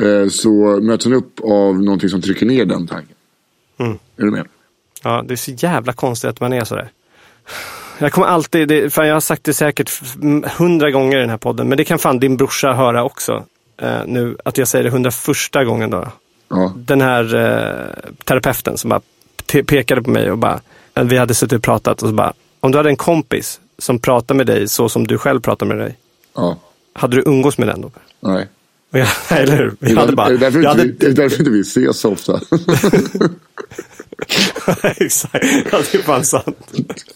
eh, 0.00 0.28
så 0.28 0.80
möts 0.80 1.06
man 1.06 1.14
upp 1.14 1.40
av 1.40 1.82
någonting 1.82 2.08
som 2.08 2.22
trycker 2.22 2.46
ner 2.46 2.64
den 2.64 2.86
tanken. 2.86 3.16
Är 4.16 4.24
du 4.24 4.30
med? 4.30 4.46
Ja, 5.02 5.24
det 5.28 5.34
är 5.34 5.36
så 5.36 5.50
jävla 5.50 5.92
konstigt 5.92 6.30
att 6.30 6.40
man 6.40 6.52
är 6.52 6.64
sådär. 6.64 6.90
Jag 7.98 8.12
kommer 8.12 8.26
alltid, 8.26 8.68
det, 8.68 8.90
fan 8.90 9.06
jag 9.06 9.14
har 9.14 9.20
sagt 9.20 9.44
det 9.44 9.54
säkert 9.54 9.90
hundra 10.58 10.90
gånger 10.90 11.16
i 11.16 11.20
den 11.20 11.30
här 11.30 11.36
podden, 11.36 11.68
men 11.68 11.78
det 11.78 11.84
kan 11.84 11.98
fan 11.98 12.18
din 12.18 12.36
brorsa 12.36 12.72
höra 12.72 13.04
också. 13.04 13.44
Eh, 13.82 14.00
nu, 14.06 14.36
att 14.44 14.58
jag 14.58 14.68
säger 14.68 14.84
det 14.84 14.90
hundra 14.90 15.10
första 15.10 15.64
gången 15.64 15.90
då. 15.90 16.08
Ja. 16.48 16.72
Den 16.76 17.00
här 17.00 17.34
eh, 17.34 18.12
terapeuten 18.24 18.78
som 18.78 18.90
bara 18.90 19.00
te- 19.46 19.64
pekade 19.64 20.02
på 20.02 20.10
mig 20.10 20.30
och 20.30 20.38
bara, 20.38 20.60
vi 20.94 21.16
hade 21.18 21.34
suttit 21.34 21.56
och 21.58 21.62
pratat 21.62 22.02
och 22.02 22.08
så 22.08 22.14
bara, 22.14 22.32
om 22.60 22.72
du 22.72 22.78
hade 22.78 22.88
en 22.90 22.96
kompis 22.96 23.60
som 23.78 23.98
pratar 23.98 24.34
med 24.34 24.46
dig 24.46 24.68
så 24.68 24.88
som 24.88 25.06
du 25.06 25.18
själv 25.18 25.40
pratar 25.40 25.66
med 25.66 25.78
dig, 25.78 25.96
ja. 26.34 26.58
hade 26.92 27.16
du 27.16 27.22
umgås 27.26 27.58
med 27.58 27.68
den 27.68 27.80
då? 27.80 27.90
Nej. 28.20 28.48
Jag, 28.90 29.08
eller 29.40 29.56
hur? 29.56 29.76
Det 29.80 29.90
Jag 29.92 30.00
hade 30.00 30.12
bara, 30.16 30.28
är 30.28 30.38
därför, 30.38 30.62
jag 30.62 30.72
inte, 30.72 30.82
hade, 30.82 30.82
vi, 30.82 30.92
det 30.92 31.06
är 31.06 31.12
därför 31.12 31.38
inte 31.38 31.50
vi 31.50 31.60
ses 31.60 32.00
så 32.00 32.12
ofta. 32.12 32.32
Exakt, 34.82 35.44
ja, 35.72 35.78
det 35.92 35.98
är 35.98 36.02
fan 36.02 36.24
sant. 36.24 36.72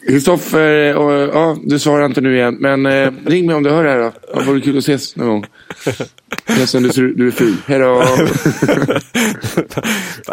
Kristoffer, 0.06 0.68
ja, 0.68 1.56
du 1.64 1.78
svarar 1.78 2.06
inte 2.06 2.20
nu 2.20 2.36
igen. 2.36 2.56
Men 2.60 2.86
eh, 2.86 3.12
ring 3.26 3.46
mig 3.46 3.54
om 3.54 3.62
du 3.62 3.70
hör 3.70 3.84
det 3.84 3.90
här 3.90 3.98
då. 3.98 4.12
Ja, 4.34 4.42
vore 4.46 4.60
kul 4.60 4.78
att 4.78 4.82
ses 4.82 5.16
någon 5.16 5.28
gång. 5.28 5.46
Ledsen, 6.46 6.82
du, 6.82 7.14
du 7.14 7.26
är 7.26 7.30
ful. 7.30 7.56
Hej 7.66 7.78
då. 7.78 8.04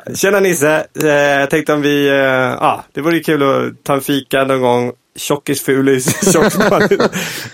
Tjena 0.15 0.39
Nisse, 0.39 0.85
eh, 1.03 1.09
jag 1.09 1.49
tänkte 1.49 1.73
om 1.73 1.81
vi, 1.81 2.07
eh, 2.09 2.63
ah, 2.63 2.85
det 2.93 3.01
vore 3.01 3.19
kul 3.19 3.43
att 3.43 3.83
ta 3.83 3.93
en 3.93 4.01
fika 4.01 4.43
någon 4.43 4.61
gång. 4.61 4.91
Tjockis, 5.17 5.61
fulis, 5.61 6.05
tjockis. 6.33 6.55
I 6.55 6.61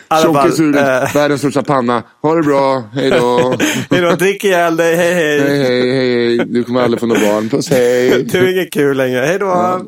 alla 0.08 0.34
fall, 0.34 0.34
Tjockis 0.34 0.60
huvudet, 0.60 1.04
eh, 1.04 1.14
världens 1.16 1.42
största 1.42 1.64
panna. 1.64 2.04
Ha 2.22 2.36
det 2.36 2.42
bra. 2.44 2.84
Hej 2.94 3.10
då. 3.10 3.56
Hej 3.90 4.02
då, 4.02 4.12
drick 4.12 4.44
ihjäl 4.44 4.78
dig, 4.78 4.96
hej 4.96 5.14
hej. 5.14 5.40
Hej, 5.40 5.58
hej, 5.58 5.92
hej, 5.92 6.38
hej. 6.38 6.46
Du 6.48 6.64
kommer 6.64 6.82
aldrig 6.82 7.00
få 7.00 7.06
några 7.06 7.22
barn. 7.22 7.50
Puss, 7.50 7.70
hej. 7.70 8.24
Du 8.32 8.38
är 8.38 8.54
inget 8.54 8.74
kul 8.74 8.98
längre, 8.98 9.26
hej 9.26 9.40
då. 9.40 9.80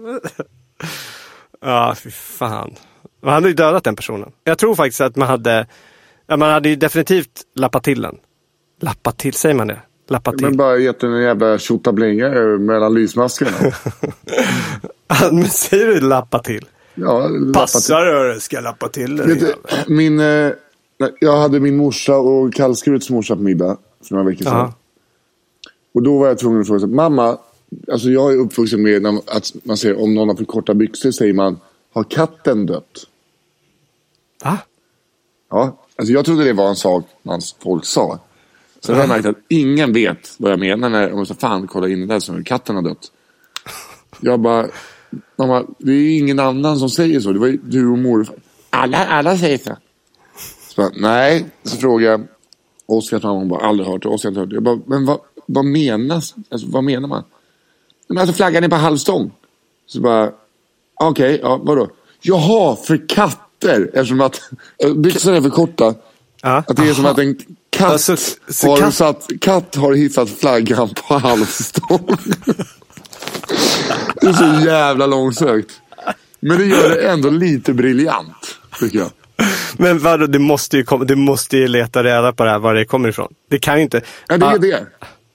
Ja, 1.62 1.96
fy 2.04 2.12
fan. 2.12 2.76
Man 3.24 3.34
hade 3.34 3.48
ju 3.48 3.54
dödat 3.54 3.84
den 3.84 3.96
personen. 3.96 4.32
Jag 4.44 4.58
tror 4.58 4.76
faktiskt 4.76 5.02
att 5.02 5.16
man 5.16 5.28
hade, 5.28 5.68
ja, 6.28 6.38
man 6.38 6.52
hade 6.52 6.70
ju 6.70 6.76
definitivt 6.76 7.42
lappat 7.56 7.84
till 7.84 8.02
den. 8.02 8.16
Lappat 8.82 9.18
till, 9.18 9.34
säger 9.34 9.56
man 9.56 9.68
det? 9.68 9.80
Lappat 10.10 10.38
till. 10.38 10.48
Men 10.48 10.58
bara 10.58 10.78
gett 10.78 11.04
en 11.04 11.22
jävla 11.22 11.58
tjottablinga 11.58 12.30
mellan 12.60 12.94
lysmaskerna. 12.94 13.52
Men 15.32 15.50
säger 15.50 15.88
du 15.88 16.00
lappa 16.00 16.40
till? 16.40 16.66
Ja. 16.96 17.30
Passar 17.54 18.06
du, 18.06 18.40
ska 18.40 18.56
jag 18.56 18.64
lappa 18.64 18.90
till 18.90 19.16
du, 19.16 19.54
min, 19.88 20.20
eh, 20.20 20.52
jag 21.20 21.38
hade 21.38 21.60
min 21.60 21.78
morsa 21.78 22.18
och 22.18 22.54
kallskurets 22.54 23.10
morsa 23.10 23.36
på 23.36 23.42
middag 23.42 23.78
för 24.04 24.16
några 24.16 24.30
veckor 24.30 24.44
sedan. 24.44 24.54
Ja. 24.54 24.74
Och 25.94 26.04
då 26.04 26.20
var 26.20 26.28
jag 26.28 26.40
tvungen 26.40 26.62
att 26.62 26.68
fråga, 26.68 26.80
så 26.80 26.88
mamma, 26.88 27.38
alltså 27.92 28.10
jag 28.10 28.34
är 28.34 28.38
uppvuxen 28.38 28.82
med 28.82 29.06
att 29.06 29.52
man 29.64 29.78
säger 29.78 30.02
om 30.02 30.14
någon 30.14 30.30
har 30.30 30.36
för 30.36 30.46
korta 30.46 30.74
byxor 30.74 31.12
säger 31.12 31.34
man, 31.34 31.60
har 31.94 32.04
katten 32.04 32.66
dött? 32.66 33.08
Va? 34.44 34.58
Ja, 35.50 35.86
alltså 35.96 36.14
jag 36.14 36.26
trodde 36.26 36.44
det 36.44 36.54
var 36.54 36.70
en 36.70 36.76
sak 36.76 37.06
man 37.24 37.42
folk 37.64 37.86
sa. 37.86 38.20
Har 38.88 38.96
jag 38.96 39.10
märkt 39.10 39.26
att 39.26 39.38
ingen 39.48 39.94
vet 39.94 40.36
vad 40.38 40.52
jag 40.52 40.60
menar 40.60 40.90
när 40.90 41.10
de 41.10 41.26
säger 41.26 41.40
fan 41.40 41.68
kolla 41.68 41.90
in 41.90 42.00
det 42.00 42.06
där 42.06 42.20
som 42.20 42.44
katten 42.44 42.76
har 42.76 42.84
dött. 42.84 43.12
Jag 44.20 44.40
bara, 44.40 44.68
mamma, 45.38 45.66
det 45.80 45.92
är 45.92 46.18
ingen 46.18 46.40
annan 46.40 46.80
som 46.80 46.90
säger 46.90 47.20
så. 47.20 47.32
Det 47.32 47.40
var 47.40 47.48
ju 47.48 47.58
du 47.64 47.88
och 47.88 47.98
morfar. 47.98 48.36
Alla, 48.70 49.06
alla 49.08 49.38
säger 49.38 49.58
så. 49.58 49.78
så 50.70 50.82
bara, 50.82 50.92
Nej, 50.96 51.46
så 51.64 51.78
frågade 51.78 52.12
jag 52.12 52.28
Oskars 52.86 53.24
mamma, 53.24 53.40
hon 53.40 53.50
bara 53.50 53.66
aldrig 53.68 53.90
hört 53.90 54.04
det. 54.04 54.10
Oskar 54.10 54.30
inte 54.30 54.40
hört 54.42 54.50
det. 54.50 54.56
Jag 54.56 54.64
bara, 54.64 54.80
men 54.88 55.06
vad, 55.06 55.20
vad 55.46 55.66
menas? 55.66 56.36
Alltså, 56.50 56.68
vad 56.70 56.84
menar 56.84 57.08
man? 57.08 57.24
Men 58.08 58.18
alltså 58.18 58.34
flaggan 58.34 58.64
är 58.64 58.70
på 58.70 58.76
halvstång. 58.76 59.32
Så 59.88 60.02
bara, 60.02 60.32
okej, 61.00 61.40
ja 61.44 61.58
vadå? 61.64 61.90
Jaha, 62.22 62.76
för 62.76 63.08
katter! 63.10 63.90
Eftersom 63.94 64.22
att 64.22 64.42
byxorna 64.96 65.38
är 65.38 65.42
för 65.42 65.50
korta. 65.50 65.94
Ja. 66.42 66.64
Att 66.68 66.76
det 66.78 66.90
är 66.90 66.94
som 66.94 67.06
att 67.06 67.18
en 67.20 67.38
katt, 67.70 67.92
Alltså, 67.92 68.16
så 68.50 68.70
har, 68.70 68.78
katt- 68.78 68.94
Satt, 68.94 69.28
katt 69.42 69.76
har 69.76 69.94
hissat 69.94 70.30
flaggan 70.30 70.90
på 71.08 71.14
halvstång. 71.18 72.08
det 74.26 74.30
är 74.30 74.60
så 74.62 74.66
jävla 74.66 75.06
långsökt. 75.06 75.82
Men 76.40 76.58
det 76.58 76.66
gör 76.66 76.90
det 76.90 77.10
ändå 77.10 77.30
lite 77.30 77.74
briljant, 77.74 78.58
tycker 78.80 79.00
jag. 79.00 79.10
Men 79.78 80.00
vadå, 80.00 80.28
det 80.28 80.40
måste 80.40 80.78
ju 80.78 80.84
komma, 80.84 81.04
du 81.06 81.16
måste 81.16 81.58
ju 81.58 81.68
leta 81.68 82.04
reda 82.04 82.34
på 82.34 82.44
det 82.44 82.50
här, 82.50 82.60
var 82.60 82.74
det 82.74 82.86
kommer 82.86 83.10
ifrån. 83.10 83.34
Det 83.50 83.60
kan 83.60 83.78
ju 83.78 83.84
inte. 83.84 84.02
Ja, 84.28 84.38
det 84.38 84.46
är 84.46 84.54
Ah, 84.54 84.58
det. 84.58 84.86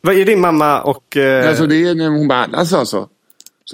Vad 0.01 0.15
är 0.15 0.25
din 0.25 0.41
mamma 0.41 0.83
och... 0.83 1.17
Eh, 1.17 1.49
Alltså, 1.49 1.67
det 1.67 1.77
är 1.77 2.09
hon 2.09 2.29
bara, 2.29 2.45
alla 2.45 2.65
sa 2.67 2.87
så. 2.87 3.09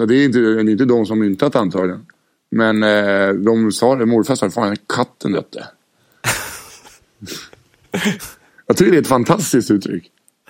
Det 0.07 0.15
är 0.15 0.25
inte, 0.25 0.39
det 0.39 0.61
är 0.61 0.69
inte 0.69 0.85
de 0.85 1.05
som 1.05 1.19
myntat 1.19 1.55
antagligen. 1.55 2.05
Men 2.51 2.83
eh, 2.83 3.29
de 3.29 3.71
sa 3.71 3.95
det, 3.95 4.05
morfar 4.05 4.35
sa 4.35 4.49
fan 4.49 4.75
katten 4.95 5.31
dötte. 5.31 5.67
jag 8.67 8.77
tycker 8.77 8.91
det 8.91 8.97
är 8.97 9.01
ett 9.01 9.07
fantastiskt 9.07 9.71
uttryck. 9.71 10.03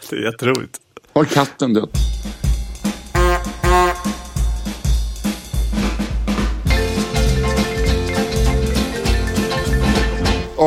Det 0.09 0.15
är 0.15 0.19
jätteroligt. 0.31 0.77
Har 1.13 1.25
katten 1.25 1.73
dött? 1.73 1.97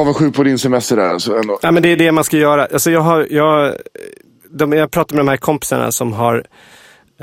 Avundsjuk 0.00 0.34
på 0.34 0.42
din 0.42 0.58
semester 0.58 0.96
där 0.96 1.08
alltså. 1.08 1.36
Ändå. 1.36 1.58
Ja, 1.62 1.70
men 1.70 1.82
det 1.82 1.88
är 1.88 1.96
det 1.96 2.12
man 2.12 2.24
ska 2.24 2.36
göra. 2.36 2.66
Alltså 2.66 2.90
jag, 2.90 3.00
har, 3.00 3.26
jag, 3.30 3.74
de, 4.50 4.72
jag 4.72 4.90
pratar 4.90 5.16
med 5.16 5.24
de 5.24 5.28
här 5.28 5.36
kompisarna 5.36 5.92
som 5.92 6.12
har... 6.12 6.44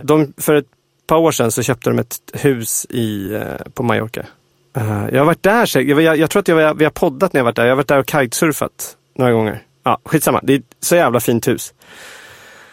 De, 0.02 0.34
för 0.38 0.56
ett 0.56 0.66
par 1.08 1.18
år 1.18 1.32
sedan 1.32 1.52
så 1.52 1.63
köpte 1.63 1.90
de 1.90 2.00
ett 2.00 2.18
hus 2.34 2.86
i, 2.90 3.34
eh, 3.34 3.42
på 3.74 3.84
Mallorca. 3.84 4.26
Eh, 4.78 5.06
jag 5.12 5.20
har 5.20 5.26
varit 5.26 5.44
där, 5.44 5.78
jag, 5.78 6.02
jag, 6.02 6.18
jag 6.18 6.30
tror 6.30 6.40
att 6.40 6.48
jag, 6.48 6.78
vi 6.78 6.84
har 6.84 6.92
poddat 6.92 7.34
när 7.34 7.40
jag 7.40 7.46
varit 7.46 7.56
där. 7.56 7.63
Jag 7.63 7.72
har 7.72 7.76
varit 7.76 7.88
där 7.88 8.00
och 8.00 8.10
kitesurfat 8.10 8.96
några 9.16 9.32
gånger. 9.32 9.62
Ja, 9.84 10.00
skitsamma, 10.06 10.40
det 10.44 10.54
är 10.54 10.58
ett 10.58 10.66
så 10.80 10.96
jävla 10.96 11.20
fint 11.20 11.48
hus. 11.48 11.74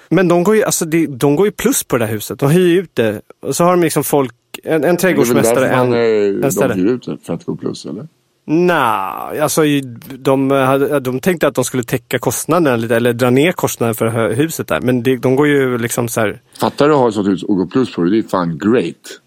Men 0.09 0.29
de 0.29 0.45
går 0.45 0.57
ju, 0.57 0.63
alltså 0.63 0.85
det, 0.85 1.07
de 1.07 1.37
går 1.37 1.47
ju 1.47 1.53
plus 1.53 1.85
på 1.85 1.99
det 1.99 2.07
där 2.07 2.13
huset. 2.13 2.39
De 2.39 2.51
hyr 2.51 2.81
ut 2.81 2.91
det. 2.95 3.21
Och 3.41 3.57
så 3.57 3.65
har 3.65 3.71
de 3.71 3.83
liksom 3.83 4.05
folk, 4.05 4.35
en, 4.63 4.73
en 4.73 4.81
Det 4.81 4.87
är 4.87 4.91
väl 4.91 4.97
trädgårdsmästare, 4.97 5.61
därför 5.61 5.75
en, 5.75 5.91
man, 5.91 5.99
eh, 5.99 6.05
en 6.05 6.41
de 6.41 6.51
ställe. 6.51 6.75
hyr 6.75 6.87
ut 6.87 7.07
det 7.07 7.19
för 7.23 7.35
att 7.35 7.45
gå 7.45 7.57
plus 7.57 7.87
eller? 7.87 8.09
Nej, 8.47 9.41
alltså 9.41 9.63
de, 10.19 10.51
hade, 10.51 11.01
de 11.01 11.21
tänkte 11.21 11.49
att 11.49 11.55
de 11.55 11.65
skulle 11.65 11.83
täcka 11.83 12.19
kostnaderna 12.19 12.77
lite, 12.77 12.97
eller 12.97 13.13
dra 13.13 13.31
ner 13.31 13.53
kostnaden 13.53 13.95
för 13.95 14.33
huset 14.33 14.69
där. 14.69 14.81
Men 14.81 15.03
det, 15.03 15.17
de 15.17 15.37
går 15.37 15.47
ju 15.47 15.79
liksom 15.79 16.09
så 16.09 16.21
här. 16.21 16.41
Fattar 16.61 16.89
du 16.89 16.95
att 16.95 17.01
ha 17.01 17.09
ett 17.09 17.15
sånt 17.15 17.29
hus 17.29 17.43
och 17.43 17.57
gå 17.57 17.67
plus 17.67 17.95
på 17.95 18.03
det? 18.03 18.11
Det 18.11 18.19
är 18.19 18.23
fan 18.23 18.59
great. 18.59 19.21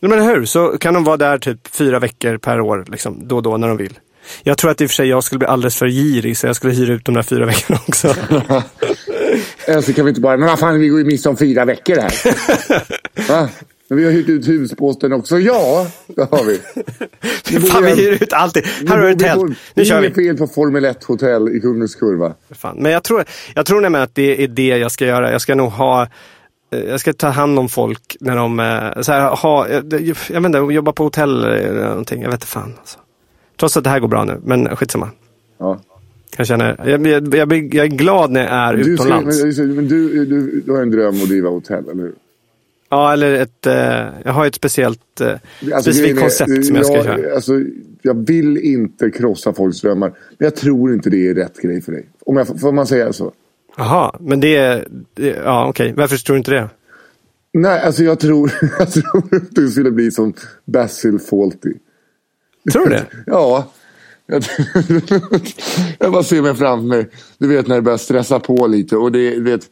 Nej, 0.00 0.10
Men 0.10 0.22
hur? 0.22 0.44
Så 0.44 0.78
kan 0.78 0.94
de 0.94 1.04
vara 1.04 1.16
där 1.16 1.38
typ 1.38 1.68
fyra 1.68 1.98
veckor 1.98 2.38
per 2.38 2.60
år, 2.60 2.84
liksom, 2.88 3.28
då 3.28 3.36
och 3.36 3.42
då 3.42 3.56
när 3.56 3.68
de 3.68 3.76
vill. 3.76 3.98
Jag 4.42 4.58
tror 4.58 4.70
att 4.70 4.80
i 4.80 4.86
och 4.86 4.90
för 4.90 4.94
sig 4.94 5.08
jag 5.08 5.24
skulle 5.24 5.38
bli 5.38 5.48
alldeles 5.48 5.76
för 5.76 5.86
girig 5.86 6.36
så 6.36 6.46
jag 6.46 6.56
skulle 6.56 6.72
hyra 6.72 6.94
ut 6.94 7.04
de 7.04 7.14
där 7.14 7.22
fyra 7.22 7.46
veckorna 7.46 7.80
också. 7.88 8.14
Eller 9.66 9.80
så 9.82 9.92
kan 9.92 10.04
vi 10.04 10.08
inte 10.08 10.20
bara, 10.20 10.36
men 10.36 10.48
vad 10.48 10.58
fan 10.58 10.80
vi 10.80 10.88
går 10.88 10.98
ju 10.98 11.04
miste 11.04 11.28
om 11.28 11.36
fyra 11.36 11.64
veckor 11.64 11.96
här. 11.96 12.12
Va? 13.28 13.48
Men 13.92 13.98
vi 13.98 14.04
har 14.04 14.12
hyrt 14.12 14.28
ut 14.28 14.48
husbåten 14.48 15.12
också. 15.12 15.38
Ja, 15.38 15.86
det 16.06 16.20
har 16.30 16.44
vi. 16.44 16.58
Fan, 17.68 17.84
vi 17.84 17.90
hyr 17.94 18.22
ut 18.22 18.32
alltid. 18.32 18.64
Här 18.66 18.96
har 18.98 18.98
du 19.04 19.10
ett 19.10 19.18
Det 19.18 19.24
tält. 19.24 19.42
Nu 19.48 19.54
det 19.74 19.84
kör 19.84 19.96
är 19.96 20.00
vi. 20.00 20.06
inget 20.06 20.16
fel 20.16 20.36
på 20.36 20.46
Formel 20.46 20.84
1 20.84 21.04
hotell 21.04 21.48
i 21.48 21.60
Kungens 21.60 21.94
Kurva. 21.94 22.34
Fan. 22.50 22.76
Men 22.78 22.92
jag 22.92 23.02
tror, 23.04 23.24
jag 23.54 23.66
tror 23.66 23.80
nämligen 23.80 24.04
att 24.04 24.14
det 24.14 24.44
är 24.44 24.48
det 24.48 24.66
jag 24.66 24.92
ska 24.92 25.06
göra. 25.06 25.32
Jag 25.32 25.40
ska 25.40 25.54
nog 25.54 25.70
ha 25.70 26.02
eh, 26.72 26.80
jag 26.88 27.00
ska 27.00 27.12
ta 27.12 27.28
hand 27.28 27.58
om 27.58 27.68
folk 27.68 28.16
när 28.20 28.36
de, 28.36 28.60
eh, 28.60 29.02
så 29.02 29.12
här, 29.12 29.36
ha, 29.36 29.68
jag, 29.68 29.92
jag 30.30 30.40
vet 30.40 30.44
inte, 30.46 30.58
jobba 30.58 30.92
på 30.92 31.04
hotell 31.04 31.44
eller 31.44 31.88
någonting. 31.88 32.22
Jag 32.22 32.28
vet 32.28 32.34
inte 32.36 32.46
fan. 32.46 32.74
Alltså. 32.78 32.98
Trots 33.60 33.76
att 33.76 33.84
det 33.84 33.90
här 33.90 34.00
går 34.00 34.08
bra 34.08 34.24
nu, 34.24 34.40
men 34.44 34.76
skitsamma. 34.76 35.10
Ja. 35.58 35.80
Jag, 36.36 36.46
känner, 36.46 36.76
jag, 36.86 37.06
jag, 37.06 37.34
jag, 37.34 37.52
jag 37.74 37.86
är 37.86 37.96
glad 37.96 38.30
när 38.30 38.40
jag 38.42 38.52
är 38.52 38.74
Du, 38.74 38.94
utomlands. 38.94 39.42
men 39.58 39.88
du, 39.88 40.24
du, 40.24 40.60
du 40.66 40.72
har 40.72 40.82
en 40.82 40.90
dröm 40.90 41.14
att 41.22 41.28
driva 41.28 41.48
hotell, 41.48 41.84
eller 41.88 42.02
hur? 42.02 42.12
Ja, 42.92 43.12
eller 43.12 43.32
ett, 43.34 43.66
eh, 43.66 43.74
jag 44.24 44.32
har 44.32 44.46
ett 44.46 44.54
speciellt, 44.54 45.20
eh, 45.20 45.28
Alltså, 45.30 45.80
specifikt 45.80 46.20
koncept 46.20 46.66
som 46.66 46.76
jag 46.76 46.86
ska 46.86 46.96
jag, 46.96 47.04
köra. 47.04 47.34
Alltså, 47.34 47.52
jag 48.02 48.26
vill 48.26 48.56
inte 48.58 49.10
krossa 49.10 49.52
folks 49.52 49.80
drömmar. 49.80 50.08
Men 50.08 50.46
jag 50.46 50.56
tror 50.56 50.94
inte 50.94 51.10
det 51.10 51.28
är 51.28 51.34
rätt 51.34 51.56
grej 51.62 51.80
för 51.82 51.92
dig. 51.92 52.08
Om 52.26 52.36
jag, 52.36 52.60
får 52.60 52.72
man 52.72 52.86
säga 52.86 53.12
så? 53.12 53.32
Jaha, 53.76 54.16
men 54.20 54.40
det 54.40 54.56
är, 54.56 54.88
ja 55.44 55.68
okej. 55.68 55.92
Varför 55.96 56.16
tror 56.16 56.34
du 56.34 56.38
inte 56.38 56.50
det? 56.50 56.68
Nej, 57.52 57.80
alltså 57.80 58.04
jag 58.04 58.20
tror, 58.20 58.52
jag 58.78 58.92
tror 58.92 59.34
att 59.34 59.50
du 59.50 59.70
skulle 59.70 59.90
bli 59.90 60.10
som 60.10 60.34
Basil 60.64 61.18
Fawlty. 61.18 61.74
Tror 62.72 62.84
du 62.84 62.90
det? 62.90 63.06
Ja. 63.26 63.72
Jag, 64.26 64.44
jag 65.98 66.12
bara 66.12 66.22
ser 66.22 66.42
mig 66.42 66.54
framför 66.54 66.86
mig. 66.86 67.08
Du 67.38 67.48
vet 67.48 67.66
när 67.66 67.74
det 67.76 67.82
börjar 67.82 67.98
stressa 67.98 68.40
på 68.40 68.66
lite. 68.66 68.96
Och 68.96 69.12
det, 69.12 69.30
du 69.30 69.42
vet, 69.42 69.70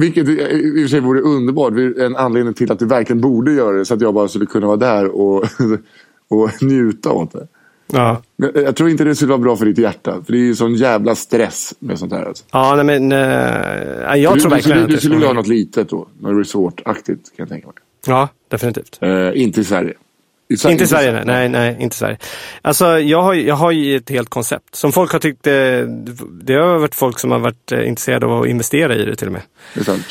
vilket 0.00 0.28
i 0.28 0.32
och 0.32 0.82
för 0.82 0.88
sig 0.88 1.00
vore 1.00 1.20
underbart. 1.20 1.72
En 1.98 2.16
anledning 2.16 2.54
till 2.54 2.72
att 2.72 2.78
du 2.78 2.86
verkligen 2.86 3.20
borde 3.20 3.52
göra 3.52 3.76
det. 3.76 3.84
Så 3.84 3.94
att 3.94 4.00
jag 4.00 4.14
bara 4.14 4.28
skulle 4.28 4.46
kunna 4.46 4.66
vara 4.66 4.76
där 4.76 5.06
och, 5.06 5.44
och 6.28 6.62
njuta 6.62 7.12
åt 7.12 7.32
det. 7.32 7.48
Ja. 7.92 8.22
Men 8.36 8.50
jag 8.54 8.76
tror 8.76 8.90
inte 8.90 9.04
det 9.04 9.14
skulle 9.14 9.28
vara 9.28 9.38
bra 9.38 9.56
för 9.56 9.66
ditt 9.66 9.78
hjärta. 9.78 10.22
För 10.24 10.32
det 10.32 10.38
är 10.38 10.42
ju 10.42 10.54
sån 10.54 10.74
jävla 10.74 11.14
stress 11.14 11.74
med 11.78 11.98
sånt 11.98 12.12
här. 12.12 12.24
Alltså. 12.24 12.44
Ja, 12.50 12.82
nej 12.82 12.84
men 12.84 13.12
eh, 13.12 13.18
nej, 14.08 14.22
jag 14.22 14.36
du, 14.36 14.40
tror 14.40 14.50
du, 14.50 14.56
verkligen 14.56 14.60
skulle, 14.60 14.82
att 14.82 14.90
du 14.90 14.96
skulle 14.96 15.14
vilja 15.14 15.28
ha 15.28 15.34
något 15.34 15.46
litet 15.46 15.88
då. 15.88 16.08
Något 16.20 16.40
resortaktigt 16.40 17.36
kan 17.36 17.42
jag 17.42 17.48
tänka 17.48 17.66
mig. 17.66 17.76
Ja, 18.06 18.28
definitivt. 18.48 18.98
Eh, 19.00 19.42
inte 19.42 19.60
i 19.60 19.64
Sverige. 19.64 19.94
Sverige- 20.56 20.72
Inte 20.72 20.84
i 20.84 20.86
Sverige, 20.86 21.12
nej. 21.12 21.24
nej, 21.26 21.48
nej, 21.48 21.76
inte 21.80 21.96
Sverige. 21.96 22.18
Alltså, 22.62 22.98
jag 22.98 23.22
har, 23.22 23.34
jag 23.34 23.54
har 23.54 23.70
ju 23.70 23.96
ett 23.96 24.10
helt 24.10 24.28
koncept 24.28 24.74
som 24.74 24.92
folk 24.92 25.12
har 25.12 25.18
tyckt, 25.18 25.46
eh, 25.46 25.52
det 26.42 26.54
har 26.54 26.78
varit 26.78 26.94
folk 26.94 27.18
som 27.18 27.30
har 27.30 27.38
varit 27.38 27.72
eh, 27.72 27.88
intresserade 27.88 28.26
av 28.26 28.42
att 28.42 28.48
investera 28.48 28.94
i 28.96 29.04
det 29.04 29.16
till 29.16 29.26
och 29.26 29.32
med. 29.32 29.42
Det 29.74 29.80
är 29.80 29.84
sant. 29.84 30.04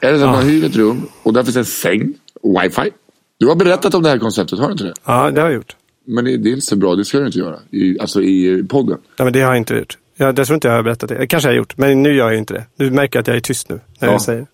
Är 0.00 0.12
det 0.12 0.18
så 0.18 0.24
att 0.24 0.30
man 0.30 0.44
hyr 0.48 0.64
ett 0.64 0.76
rum 0.76 1.08
och 1.22 1.32
där 1.32 1.44
finns 1.44 1.56
en 1.56 1.64
säng 1.64 2.14
och 2.42 2.62
wifi. 2.62 2.90
Du 3.38 3.46
har 3.46 3.56
berättat 3.56 3.94
om 3.94 4.02
det 4.02 4.08
här 4.08 4.18
konceptet, 4.18 4.58
har 4.58 4.66
du 4.66 4.72
inte 4.72 4.84
det? 4.84 4.94
Ja, 5.04 5.30
det 5.30 5.40
har 5.40 5.48
jag 5.48 5.54
gjort. 5.54 5.76
Men 6.06 6.24
det, 6.24 6.36
det 6.36 6.48
är 6.48 6.52
inte 6.52 6.66
så 6.66 6.76
bra, 6.76 6.94
det 6.94 7.04
ska 7.04 7.18
du 7.18 7.26
inte 7.26 7.38
göra. 7.38 7.58
I, 7.70 7.98
alltså 8.00 8.22
i 8.22 8.64
podden. 8.68 8.98
Ja, 9.16 9.24
men 9.24 9.32
det 9.32 9.40
har 9.40 9.48
jag 9.48 9.56
inte 9.56 9.74
gjort. 9.74 9.98
Jag, 10.16 10.38
jag 10.38 10.46
tror 10.46 10.54
inte 10.54 10.68
jag 10.68 10.74
har 10.74 10.82
berättat 10.82 11.08
det. 11.08 11.26
Kanske 11.26 11.48
jag 11.48 11.52
har 11.52 11.58
gjort, 11.58 11.76
men 11.78 12.02
nu 12.02 12.14
gör 12.14 12.30
jag 12.30 12.38
inte 12.38 12.54
det. 12.54 12.64
Du 12.76 12.90
märker 12.90 13.20
att 13.20 13.26
jag 13.26 13.36
är 13.36 13.40
tyst 13.40 13.68
nu 13.68 13.80
när 14.00 14.08
Ja. 14.08 14.12
jag 14.14 14.22
säger. 14.22 14.46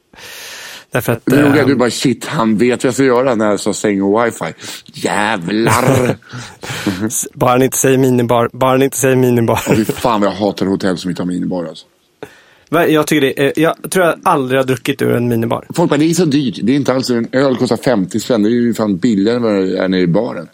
Därför 0.93 1.13
att... 1.13 1.23
Det 1.25 1.43
roliga 1.43 1.65
du 1.65 1.75
bara 1.75 1.91
shit, 1.91 2.27
han 2.27 2.57
vet 2.57 2.85
vad 2.85 2.89
jag 2.89 2.95
ska 2.95 3.05
göra 3.05 3.35
när 3.35 3.51
jag 3.51 3.61
sa 3.61 3.73
säng 3.73 4.03
och 4.03 4.27
wifi. 4.27 4.45
Jävlar! 4.95 6.17
bara 7.39 7.51
han 7.51 7.63
inte 7.63 7.79
säger 7.79 7.99
minibar. 7.99 8.51
Bara 8.53 8.71
han 8.71 8.83
inte 8.83 8.97
säger 8.97 9.17
minibar. 9.17 9.75
Fy 9.77 9.85
fan 9.85 10.21
vad 10.21 10.31
jag 10.31 10.35
hatar 10.35 10.67
hotell 10.67 10.99
som 10.99 11.11
inte 11.11 11.23
har 11.23 11.27
minibar 11.27 11.65
alltså. 11.65 11.87
Jag, 12.89 13.07
tycker 13.07 13.21
det 13.21 13.53
jag 13.57 13.91
tror 13.91 14.07
jag 14.07 14.15
aldrig 14.23 14.61
har 14.61 14.65
druckit 14.65 15.03
ur 15.03 15.17
en 15.17 15.29
minibar. 15.29 15.67
Folk 15.75 15.91
bara, 15.91 15.97
det 15.97 16.05
är 16.05 16.15
så 16.15 16.25
dyrt. 16.25 16.59
Det 16.63 16.73
är 16.73 16.77
inte 16.77 16.93
alls, 16.93 17.11
en 17.11 17.29
öl 17.33 17.57
kostar 17.57 17.77
50 17.77 18.21
spänn. 18.21 18.43
Det 18.43 18.49
är 18.49 18.51
ju 18.51 18.75
fan 18.75 18.97
billigare 18.97 19.37
än 19.37 19.43
vad 19.43 19.55
det 19.55 19.79
är 19.79 19.89
nere 19.89 20.01
i 20.01 20.07
baren. 20.07 20.49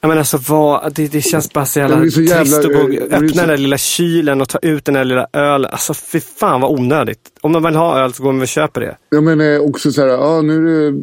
Ja, 0.00 0.08
men 0.08 0.18
alltså, 0.18 0.38
vad, 0.48 0.94
det, 0.94 1.12
det 1.12 1.20
känns 1.20 1.52
bara 1.52 1.66
så 1.66 1.78
jävla, 1.78 1.96
det 1.96 2.10
så 2.10 2.20
jävla, 2.22 2.44
trist 2.44 2.58
att 2.58 2.64
är 2.64 3.02
öppna 3.02 3.28
så- 3.28 3.34
den 3.34 3.48
där 3.48 3.56
lilla 3.56 3.78
kylen 3.78 4.40
och 4.40 4.48
ta 4.48 4.58
ut 4.62 4.84
den 4.84 4.94
där 4.94 5.04
lilla 5.04 5.26
ölen. 5.32 5.70
Alltså 5.70 5.94
fy 5.94 6.20
fan 6.20 6.60
vad 6.60 6.70
onödigt. 6.80 7.20
Om 7.40 7.52
man 7.52 7.62
vill 7.62 7.74
ha 7.74 8.00
öl 8.04 8.12
så 8.12 8.22
går 8.22 8.32
man 8.32 8.42
och 8.42 8.48
köper 8.48 8.80
det. 8.80 8.96
Ja 9.10 9.20
men 9.20 9.40
eh, 9.40 9.60
också 9.60 9.92
så 9.92 10.00
här, 10.00 10.08
ja 10.08 10.42
nu 10.42 10.86
är 10.86 10.90
det 10.92 11.02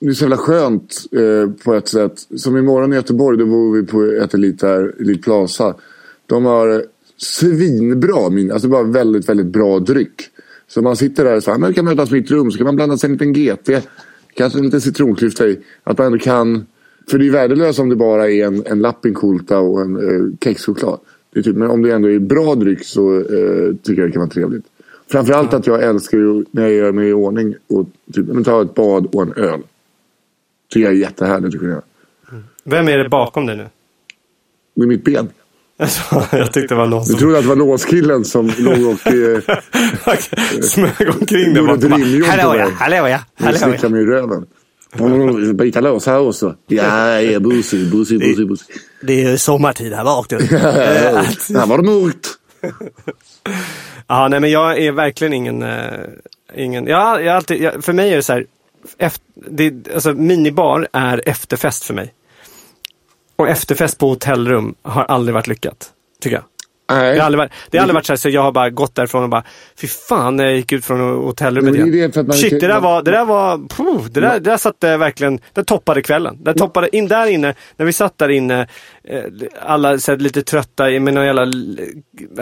det 0.00 0.06
är 0.06 0.12
så 0.12 0.24
jävla 0.24 0.36
skönt 0.36 0.94
eh, 1.12 1.50
på 1.64 1.74
ett 1.74 1.88
sätt. 1.88 2.12
Som 2.36 2.56
imorgon 2.56 2.92
i 2.92 2.96
Göteborg, 2.96 3.38
då 3.38 3.46
bor 3.46 3.72
vi 3.76 3.86
på 3.86 4.24
ett 4.24 4.34
Elite, 4.34 4.66
här, 4.66 4.92
Elite 5.00 5.22
Plaza. 5.22 5.74
De 6.26 6.44
har 6.44 6.84
svinbra, 7.16 8.30
min, 8.30 8.52
alltså 8.52 8.68
bara 8.68 8.82
väldigt, 8.82 9.28
väldigt 9.28 9.46
bra 9.46 9.78
dryck. 9.78 10.14
Så 10.68 10.82
man 10.82 10.96
sitter 10.96 11.24
där 11.24 11.36
och 11.36 11.42
så 11.42 11.50
här, 11.50 11.58
man 11.58 11.74
kan 11.74 11.84
mötas 11.84 12.10
mitt 12.10 12.30
rum, 12.30 12.50
så 12.50 12.58
kan 12.58 12.64
man 12.64 12.76
blanda 12.76 12.96
sig 12.98 13.10
en 13.10 13.12
liten 13.12 13.32
GT. 13.32 13.70
Kanske 14.34 14.58
en 14.58 14.64
liten 14.64 14.80
citronklyfta 14.80 15.46
i. 15.46 15.58
Att 15.84 15.98
man 15.98 16.06
ändå 16.06 16.18
kan, 16.18 16.66
för 17.10 17.18
det 17.18 17.26
är 17.26 17.30
värdelöst 17.30 17.78
om 17.78 17.88
det 17.88 17.96
bara 17.96 18.30
är 18.30 18.46
en, 18.46 18.66
en 18.66 18.78
lappinkulta 18.78 19.58
och 19.58 19.80
en 19.80 19.96
eh, 19.96 20.36
kexchoklad. 20.44 20.98
Det 21.32 21.38
är 21.38 21.42
typ, 21.42 21.56
men 21.56 21.70
om 21.70 21.82
det 21.82 21.92
ändå 21.92 22.10
är 22.10 22.18
bra 22.18 22.54
dryck 22.54 22.84
så 22.84 23.16
eh, 23.16 23.74
tycker 23.82 24.02
jag 24.02 24.08
det 24.08 24.12
kan 24.12 24.20
vara 24.20 24.30
trevligt. 24.30 24.64
Framförallt 25.10 25.54
att 25.54 25.66
jag 25.66 25.82
älskar 25.82 26.18
ju 26.18 26.44
när 26.50 26.62
jag 26.62 26.72
gör 26.72 26.92
mig 26.92 27.08
i 27.08 27.12
ordning 27.12 27.54
och 27.66 27.86
typ, 28.12 28.26
men 28.26 28.44
ta 28.44 28.62
ett 28.62 28.74
bad 28.74 29.06
och 29.14 29.22
en 29.22 29.32
öl. 29.32 29.60
Tycker 30.72 30.86
jag 30.86 30.94
är 30.94 30.96
jättehärligt 30.96 31.54
att 31.54 31.60
kunna 31.60 31.72
göra. 31.72 31.82
Vem 32.64 32.88
är 32.88 32.98
det 32.98 33.08
bakom 33.08 33.46
dig 33.46 33.56
nu? 33.56 33.66
Med 34.74 34.88
mitt 34.88 35.04
ben. 35.04 35.28
Alltså, 35.78 36.02
jag 36.36 36.52
tyckte 36.52 36.74
det 36.74 36.78
var 36.78 36.86
någon 36.86 37.00
Du 37.00 37.06
som 37.06 37.18
trodde 37.18 37.38
att 37.38 37.44
det 37.44 37.48
var 37.48 37.56
låskillen 37.56 38.24
som 38.24 38.46
låg 38.58 38.86
och 38.86 39.06
eh, 39.06 39.40
smög 40.62 41.08
omkring 41.20 41.54
där 41.54 41.60
gjorde 41.60 41.74
ett 41.74 41.84
rimjobb 41.84 42.30
på 42.30 42.30
Hallå 42.30 42.56
ja, 42.58 42.64
mig. 42.64 42.74
hallå 42.78 43.08
ja, 43.08 43.20
hallå 43.34 43.58
slickade 43.58 43.78
ja. 43.82 43.88
mig 43.88 44.02
i 44.02 44.06
röven. 44.06 44.46
Byta 45.54 45.80
lås 45.80 46.06
här 46.06 46.18
också. 46.18 46.56
Ja, 46.66 47.20
ja, 47.20 47.40
busig, 47.40 47.90
busig, 47.90 48.20
busig, 48.20 48.48
busig. 48.48 48.66
Det 49.02 49.24
är 49.24 49.36
sommartid 49.36 49.92
här 49.92 50.04
bak. 50.04 50.32
Här 51.52 51.66
var 51.66 51.76
det 51.76 51.84
mörkt. 51.84 52.28
Ja, 54.10 54.28
nej 54.28 54.40
men 54.40 54.50
jag 54.50 54.78
är 54.78 54.92
verkligen 54.92 55.32
ingen... 55.32 55.62
eh, 55.62 56.00
ingen 56.54 56.86
jag, 56.86 57.24
jag, 57.24 57.36
alltid, 57.36 57.62
jag, 57.62 57.84
för 57.84 57.92
mig 57.92 58.12
är 58.12 58.16
det 58.16 58.22
så 58.22 58.32
här, 58.32 58.46
efter, 58.98 59.24
det, 59.34 59.88
alltså 59.94 60.14
minibar 60.14 60.88
är 60.92 61.28
efterfest 61.28 61.84
för 61.84 61.94
mig. 61.94 62.14
Och 63.36 63.48
efterfest 63.48 63.98
på 63.98 64.08
hotellrum 64.08 64.74
har 64.82 65.04
aldrig 65.04 65.34
varit 65.34 65.46
lyckat, 65.46 65.90
tycker 66.20 66.36
jag. 66.36 66.44
Nej. 66.90 67.12
Det 67.14 67.18
har 67.20 67.26
aldrig 67.26 67.38
varit, 67.38 67.52
det 67.70 67.78
har 67.78 67.82
aldrig 67.82 67.94
varit 67.94 68.06
så 68.06 68.12
här, 68.12 68.16
så 68.16 68.28
jag 68.28 68.42
har 68.42 68.52
bara 68.52 68.70
gått 68.70 68.94
därifrån 68.94 69.22
och 69.22 69.28
bara, 69.28 69.44
fy 69.80 69.86
fan 69.86 70.36
när 70.36 70.44
jag 70.44 70.56
gick 70.56 70.72
ut 70.72 70.84
från 70.84 71.00
hotellrummet 71.00 71.64
Men 71.64 71.72
det 71.72 71.78
igen. 71.78 71.88
Shit, 72.50 72.60
det 72.60 72.66
där 72.66 72.80
var, 72.80 73.02
det 73.02 73.10
där 73.10 73.24
var, 73.24 73.58
puh, 73.68 74.04
det 74.10 74.20
där, 74.20 74.32
det 74.40 74.50
där 74.50 74.56
satte 74.56 74.96
verkligen, 74.96 75.40
det 75.52 75.64
toppade 75.64 76.02
kvällen. 76.02 76.38
Det 76.40 76.54
toppade, 76.54 76.96
in 76.96 77.08
där 77.08 77.26
inne, 77.26 77.54
när 77.76 77.86
vi 77.86 77.92
satt 77.92 78.18
där 78.18 78.28
inne, 78.28 78.66
eh, 79.04 79.22
alla 79.62 79.98
så 79.98 80.12
här, 80.12 80.18
lite 80.18 80.42
trötta 80.42 80.90
i- 80.90 81.00
med 81.00 81.14
någon 81.14 81.26
jävla 81.26 81.46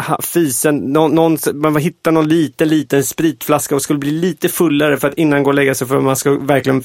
ha- 0.01 0.23
fisen, 0.23 0.77
någon, 0.77 1.15
någon, 1.15 1.39
man 1.55 1.77
hittade 1.77 2.15
någon 2.15 2.29
liten, 2.29 2.69
liten 2.69 3.05
spritflaska 3.05 3.75
och 3.75 3.83
skulle 3.83 3.99
bli 3.99 4.11
lite 4.11 4.49
fullare 4.49 4.97
för 4.97 5.09
att 5.09 5.15
innan 5.15 5.43
gå 5.43 5.51
och 5.51 5.55
lägga 5.55 5.75
sig 5.75 5.87
för 5.87 6.01
man 6.01 6.17
ska 6.17 6.31
verkligen, 6.31 6.83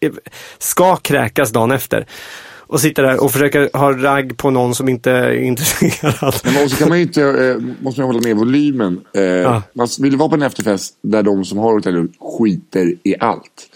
eh, 0.00 0.12
ska 0.58 0.96
kräkas 0.96 1.50
dagen 1.52 1.70
efter. 1.70 2.06
Och 2.66 2.80
sitta 2.80 3.02
där 3.02 3.24
och 3.24 3.32
försöka 3.32 3.68
ha 3.72 3.92
ragg 3.92 4.36
på 4.36 4.50
någon 4.50 4.74
som 4.74 4.88
inte 4.88 5.10
är 5.10 5.32
intresserad. 5.42 6.34
Men 6.44 6.64
också 6.64 6.76
kan 6.76 6.88
man 6.88 6.98
ju 6.98 7.02
inte, 7.02 7.22
eh, 7.22 7.56
måste 7.84 8.00
man 8.00 8.06
hålla 8.10 8.20
ner 8.20 8.34
volymen. 8.34 9.00
Eh, 9.12 9.62
Man 9.72 9.88
vill 10.00 10.16
vara 10.16 10.28
på 10.28 10.34
en 10.34 10.42
efterfest 10.42 10.94
där 11.02 11.22
de 11.22 11.44
som 11.44 11.58
har 11.58 11.72
hotellrum 11.72 12.12
skiter 12.38 12.94
i 13.02 13.14
allt. 13.20 13.68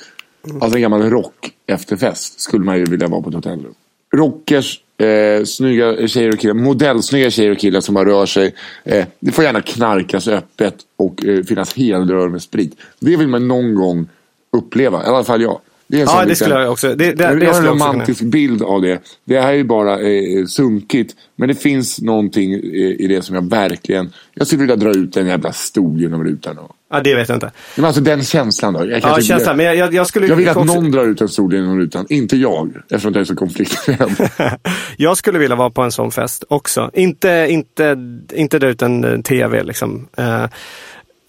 Alltså 0.60 0.76
en 0.76 0.82
gammal 0.82 1.02
rock 1.10 1.50
efterfest 1.66 2.40
skulle 2.40 2.64
man 2.64 2.78
ju 2.78 2.84
vilja 2.84 3.08
vara 3.08 3.22
på 3.22 3.28
ett 3.28 3.34
hotellrum. 3.34 3.74
Rockers, 4.14 4.80
eh, 4.98 5.44
snygga 5.44 6.08
tjejer 6.08 6.32
och 6.32 6.38
killar, 6.38 6.54
modellsnygga 6.54 7.30
tjejer 7.30 7.50
och 7.52 7.58
killar 7.58 7.80
som 7.80 7.94
bara 7.94 8.04
rör 8.08 8.26
sig. 8.26 8.54
Eh, 8.84 9.06
det 9.20 9.32
får 9.32 9.44
gärna 9.44 9.62
knarkas 9.62 10.28
öppet 10.28 10.74
och 10.96 11.24
eh, 11.26 11.42
finnas 11.44 11.76
helrör 11.76 12.28
med 12.28 12.42
sprit. 12.42 12.76
Det 13.00 13.16
vill 13.16 13.28
man 13.28 13.48
någon 13.48 13.74
gång 13.74 14.06
uppleva, 14.52 15.04
i 15.04 15.06
alla 15.06 15.24
fall 15.24 15.42
jag. 15.42 15.60
Det 15.88 16.00
är 16.00 16.00
Ja, 16.00 16.24
det 16.24 16.36
skulle 16.36 16.54
jag 16.54 16.72
också. 16.72 16.94
Det, 16.94 17.12
det, 17.12 17.24
jag 17.24 17.52
har 17.52 17.60
en 17.60 17.66
romantisk 17.66 18.22
bild 18.22 18.62
av 18.62 18.82
det. 18.82 19.00
Det 19.24 19.40
här 19.40 19.48
är 19.48 19.56
ju 19.56 19.64
bara 19.64 20.00
eh, 20.00 20.46
sunkigt. 20.46 21.14
Men 21.36 21.48
det 21.48 21.54
finns 21.54 22.00
någonting 22.00 22.52
i, 22.52 22.96
i 22.98 23.06
det 23.06 23.22
som 23.22 23.34
jag 23.34 23.50
verkligen... 23.50 24.12
Jag 24.34 24.46
skulle 24.46 24.60
vilja 24.60 24.76
dra 24.76 24.90
ut 24.90 25.16
en 25.16 25.26
jävla 25.26 25.52
stol 25.52 26.00
genom 26.00 26.24
rutan. 26.24 26.58
Och, 26.58 26.74
Ja, 26.90 27.00
det 27.00 27.14
vet 27.14 27.28
jag 27.28 27.36
inte. 27.36 27.50
men 27.76 27.84
alltså 27.84 28.00
den 28.00 28.24
känslan 28.24 28.74
då. 28.74 28.86
Jag, 28.86 29.00
Ja, 29.02 29.20
känslan. 29.20 29.56
Men 29.56 29.66
jag, 29.66 29.76
jag, 29.76 29.94
jag 29.94 30.06
skulle 30.06 30.26
jag 30.26 30.36
vill 30.36 30.48
att 30.48 30.56
också, 30.56 30.74
någon 30.74 30.90
drar 30.90 31.06
ut 31.06 31.20
en 31.20 31.28
stol 31.28 31.54
genom 31.54 31.78
rutan. 31.78 32.06
Inte 32.08 32.36
jag. 32.36 32.72
Eftersom 32.90 33.12
jag 33.12 33.20
är 33.20 33.24
så 33.24 33.36
konflikträdd. 33.36 34.30
jag 34.96 35.16
skulle 35.16 35.38
vilja 35.38 35.56
vara 35.56 35.70
på 35.70 35.82
en 35.82 35.92
sån 35.92 36.10
fest 36.10 36.44
också. 36.48 36.90
Inte, 36.94 37.46
inte, 37.50 37.96
inte 38.34 38.58
dra 38.58 38.68
ut 38.68 38.82
en 38.82 39.04
eh, 39.04 39.20
tv 39.20 39.62
liksom. 39.62 40.08
Eh, 40.16 40.44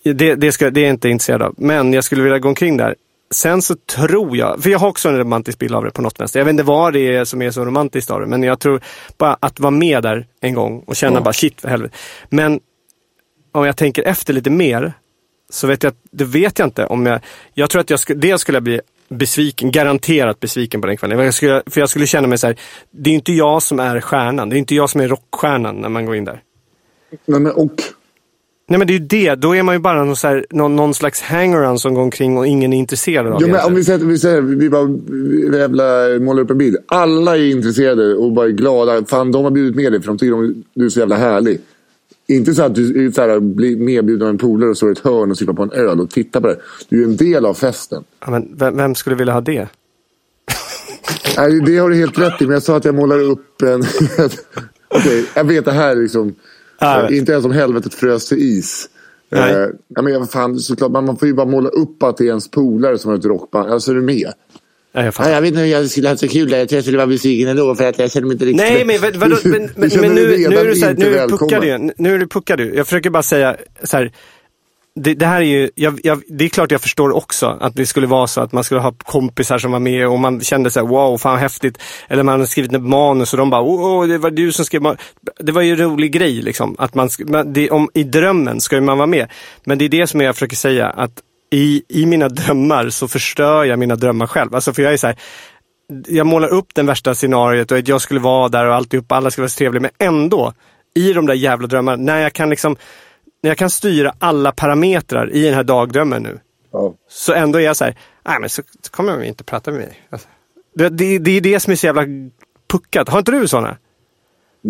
det, 0.04 0.36
det, 0.36 0.52
ska, 0.52 0.70
det 0.70 0.80
är 0.80 0.84
jag 0.84 0.94
inte 0.94 1.10
intresserad 1.10 1.42
av. 1.42 1.54
Men 1.58 1.94
jag 1.94 2.04
skulle 2.04 2.24
vilja 2.24 2.40
gå 2.40 2.50
omkring 2.50 2.78
där. 2.78 2.96
Sen 3.32 3.62
så 3.62 3.76
tror 3.76 4.38
jag, 4.38 4.64
för 4.64 4.70
jag 4.70 4.80
har 4.80 4.88
också 4.88 5.10
en 5.10 5.18
romantisk 5.18 5.60
bild 5.60 5.76
av 5.76 5.84
det 5.84 5.92
på 5.92 6.02
något 6.02 6.20
vänster. 6.20 6.40
Jag 6.40 6.46
vet 6.46 6.52
inte 6.52 6.64
vad 6.64 6.94
det 6.94 7.16
är 7.16 7.26
som 7.26 7.42
är 7.42 7.52
så 7.52 7.66
romantiskt 7.66 8.12
av 8.12 8.22
det, 8.22 8.28
men 8.28 8.44
jag 8.44 8.60
tror 8.60 8.82
bara 9.18 9.38
att 9.40 9.60
vara 9.60 9.72
med 9.72 10.04
där 10.04 10.28
en 10.42 10.54
gång 10.54 10.84
och 10.88 10.96
känna 10.96 11.16
Ja. 11.16 11.22
bara 11.22 11.34
shit 11.34 11.62
för 11.62 11.68
helvete. 11.68 11.98
Men 12.30 12.60
om 13.52 13.66
jag 13.66 13.78
tänker 13.78 14.04
efter 14.04 14.34
lite 14.34 14.50
mer 14.50 14.94
så 15.50 15.68
vet 15.68 15.84
jag 15.84 15.94
det 16.12 16.24
vet 16.24 16.60
jag 16.60 16.68
inte 16.68 16.86
om 16.86 17.06
jag, 17.06 17.22
jag 17.54 17.70
tror 17.70 17.80
att 17.82 17.90
jag 17.90 18.00
skulle, 18.00 18.20
dels 18.20 18.42
skulle 18.42 18.56
jag 18.56 18.64
bli 18.64 18.82
besviken, 19.10 19.72
garanterat 19.72 20.40
besviken 20.40 20.82
på 20.82 20.88
den 20.88 20.98
kvällen. 20.98 21.20
Jag 21.20 21.34
skulle, 21.34 21.64
för 21.66 21.80
jag 21.80 21.90
skulle 21.90 22.08
känna 22.08 22.28
mig 22.28 22.38
så 22.38 22.48
här, 22.48 22.56
det 22.92 23.10
är 23.10 23.14
inte 23.14 23.34
jag 23.34 23.64
som 23.64 23.80
är 23.80 24.02
stjärnan, 24.02 24.50
det 24.50 24.56
är 24.56 24.58
inte 24.58 24.76
jag 24.76 24.90
som 24.90 25.02
är 25.02 25.08
rockstjärnan 25.08 25.76
när 25.76 25.90
man 25.90 26.06
går 26.06 26.16
in 26.16 26.26
där. 26.26 26.42
Nej, 27.26 27.40
men, 27.40 27.52
och 27.52 27.82
Nej 28.70 28.80
men 28.80 28.88
det 28.88 28.94
är 28.94 29.00
ju 29.00 29.06
det, 29.06 29.36
då 29.36 29.56
är 29.56 29.64
man 29.64 29.76
ju 29.76 29.80
bara 29.80 30.04
någon, 30.04 30.16
så 30.16 30.28
här, 30.28 30.46
någon, 30.50 30.76
någon 30.76 30.94
slags 30.94 31.22
hangaround 31.22 31.82
som 31.82 31.94
går 31.94 32.02
omkring 32.02 32.38
och 32.38 32.48
ingen 32.48 32.74
är 32.74 32.78
intresserad 32.78 33.28
av 33.28 33.42
Ja, 33.42 33.48
men 33.48 33.66
om 33.66 33.76
vi 33.76 33.84
säger, 33.84 34.00
vi, 34.00 34.18
säger, 34.18 34.42
vi 34.42 34.70
bara 34.70 34.86
vi 35.08 35.58
jävla 35.58 35.84
målar 36.20 36.44
upp 36.44 36.52
en 36.52 36.58
bild. 36.58 36.78
Alla 36.88 37.38
är 37.38 37.52
intresserade 37.52 38.16
och 38.16 38.32
bara 38.32 38.46
är 38.46 38.52
glada. 38.52 39.06
Fan, 39.06 39.32
de 39.32 39.44
har 39.44 39.52
bjudit 39.52 39.76
med 39.76 39.92
dig 39.92 40.02
för 40.02 40.08
de 40.08 40.18
tycker 40.18 40.32
de, 40.32 40.64
du 40.74 40.86
är 40.86 40.90
så 40.90 41.00
jävla 41.00 41.16
härlig. 41.16 41.62
Inte 42.28 42.54
så 42.54 42.64
att 42.64 42.76
du 42.76 43.12
så 43.12 43.22
här, 43.22 43.40
blir 43.40 43.78
medbjuden 43.78 44.24
av 44.24 44.30
en 44.30 44.38
polare 44.38 44.70
och 44.70 44.78
står 44.78 44.90
i 44.90 44.92
ett 44.92 45.00
hörn 45.00 45.32
och 45.32 45.38
sippar 45.38 45.54
på 45.54 45.64
en 45.64 45.72
öl 45.72 46.00
och 46.00 46.10
tittar 46.10 46.42
på 46.42 46.48
det. 46.48 46.58
Du 46.90 47.02
är 47.02 47.06
en 47.06 47.16
del 47.18 47.46
av 47.46 47.54
festen. 47.54 48.04
Ja, 48.20 48.32
men 48.32 48.56
vem, 48.58 48.78
vem 48.78 48.96
skulle 48.96 49.16
vilja 49.16 49.34
ha 49.34 49.42
det? 49.42 49.68
Nej, 51.38 51.62
det 51.66 51.78
har 51.78 51.90
du 51.90 51.96
helt 51.96 52.20
rätt 52.20 52.42
i, 52.42 52.46
men 52.46 52.54
jag 52.54 52.64
sa 52.64 52.78
att 52.78 52.86
jag 52.86 52.96
målar 52.96 53.20
upp 53.20 53.62
en... 53.62 53.84
Okej, 54.88 55.26
jag 55.36 55.44
vet 55.44 55.66
det 55.66 55.72
här 55.72 55.92
är 55.92 55.96
liksom... 55.96 56.36
Ja, 56.80 57.02
vet. 57.02 57.12
inte 57.12 57.32
ens 57.32 57.46
om 57.46 57.52
helvetet 57.52 57.94
frös 57.94 58.26
till 58.26 58.38
is. 58.38 58.90
Nej. 59.32 59.54
Eh, 59.54 59.68
ja, 59.88 60.02
men 60.02 60.28
fan, 60.28 60.60
såklart, 60.60 60.92
man, 60.92 61.06
man 61.06 61.18
får 61.18 61.28
ju 61.28 61.34
bara 61.34 61.46
måla 61.46 61.70
upp 61.70 62.04
att 62.04 62.18
det 62.18 62.24
är 62.24 62.28
ens 62.28 62.52
polare 62.52 62.98
som 62.98 63.12
har 63.12 63.18
ett 63.18 63.26
rockband. 63.26 63.72
Alltså 63.72 63.92
är 63.92 63.96
du 63.96 64.02
med? 64.02 64.34
Nej, 64.92 65.06
jag 65.06 65.14
Ja, 65.18 65.30
jag 65.30 65.42
vet 65.42 65.48
inte 65.48 65.62
om 65.62 65.70
jag 65.70 65.90
skulle 65.90 66.10
ha 66.10 66.18
så 66.18 66.28
kul 66.28 66.50
där. 66.50 66.58
Jag 66.58 66.70
tror 66.70 66.78
jag 66.78 66.84
skulle 66.84 66.98
vara 66.98 67.08
besviken 67.08 67.48
ändå 67.48 67.76
för 67.76 67.84
att 67.90 68.00
jag 68.00 68.12
känner 68.12 68.28
mig 68.28 68.34
inte 68.34 68.46
riktigt... 68.46 68.62
Nej, 68.62 68.86
men, 68.86 69.02
vad- 69.02 69.16
vadå, 69.16 69.38
men, 69.44 69.70
men, 69.76 69.90
men 70.02 70.16
nu, 70.16 70.48
nu 70.50 70.58
är 70.58 70.66
du, 70.66 70.76
så 70.76 70.86
här, 70.86 70.94
nu 70.94 71.06
är 71.18 71.28
du. 71.62 71.94
Nu 71.98 72.14
är 72.16 72.20
du 72.20 72.28
puckad 72.28 72.60
du. 72.60 72.76
Jag 72.76 72.88
försöker 72.88 73.10
bara 73.10 73.24
säga 73.24 73.58
så 73.84 73.98
här. 73.98 74.12
Det, 75.04 75.14
det 75.14 75.26
här 75.26 75.42
är 75.42 75.46
ju, 75.46 75.70
jag, 75.76 76.00
jag, 76.04 76.22
det 76.28 76.46
är 76.46 76.50
klart 76.50 76.72
jag 76.72 76.82
förstår 76.82 77.16
också 77.16 77.58
att 77.62 77.76
det 77.76 77.86
skulle 77.86 78.08
vara 78.08 78.28
så 78.28 78.42
att 78.42 78.52
man 78.52 78.64
skulle 78.64 78.82
ha 78.82 78.94
kompisar 79.04 79.58
som 79.58 79.72
var 79.72 79.80
med 79.80 80.08
och 80.08 80.20
man 80.20 80.42
kände 80.42 80.72
så 80.72 80.80
här, 80.80 80.88
wow, 80.88 81.18
fan 81.18 81.40
häftigt. 81.40 81.78
Eller 82.08 82.24
man 82.24 82.32
hade 82.32 82.48
skrivit 82.48 82.74
ett 82.74 82.82
manus 82.82 83.34
och 83.34 83.40
de 83.40 83.50
bara, 83.50 83.62
oh, 83.62 84.04
oh, 84.04 84.08
det 84.08 84.18
var 84.18 84.32
du 84.32 84.52
som 84.52 84.66
skrev 84.66 84.82
manus. 84.82 85.00
Det 85.40 85.52
var 85.52 85.62
ju 85.62 85.72
en 85.72 85.78
rolig 85.78 86.12
grej 86.12 86.42
liksom. 86.42 86.76
Att 86.80 86.96
man, 86.96 87.10
det, 87.46 87.70
om, 87.70 87.90
I 87.94 88.04
drömmen 88.04 88.62
ska 88.62 88.76
ju 88.76 88.82
man 88.82 88.98
vara 88.98 89.08
med. 89.08 89.28
Men 89.64 89.78
det 89.78 89.86
är 89.86 89.90
det 89.90 90.08
som 90.08 90.22
jag 90.22 90.36
försöker 90.36 90.56
säga, 90.56 90.90
att 90.90 91.22
i, 91.52 91.84
i 91.88 92.06
mina 92.06 92.30
drömmar 92.30 92.90
så 92.90 93.08
förstör 93.08 93.64
jag 93.64 93.80
mina 93.80 93.96
drömmar 93.96 94.28
själv. 94.28 94.56
Alltså 94.56 94.74
för 94.74 94.82
jag 94.82 94.94
är 94.94 94.98
så 94.98 95.08
här, 95.08 95.16
jag 96.08 96.28
målar 96.28 96.48
upp 96.48 96.76
den 96.76 96.86
värsta 96.86 97.16
scenariot 97.16 97.72
och 97.72 97.78
att 97.78 97.88
jag 97.88 98.02
skulle 98.02 98.20
vara 98.20 98.50
där 98.50 98.66
och 98.66 98.76
alltihop, 98.76 99.12
alla 99.12 99.32
skulle 99.32 99.44
vara 99.44 99.50
så 99.50 99.58
trevliga. 99.58 99.82
Men 99.82 100.08
ändå, 100.08 100.54
i 100.96 101.14
de 101.14 101.26
där 101.26 101.34
jävla 101.34 101.68
drömmarna, 101.68 102.04
när 102.04 102.22
jag 102.22 102.34
kan 102.34 102.50
liksom, 102.50 102.76
när 103.42 103.50
jag 103.50 103.58
kan 103.58 103.70
styra 103.70 104.14
alla 104.20 104.52
parametrar 104.52 105.32
i 105.34 105.46
den 105.46 105.54
här 105.54 105.64
dagdrömmen 105.64 106.24
nu. 106.24 106.40
Ja. 106.72 106.96
Så 107.10 107.34
ändå 107.34 107.60
är 107.60 107.64
jag 107.64 107.78
så 107.78 107.84
här, 107.84 107.98
nej 108.26 108.38
men 108.40 108.50
så, 108.50 108.62
kommer 108.92 109.18
de 109.18 109.24
inte 109.24 109.44
prata 109.44 109.72
med 109.72 109.80
mig. 109.80 110.00
Alltså, 110.10 110.28
det, 110.76 110.90
det, 110.90 111.18
det 111.20 111.32
är 111.32 111.42
det 111.42 111.60
som 111.60 111.72
är 111.72 111.76
så 111.76 111.86
jävla 111.86 112.06
puckat. 112.68 113.10
Har 113.10 113.20
inte 113.20 113.32
du 113.32 113.48
sådana? 113.48 113.70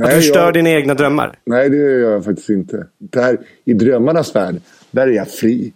Att 0.04 0.10
du 0.10 0.16
förstör 0.16 0.46
jag, 0.46 0.54
dina 0.54 0.70
egna 0.70 0.94
drömmar? 0.94 1.40
Nej, 1.46 1.70
det 1.70 1.78
gör 1.78 2.12
jag 2.12 2.26
faktiskt 2.26 2.50
inte. 2.50 2.88
Där, 2.98 3.38
I 3.66 3.74
drömmarnas 3.74 4.36
värld, 4.36 4.62
där 4.92 5.08
är 5.08 5.12
jag 5.12 5.30
fri. 5.32 5.74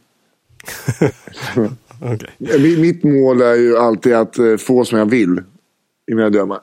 Mi- 2.37 2.77
Mitt 2.81 3.03
mål 3.03 3.41
är 3.41 3.55
ju 3.55 3.77
alltid 3.77 4.13
att 4.13 4.37
eh, 4.37 4.57
få 4.57 4.85
som 4.85 4.99
jag 4.99 5.05
vill 5.09 5.41
i 6.11 6.15
mina 6.15 6.29
drömmar. 6.29 6.59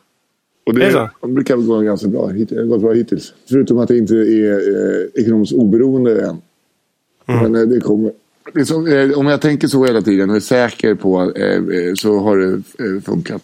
Och 0.71 0.79
det 0.79 1.11
det 1.23 1.29
brukar 1.29 1.57
gå 1.57 1.79
ganska 1.81 2.09
bra. 2.09 2.29
Hit- 2.29 2.69
gått 2.69 2.81
bra 2.81 2.93
hittills. 2.93 3.33
Förutom 3.49 3.79
att 3.79 3.89
det 3.89 3.99
inte 3.99 4.15
är 4.15 4.53
eh, 4.53 5.23
ekonomiskt 5.23 5.53
oberoende 5.53 6.21
än. 6.21 6.37
Mm. 7.27 7.53
Men 7.53 7.63
eh, 7.63 7.69
det 7.69 7.81
kommer. 7.81 8.13
Det 8.55 8.65
som, 8.67 8.87
eh, 8.87 9.19
om 9.19 9.27
jag 9.27 9.41
tänker 9.41 9.69
så 9.69 9.85
hela 9.85 10.03
tiden 10.03 10.31
och 10.31 10.37
är 10.37 10.41
säker 10.41 10.95
på 10.95 11.33
eh, 11.37 11.55
eh, 11.55 11.95
så 11.95 12.19
har 12.19 12.37
det 12.37 12.53
eh, 12.79 13.03
funkat. 13.05 13.43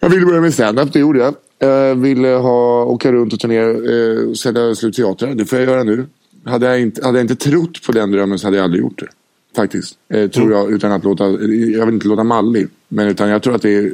Jag 0.00 0.08
ville 0.08 0.26
börja 0.26 0.40
med 0.40 0.54
stand-up, 0.54 0.92
det 0.92 0.98
gjorde 0.98 1.18
jag. 1.18 1.34
Jag 1.58 1.94
ville 1.94 2.28
ha, 2.28 2.84
åka 2.84 3.12
runt 3.12 3.32
och 3.32 3.40
turnera 3.40 3.70
eh, 3.70 4.28
och 4.28 4.36
sälja 4.36 4.74
slutteatrar. 4.74 5.34
Det 5.34 5.44
får 5.44 5.58
jag 5.58 5.68
göra 5.68 5.82
nu. 5.82 6.06
Hade 6.44 6.66
jag, 6.66 6.80
inte, 6.80 7.06
hade 7.06 7.18
jag 7.18 7.24
inte 7.24 7.50
trott 7.50 7.86
på 7.86 7.92
den 7.92 8.10
drömmen 8.10 8.38
så 8.38 8.46
hade 8.46 8.56
jag 8.56 8.64
aldrig 8.64 8.82
gjort 8.82 8.98
det. 8.98 9.08
Faktiskt. 9.56 9.94
Tror 10.34 10.52
jag 10.52 10.72
utan 10.72 10.92
att 10.92 11.04
låta, 11.04 11.24
jag 11.24 11.86
vill 11.86 11.94
inte 11.94 12.08
låta 12.08 12.24
mallig. 12.24 12.68
Men 12.88 13.08
utan 13.08 13.28
jag 13.28 13.42
tror 13.42 13.54
att 13.54 13.62
det 13.62 13.74
är 13.74 13.90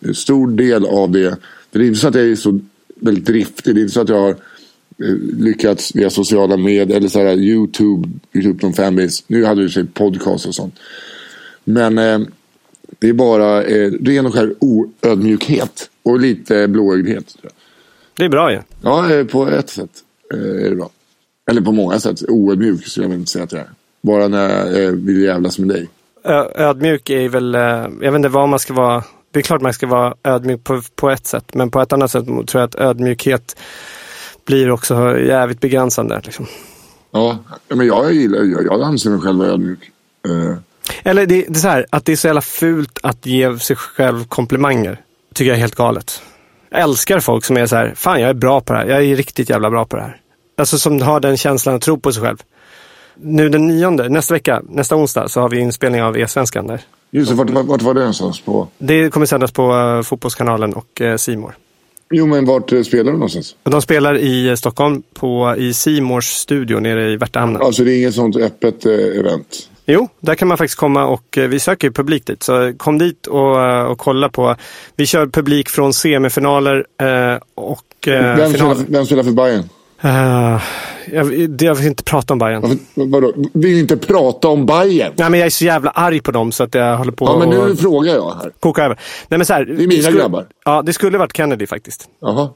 en 0.00 0.14
stor 0.14 0.48
del 0.48 0.84
av 0.86 1.10
det. 1.10 1.36
Det 1.70 1.78
är 1.78 1.82
inte 1.82 1.98
så 1.98 2.08
att 2.08 2.14
jag 2.14 2.24
är 2.24 2.34
så 2.36 2.60
väldigt 2.94 3.26
driftig. 3.26 3.74
Det 3.74 3.80
är 3.80 3.82
inte 3.82 3.94
så 3.94 4.00
att 4.00 4.08
jag 4.08 4.20
har 4.20 4.30
eh, 4.30 5.14
lyckats 5.38 5.96
via 5.96 6.10
sociala 6.10 6.56
medier 6.56 6.96
eller 6.96 7.08
så 7.08 7.18
här 7.18 7.36
YouTube, 7.36 8.08
YouTube 8.32 8.60
från 8.60 8.72
fanbase. 8.72 9.24
Nu 9.26 9.44
hade 9.44 9.62
du 9.62 9.68
sig 9.70 9.84
podcast 9.84 10.46
och 10.46 10.54
sånt. 10.54 10.74
Men 11.64 11.98
eh, 11.98 12.20
det 12.98 13.08
är 13.08 13.12
bara 13.12 13.64
eh, 13.64 13.90
ren 13.92 14.26
och 14.26 14.34
skär 14.34 14.54
oödmjukhet 14.60 15.90
och 16.02 16.20
lite 16.20 16.68
blåögdhet. 16.68 17.36
Det 18.16 18.24
är 18.24 18.28
bra 18.28 18.52
ju. 18.52 18.60
Ja, 18.82 19.14
eh, 19.14 19.26
på 19.26 19.48
ett 19.48 19.70
sätt 19.70 19.90
eh, 20.34 20.40
är 20.66 20.70
det 20.70 20.76
bra. 20.76 20.90
Eller 21.50 21.60
på 21.60 21.72
många 21.72 22.00
sätt. 22.00 22.22
Oödmjuk 22.28 22.86
skulle 22.86 23.06
jag 23.06 23.14
inte 23.14 23.30
säga 23.30 23.44
att 23.44 23.52
jag 23.52 23.60
är. 23.60 23.70
Bara 24.02 24.28
när 24.28 24.80
jag 24.80 24.92
vill 24.92 25.22
jävlas 25.22 25.58
med 25.58 25.68
dig. 25.68 25.88
Ö- 26.24 26.50
ödmjuk 26.54 27.10
är 27.10 27.28
väl, 27.28 27.54
jag 27.54 28.12
vet 28.12 28.14
inte 28.14 28.28
vad 28.28 28.48
man 28.48 28.58
ska 28.58 28.74
vara. 28.74 29.04
Det 29.38 29.40
är 29.40 29.44
klart 29.44 29.62
man 29.62 29.72
ska 29.72 29.86
vara 29.86 30.14
ödmjuk 30.24 30.64
på, 30.64 30.82
på 30.94 31.10
ett 31.10 31.26
sätt. 31.26 31.54
Men 31.54 31.70
på 31.70 31.80
ett 31.80 31.92
annat 31.92 32.10
sätt 32.10 32.26
tror 32.26 32.48
jag 32.52 32.62
att 32.62 32.74
ödmjukhet 32.74 33.56
blir 34.46 34.70
också 34.70 35.18
jävligt 35.18 35.60
begränsande. 35.60 36.20
Liksom. 36.24 36.46
Ja, 37.10 37.38
men 37.68 37.86
jag 37.86 38.12
gillar 38.12 38.38
jag, 38.38 38.66
jag 38.66 38.82
anser 38.82 39.10
mig 39.10 39.20
själv 39.20 39.42
ödmjuk. 39.42 39.78
Eh, 40.28 40.56
Eller 41.02 41.26
det, 41.26 41.44
det 41.48 41.58
är 41.58 41.60
så 41.60 41.68
här, 41.68 41.86
att 41.90 42.04
det 42.04 42.12
är 42.12 42.16
så 42.16 42.26
jävla 42.26 42.40
fult 42.40 42.98
att 43.02 43.26
ge 43.26 43.58
sig 43.58 43.76
själv 43.76 44.24
komplimanger. 44.24 45.00
Tycker 45.34 45.48
jag 45.48 45.56
är 45.56 45.60
helt 45.60 45.74
galet. 45.74 46.22
Jag 46.70 46.80
älskar 46.80 47.20
folk 47.20 47.44
som 47.44 47.56
är 47.56 47.66
så 47.66 47.76
här, 47.76 47.92
fan 47.96 48.20
jag 48.20 48.30
är 48.30 48.34
bra 48.34 48.60
på 48.60 48.72
det 48.72 48.78
här. 48.78 48.86
Jag 48.86 49.04
är 49.04 49.16
riktigt 49.16 49.50
jävla 49.50 49.70
bra 49.70 49.84
på 49.84 49.96
det 49.96 50.02
här. 50.02 50.20
Alltså 50.58 50.78
som 50.78 51.02
har 51.02 51.20
den 51.20 51.36
känslan 51.36 51.74
att 51.74 51.82
tro 51.82 52.00
på 52.00 52.12
sig 52.12 52.22
själv. 52.22 52.42
Nu 53.14 53.48
den 53.48 53.66
nionde, 53.66 54.08
nästa 54.08 54.34
vecka, 54.34 54.62
nästa 54.68 54.96
onsdag, 54.96 55.28
så 55.28 55.40
har 55.40 55.48
vi 55.48 55.58
inspelning 55.58 56.02
av 56.02 56.18
E-svenskan 56.18 56.66
där. 56.66 56.80
Just 57.10 57.30
det, 57.30 57.36
vart, 57.36 57.50
vart, 57.50 57.82
var 57.82 57.94
det 57.94 58.00
någonstans 58.00 58.40
på? 58.40 58.68
Det 58.78 59.10
kommer 59.10 59.26
sändas 59.26 59.52
på 59.52 59.74
uh, 59.74 60.02
Fotbollskanalen 60.02 60.74
och 60.74 61.00
uh, 61.00 61.16
Simor. 61.16 61.54
Jo, 62.10 62.26
men 62.26 62.44
vart 62.44 62.72
eh, 62.72 62.82
spelar 62.82 63.04
du 63.04 63.12
någonstans? 63.12 63.56
De 63.62 63.82
spelar 63.82 64.16
i 64.16 64.56
Stockholm 64.56 65.02
på, 65.14 65.54
i 65.58 65.74
Simors 65.74 66.24
studio 66.24 66.80
nere 66.80 67.10
i 67.10 67.16
Värtahamnen. 67.16 67.62
Alltså 67.62 67.84
det 67.84 67.92
är 67.92 67.98
inget 67.98 68.14
sånt 68.14 68.36
öppet 68.36 68.86
eh, 68.86 68.92
event? 68.92 69.68
Jo, 69.86 70.08
där 70.20 70.34
kan 70.34 70.48
man 70.48 70.58
faktiskt 70.58 70.78
komma 70.78 71.06
och 71.06 71.38
vi 71.48 71.60
söker 71.60 71.90
publik 71.90 72.26
dit. 72.26 72.42
Så 72.42 72.72
kom 72.76 72.98
dit 72.98 73.26
och, 73.26 73.86
och 73.90 73.98
kolla 73.98 74.28
på. 74.28 74.56
Vi 74.96 75.06
kör 75.06 75.26
publik 75.26 75.68
från 75.68 75.92
semifinaler 75.92 76.86
eh, 77.00 77.38
och 77.54 78.08
eh, 78.08 78.36
Vem, 78.36 78.52
spelar, 78.52 78.76
vem 78.88 79.06
spelar 79.06 79.22
för 79.22 79.32
Bayern? 79.32 79.68
Jag, 81.12 81.50
det- 81.50 81.64
jag 81.64 81.74
vill 81.74 81.86
inte 81.86 82.02
prata 82.04 82.32
om 82.32 82.38
Bayern. 82.38 82.78
Vadå? 82.94 83.32
Vill 83.54 83.78
inte 83.78 83.96
prata 83.96 84.48
om 84.48 84.66
Bayern? 84.66 85.12
Nej, 85.16 85.30
men 85.30 85.40
jag 85.40 85.46
är 85.46 85.50
så 85.50 85.64
jävla 85.64 85.90
arg 85.90 86.20
på 86.20 86.30
dem 86.32 86.52
så 86.52 86.64
att 86.64 86.74
jag 86.74 86.96
håller 86.96 87.12
på 87.12 87.24
Ja, 87.24 87.38
men 87.38 87.48
nu 87.50 87.76
frågar 87.76 88.14
jag 88.14 88.30
här. 88.34 88.52
koka 88.60 88.84
över. 88.84 88.98
Nej, 89.28 89.38
men 89.38 89.46
så 89.46 89.52
här, 89.54 89.64
Det 89.64 89.82
är 89.82 89.86
mina 89.88 90.02
skulle, 90.02 90.18
grabbar. 90.18 90.46
Ja, 90.64 90.82
det 90.82 90.92
skulle 90.92 91.18
varit 91.18 91.36
Kennedy 91.36 91.66
faktiskt. 91.66 92.08
Jaha. 92.20 92.48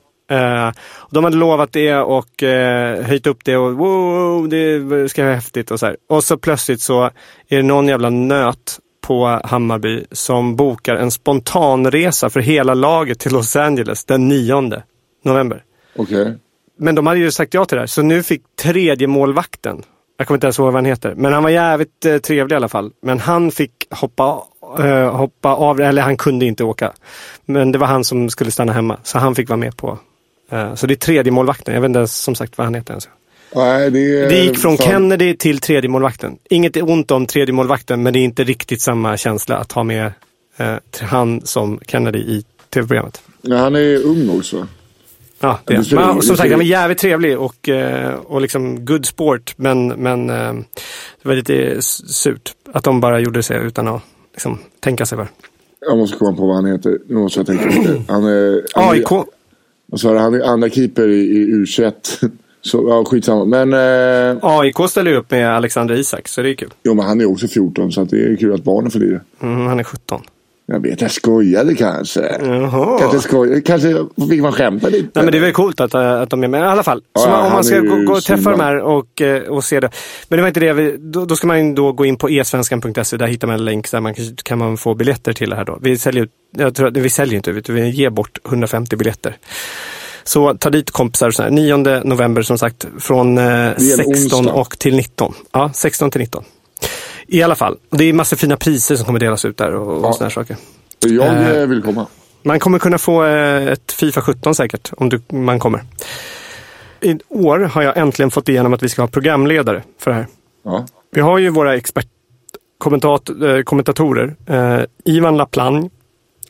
Och 0.95 1.09
de 1.15 1.25
hade 1.25 1.37
lovat 1.37 1.73
det 1.73 1.95
och 1.97 2.43
eh, 2.43 3.03
höjt 3.05 3.27
upp 3.27 3.45
det 3.45 3.57
och 3.57 3.73
wow, 3.75 4.49
det 4.49 5.09
ska 5.09 5.25
vara 5.25 5.35
häftigt 5.35 5.71
och 5.71 5.81
så 5.81 5.87
här. 5.87 5.97
Och 6.09 6.25
så 6.25 6.37
plötsligt 6.37 6.81
så 6.81 7.03
är 7.49 7.57
det 7.57 7.63
någon 7.63 7.89
jävla 7.89 8.11
nöt 8.11 8.79
på 9.07 9.41
Hammarby 9.45 10.05
som 10.13 10.57
bokar 10.57 10.95
en 10.97 11.11
spontanresa 11.11 12.31
för 12.31 12.41
hela 12.41 12.75
laget 12.75 13.19
till 13.19 13.33
Los 13.33 13.57
Angeles 13.57 14.05
den 14.05 14.29
9 14.29 14.83
november. 15.25 15.63
Okej. 15.97 16.39
Men 16.83 16.95
de 16.95 17.07
hade 17.07 17.21
ju 17.21 17.31
sagt 17.31 17.55
ja 17.55 17.65
till 17.65 17.77
det 17.77 17.83
här, 17.83 17.87
så 17.87 18.03
nu 18.03 18.23
fick 18.23 18.43
tredje 18.63 19.07
målvakten, 19.07 19.83
jag 20.17 20.27
kommer 20.27 20.37
inte 20.37 20.47
ens 20.47 20.59
ihåg 20.59 20.67
vad 20.67 20.75
han 20.75 20.85
heter, 20.85 21.15
men 21.17 21.33
han 21.33 21.43
var 21.43 21.51
jävligt 21.51 22.05
eh, 22.05 22.19
trevlig 22.19 22.55
i 22.55 22.57
alla 22.57 22.69
fall. 22.69 22.91
Men 23.03 23.19
han 23.21 23.51
fick 23.51 23.73
hoppa, 23.91 24.43
eh, 24.79 25.17
hoppa 25.17 25.55
av, 25.55 25.81
eller 25.81 26.03
han 26.03 26.17
kunde 26.17 26.47
inte 26.47 26.65
åka. 26.65 26.93
Men 27.45 27.73
det 27.73 27.79
var 27.79 27.87
han 27.87 28.05
som 28.05 28.31
skulle 28.31 28.51
stanna 28.51 28.73
hemma, 28.73 28.99
så 29.03 29.19
han 29.19 29.35
fick 29.35 29.49
vara 29.49 29.57
med 29.57 29.77
på. 29.77 29.99
Eh, 30.51 30.75
så 30.75 30.87
det 30.87 30.95
är 30.95 30.97
tredje 30.97 31.33
målvakten. 31.33 31.75
jag 31.75 31.81
vet 31.81 31.89
inte 31.89 31.99
ens, 31.99 32.17
som 32.17 32.35
sagt 32.35 32.59
vad 32.59 32.67
han 32.67 32.75
heter 32.75 32.93
ens. 32.93 33.09
Nej, 33.55 33.91
det, 33.91 34.29
Det 34.29 34.45
gick 34.45 34.59
från 34.59 34.77
fan. 34.77 34.87
Kennedy 34.87 35.37
till 35.37 35.59
tredje 35.59 35.91
målvakten. 35.91 36.39
Inget 36.51 36.77
ont 36.77 37.11
om 37.11 37.27
tredje 37.27 37.53
målvakten, 37.53 38.03
men 38.03 38.13
det 38.13 38.19
är 38.19 38.25
inte 38.25 38.45
riktigt 38.45 38.81
samma 38.81 39.17
känsla 39.17 39.57
att 39.57 39.73
ha 39.73 39.83
med 39.83 40.13
eh, 40.57 40.75
han 41.01 41.47
som 41.47 41.81
Kennedy 41.87 42.19
i 42.19 42.45
tv-programmet. 42.71 43.23
Ja, 43.43 43.57
han 43.57 43.77
är 43.77 44.05
ung 44.05 44.39
också. 44.39 44.67
Ja, 45.43 45.59
det. 45.65 45.75
Det 45.75 45.95
Men, 45.97 46.23
som 46.23 46.33
det 46.33 46.37
sagt, 46.37 46.51
han 46.51 46.59
var 46.59 46.65
jävligt 46.65 46.99
trevlig 46.99 47.39
och, 47.39 47.69
eh, 47.69 48.15
och 48.15 48.41
liksom 48.41 48.85
good 48.85 49.07
sport. 49.07 49.55
Men, 49.57 49.89
men 49.89 50.31
eh, 50.31 50.53
det 51.23 51.29
var 51.29 51.35
lite 51.35 51.83
surt 51.83 52.53
att 52.73 52.85
de 52.85 53.01
bara 53.01 53.21
gjorde 53.21 53.43
sig 53.43 53.67
utan 53.67 53.89
att 53.89 54.03
liksom, 54.33 54.59
tänka 54.81 55.07
sig 55.07 55.19
för. 55.19 55.29
Jag 55.81 55.99
måste 55.99 56.17
komma 56.19 56.37
på 56.37 56.47
vad 56.47 56.57
han 56.57 56.67
heter. 56.67 56.99
Nu 57.07 57.15
måste 57.15 57.39
jag 57.39 57.47
tänka 57.47 57.65
efter. 57.65 58.03
Han 58.09 58.25
är... 58.25 58.63
AIK. 58.91 59.11
Vad 59.87 60.01
sa 60.01 60.13
du? 60.13 60.19
Han 60.19 60.35
är 60.35 60.43
andra 60.43 60.71
keeper 60.71 61.09
i, 61.09 61.21
i 61.21 61.55
U21. 61.55 61.93
Så, 62.65 62.87
ja, 62.89 63.05
skitsamma. 63.05 63.45
Men, 63.45 63.73
eh, 63.73 64.39
AIK 64.43 64.77
ställer 64.89 65.11
ju 65.11 65.17
upp 65.17 65.31
med 65.31 65.57
Alexander 65.57 65.95
Isak, 65.95 66.29
så 66.29 66.43
det 66.43 66.51
är 66.51 66.55
kul. 66.55 66.71
jo, 66.83 66.95
men 66.95 67.07
han 67.07 67.21
är 67.21 67.31
också 67.31 67.49
14 67.49 67.93
så 67.93 68.05
det 68.05 68.17
är 68.17 68.37
kul 68.37 68.55
att 68.55 68.65
barnen 68.65 68.91
får 68.91 68.99
lira. 68.99 69.21
Mm, 69.41 69.67
han 69.67 69.81
är 69.81 69.85
17. 69.85 70.21
Jag 70.67 70.81
vet, 70.83 71.01
jag 71.01 71.11
skojade 71.11 71.75
kanske. 71.75 72.37
Jaha. 72.43 72.99
Kanske, 72.99 73.19
skoj, 73.21 73.63
kanske 73.63 74.07
fick 74.31 74.43
man 74.43 74.53
skämta 74.53 74.89
lite. 74.89 75.09
Nej, 75.15 75.25
men 75.25 75.33
det 75.33 75.39
är 75.39 75.43
väl 75.43 75.53
coolt 75.53 75.81
att, 75.81 75.95
eh, 75.95 76.21
att 76.21 76.31
de 76.31 76.45
är 76.45 76.49
med. 76.49 76.61
I 76.61 76.65
alla 76.65 76.83
fall, 76.83 77.03
Ja, 77.13 77.27
man, 77.31 77.47
om 77.47 77.53
man 77.53 77.65
ska 77.65 77.81
gå, 77.81 77.97
gå 77.97 78.13
och 78.13 78.23
träffa 78.23 78.51
de 78.51 78.61
här 78.61 78.79
och, 78.81 79.21
eh, 79.21 79.43
och 79.43 79.65
se 79.65 79.81
det. 79.81 79.91
Men 80.29 80.37
det 80.37 80.41
var 80.41 80.49
inte 80.49 80.61
det. 80.61 80.73
vi- 80.73 80.97
Då, 80.99 81.25
då 81.25 81.37
ska 81.37 81.47
man 81.47 81.75
då 81.75 81.93
gå 81.93 82.05
in 82.07 82.17
på 82.17 82.29
esvenskan.se. 82.29 83.17
Där 83.17 83.27
hittar 83.27 83.47
man 83.47 83.57
en 83.57 83.65
länk 83.65 83.91
där 83.91 84.01
man 84.01 84.15
kan, 84.45 84.59
man 84.59 84.77
få 84.77 84.95
biljetter 84.95 85.33
till 85.33 85.51
det 85.51 85.57
här. 85.57 85.65
Då. 85.65 85.79
Vi 85.83 85.99
säljer, 85.99 86.29
jag 86.57 86.75
tror, 86.75 86.91
vi 86.91 87.11
säljer 87.11 87.37
inte, 87.37 87.53
vi 87.73 87.89
ger 87.91 88.11
bort 88.11 88.39
150 88.49 88.97
biljetter. 88.97 89.37
Så 90.25 90.55
ta 90.55 90.71
dit 90.71 90.91
kompisar. 90.91 91.31
Så 91.31 91.43
här. 91.43 91.51
9 91.51 91.77
november 92.05 92.43
som 92.43 92.59
sagt 92.59 92.87
från 92.99 93.39
eh, 93.39 93.45
Det 93.45 93.51
är 93.51 93.67
en 93.71 93.81
16 93.81 94.13
onsdag. 94.41 94.53
och 94.53 94.79
till 94.79 94.97
19. 94.97 95.35
Ja, 95.53 95.71
16 95.75 96.11
till 96.11 96.21
19. 96.21 96.45
I 97.33 97.43
alla 97.43 97.55
fall, 97.55 97.77
det 97.91 98.05
är 98.05 98.13
massa 98.13 98.37
fina 98.37 98.57
priser 98.57 98.97
som 98.97 99.05
kommer 99.07 99.19
delas 99.21 99.45
ut 99.45 99.57
där 99.57 99.75
och, 99.75 99.97
och 99.99 100.05
Ja. 100.05 100.13
sådana 100.13 100.31
saker. 100.31 100.57
Jag 101.01 101.27
Eh. 101.27 101.51
eh, 101.51 101.67
vill 101.67 101.83
komma. 101.83 102.07
Man 102.43 102.61
kommer 102.61 102.79
kunna 102.79 102.99
få 102.99 103.25
eh, 103.25 103.67
ett 103.69 103.93
Fifa 103.93 104.21
17 104.21 104.55
säkert, 104.55 104.91
om 104.97 105.09
du, 105.09 105.21
man 105.29 105.59
kommer. 105.59 105.85
I 107.01 107.19
år 107.29 107.59
har 107.59 107.83
jag 107.83 107.97
äntligen 107.97 108.31
fått 108.31 108.49
igenom 108.49 108.73
att 108.73 108.83
vi 108.83 108.89
ska 108.89 109.03
ha 109.03 109.07
programledare 109.09 109.83
för 109.99 110.11
det 110.11 110.15
här. 110.17 110.27
Ja. 110.65 110.87
Vi 111.11 111.21
har 111.21 111.39
ju 111.39 111.49
våra 111.51 111.77
expert 111.77 112.07
kommentat, 112.79 113.29
eh, 114.47 114.85
Ivan 115.05 115.37
Laplagne 115.37 115.91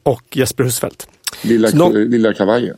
och 0.03 0.23
Jesper 0.37 0.65
Husfeldt. 0.65 1.07
Lilla, 1.43 1.71
de- 1.71 1.93
lilla 1.95 2.35
kavajen. 2.35 2.77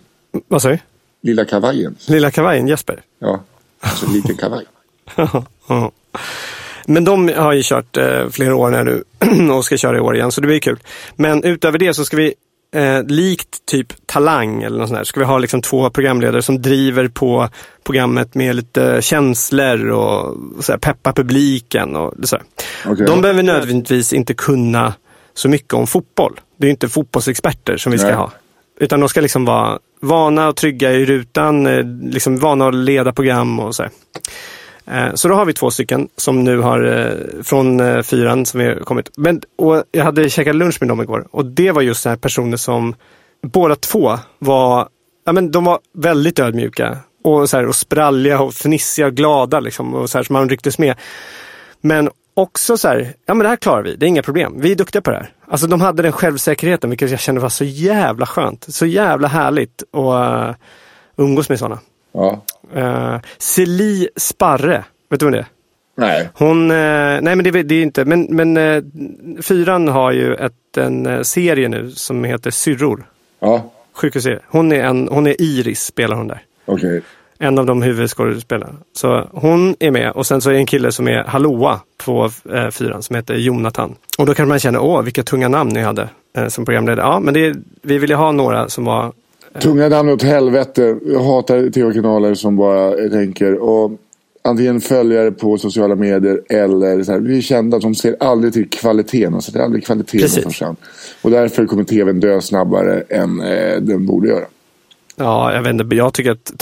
Vad 0.49 0.63
säger 0.63 0.77
du? 1.23 1.29
Lilla 1.31 1.45
kavajen. 1.45 1.97
Lilla 2.09 2.31
kavajen, 2.31 2.69
Jesper. 2.69 3.01
Ja, 3.19 3.41
alltså 3.81 4.07
liten 4.11 4.37
kavaj. 4.37 4.65
Men 6.87 7.05
de 7.05 7.29
har 7.37 7.53
ju 7.53 7.63
kört 7.65 7.97
eh, 7.97 8.29
flera 8.31 8.57
år 8.57 8.71
nu 8.71 9.05
och 9.53 9.65
ska 9.65 9.77
köra 9.77 9.97
i 9.97 10.01
år 10.01 10.17
igen, 10.17 10.33
så 10.33 10.41
det 10.41 10.47
blir 10.47 10.59
kul. 10.59 10.79
Men 11.17 11.45
utöver 11.45 11.79
det 11.79 11.95
så 11.95 12.05
ska 12.05 12.17
vi, 12.17 12.35
eh, 12.75 13.03
likt 13.03 13.67
typ 13.67 14.07
Talang 14.07 14.63
eller 14.63 14.79
något 14.79 14.89
sånt 14.89 14.99
där, 14.99 15.05
ska 15.05 15.21
vi 15.21 15.27
ha 15.27 15.39
liksom 15.39 15.63
två 15.63 15.91
programledare 15.91 16.43
som 16.43 16.63
driver 16.63 17.09
på 17.09 17.49
programmet 17.85 18.35
med 18.35 18.57
lite 18.57 19.03
känslor 19.03 19.89
och, 19.91 20.27
och 20.57 20.65
så 20.65 20.73
här, 20.73 20.79
peppa 20.79 21.13
publiken 21.13 21.97
och 21.97 22.15
så. 22.23 22.39
Okej. 22.87 23.07
De 23.07 23.21
behöver 23.21 23.43
nödvändigtvis 23.43 24.13
inte 24.13 24.35
kunna 24.35 24.95
så 25.35 25.49
mycket 25.49 25.75
om 25.75 25.87
fotboll. 25.87 26.41
Det 26.57 26.65
är 26.65 26.69
ju 26.69 26.71
inte 26.71 26.89
fotbollsexperter 26.89 27.77
som 27.77 27.93
vi 27.93 27.99
ska 27.99 28.09
Nej. 28.09 28.17
ha. 28.17 28.31
Utan 28.81 29.01
de 29.01 29.09
ska 29.09 29.21
liksom 29.21 29.45
vara 29.45 29.79
vana 30.01 30.49
och 30.49 30.57
trygga 30.57 30.93
i 30.93 31.05
rutan, 31.05 31.67
eh, 31.67 31.85
liksom 32.11 32.39
vana 32.39 32.69
att 32.69 32.75
leda 32.75 33.13
program 33.13 33.61
och 33.61 33.75
så 33.75 33.83
här. 33.83 33.93
Eh, 34.87 35.15
så 35.15 35.29
då 35.29 35.35
har 35.35 35.45
vi 35.45 35.53
två 35.53 35.71
stycken 35.71 36.09
som 36.17 36.45
nu 36.45 36.59
har 36.59 36.85
eh, 36.85 37.43
från 37.43 37.81
eh, 37.81 38.03
fyran 38.03 38.47
som 38.47 38.61
vi 38.61 38.67
har 38.67 38.75
kommit. 38.75 39.11
Men, 39.17 39.41
och 39.57 39.85
jag 39.93 40.05
hade 40.05 40.31
käkat 40.31 40.57
lunch 40.57 40.77
med 40.81 40.89
dem 40.89 41.03
igår 41.03 41.27
och 41.31 41.47
det 41.47 41.71
var 41.71 41.83
just 41.83 42.03
så 42.03 42.09
här 42.09 42.17
personer 42.17 42.57
som 42.57 42.95
båda 43.43 43.77
två 43.77 44.19
var, 44.39 44.89
ja 45.25 45.33
men 45.33 45.51
de 45.51 45.65
var 45.65 45.79
väldigt 45.93 46.39
ödmjuka 46.39 46.99
och, 47.25 47.51
så 47.51 47.57
här, 47.57 47.67
och 47.67 47.75
spralliga 47.75 48.41
och 48.41 48.55
fnissiga 48.55 49.07
och 49.07 49.15
glada 49.15 49.61
liksom 49.61 49.95
och 49.95 50.11
så 50.11 50.19
här 50.19 50.23
som 50.23 50.33
man 50.33 50.49
rycktes 50.49 50.79
med. 50.79 50.97
Men 51.81 52.11
också 52.35 52.77
så 52.77 52.89
här, 52.89 53.15
ja 53.27 53.35
men 53.35 53.45
det 53.45 53.49
här 53.49 53.57
klarar 53.57 53.83
vi, 53.83 53.97
det 53.97 54.07
är 54.07 54.09
inga 54.09 54.23
problem, 54.23 54.55
vi 54.61 54.73
är 54.73 54.77
duktiga 54.77 55.03
på 55.03 55.11
det 55.11 55.17
här. 55.17 55.33
Alltså 55.49 55.67
de 55.67 55.81
hade 55.81 56.03
den 56.03 56.13
självsäkerheten 56.13 56.91
vilket 56.91 57.11
jag 57.11 57.21
kände 57.21 57.41
var 57.41 57.49
så 57.49 57.65
jävla 57.65 58.27
skönt, 58.27 58.67
så 58.69 58.87
jävla 58.87 59.29
härligt 59.29 59.83
att 59.93 60.49
uh, 60.49 60.55
umgås 61.17 61.49
med 61.49 61.59
sådana. 61.59 61.79
Ja. 62.13 62.43
Uh, 62.77 63.19
Celie 63.39 64.09
Sparre, 64.17 64.85
vet 65.11 65.21
du 65.21 65.27
vem 65.27 65.33
det 65.33 65.39
är? 65.39 65.47
Nej. 65.97 66.29
Hon, 66.35 66.71
eh, 66.71 66.77
nej 67.21 67.37
men 67.37 67.45
det, 67.45 67.63
det 67.63 67.75
är 67.75 67.83
inte, 67.83 68.05
men, 68.05 68.23
men 68.31 68.57
eh, 68.57 68.83
fyran 69.43 69.89
har 69.89 70.13
ju 70.13 70.35
ett, 70.35 70.77
en 70.77 71.07
eh, 71.07 71.23
serie 71.23 71.69
nu 71.69 71.91
som 71.91 72.25
heter 72.25 72.51
Syrror. 72.51 73.07
Ja, 73.41 73.71
Sjukhusserie. 73.93 74.41
Hon 74.49 74.73
är, 74.73 74.85
en, 74.85 75.09
hon 75.09 75.27
är 75.27 75.41
Iris, 75.41 75.85
spelar 75.85 76.17
hon 76.17 76.29
där. 76.29 76.43
okej. 76.65 77.03
En 77.39 77.59
av 77.59 77.67
de 77.67 77.83
huvudskådespelarna. 77.83 78.73
Så 78.93 79.29
hon 79.33 79.77
är 79.81 79.91
med 79.91 80.11
och 80.11 80.27
sen 80.27 80.41
så 80.41 80.51
är 80.51 80.55
det 80.55 80.59
en 80.59 80.67
kille 80.67 80.93
som 80.93 81.09
är 81.09 81.25
hallåa 81.25 81.81
på 82.05 82.31
eh, 82.53 82.71
fyran 82.71 83.03
som 83.03 83.17
heter 83.17 83.35
Jonathan. 83.35 83.95
Och 84.19 84.27
då 84.27 84.35
kan 84.35 84.49
man 84.49 84.59
känna, 84.59 84.81
åh 84.81 85.03
vilka 85.03 85.23
tunga 85.23 85.49
namn 85.49 85.71
ni 85.71 85.83
hade 85.83 86.09
eh, 86.37 86.49
som 86.49 86.65
programledare. 86.65 87.07
Ja, 87.07 87.21
men 87.21 87.35
det, 87.35 87.57
vi 87.83 87.99
ville 87.99 88.15
ha 88.15 88.33
några 88.33 88.69
som 88.69 88.85
var 88.85 89.13
Tunga 89.61 89.89
namn 89.89 90.09
åt 90.09 90.23
helvete. 90.23 90.99
Jag 91.07 91.21
hatar 91.21 91.71
tv-kanaler 91.71 92.35
som 92.35 92.57
bara 92.57 93.09
tänker 93.09 93.55
och 93.55 93.93
antingen 94.43 94.81
följare 94.81 95.31
på 95.31 95.59
sociala 95.59 95.95
medier 95.95 96.41
eller 96.49 97.03
så 97.03 97.13
här, 97.13 97.21
vi 97.21 97.37
är 97.39 97.43
kända. 97.43 97.79
De 97.79 97.95
ser 97.95 98.17
aldrig 98.21 98.53
till 98.53 98.69
kvaliteten. 98.69 99.35
Och 99.35 99.45
sätter 99.45 99.61
aldrig 99.61 99.85
kvaliteten 99.85 100.21
Precis. 100.21 100.45
först 100.45 100.59
fram. 100.59 100.77
Och 101.23 101.31
därför 101.31 101.67
kommer 101.67 101.85
tvn 101.85 102.21
dö 102.21 102.41
snabbare 102.41 103.01
än 103.09 103.41
eh, 103.41 103.81
den 103.81 104.07
borde 104.07 104.29
göra. 104.29 104.45
Ja, 105.17 105.55
jag 105.55 105.63
vet 105.63 105.81
inte. 105.81 105.97
Jag 105.97 106.15
tycker 106.15 106.31
att 106.31 106.53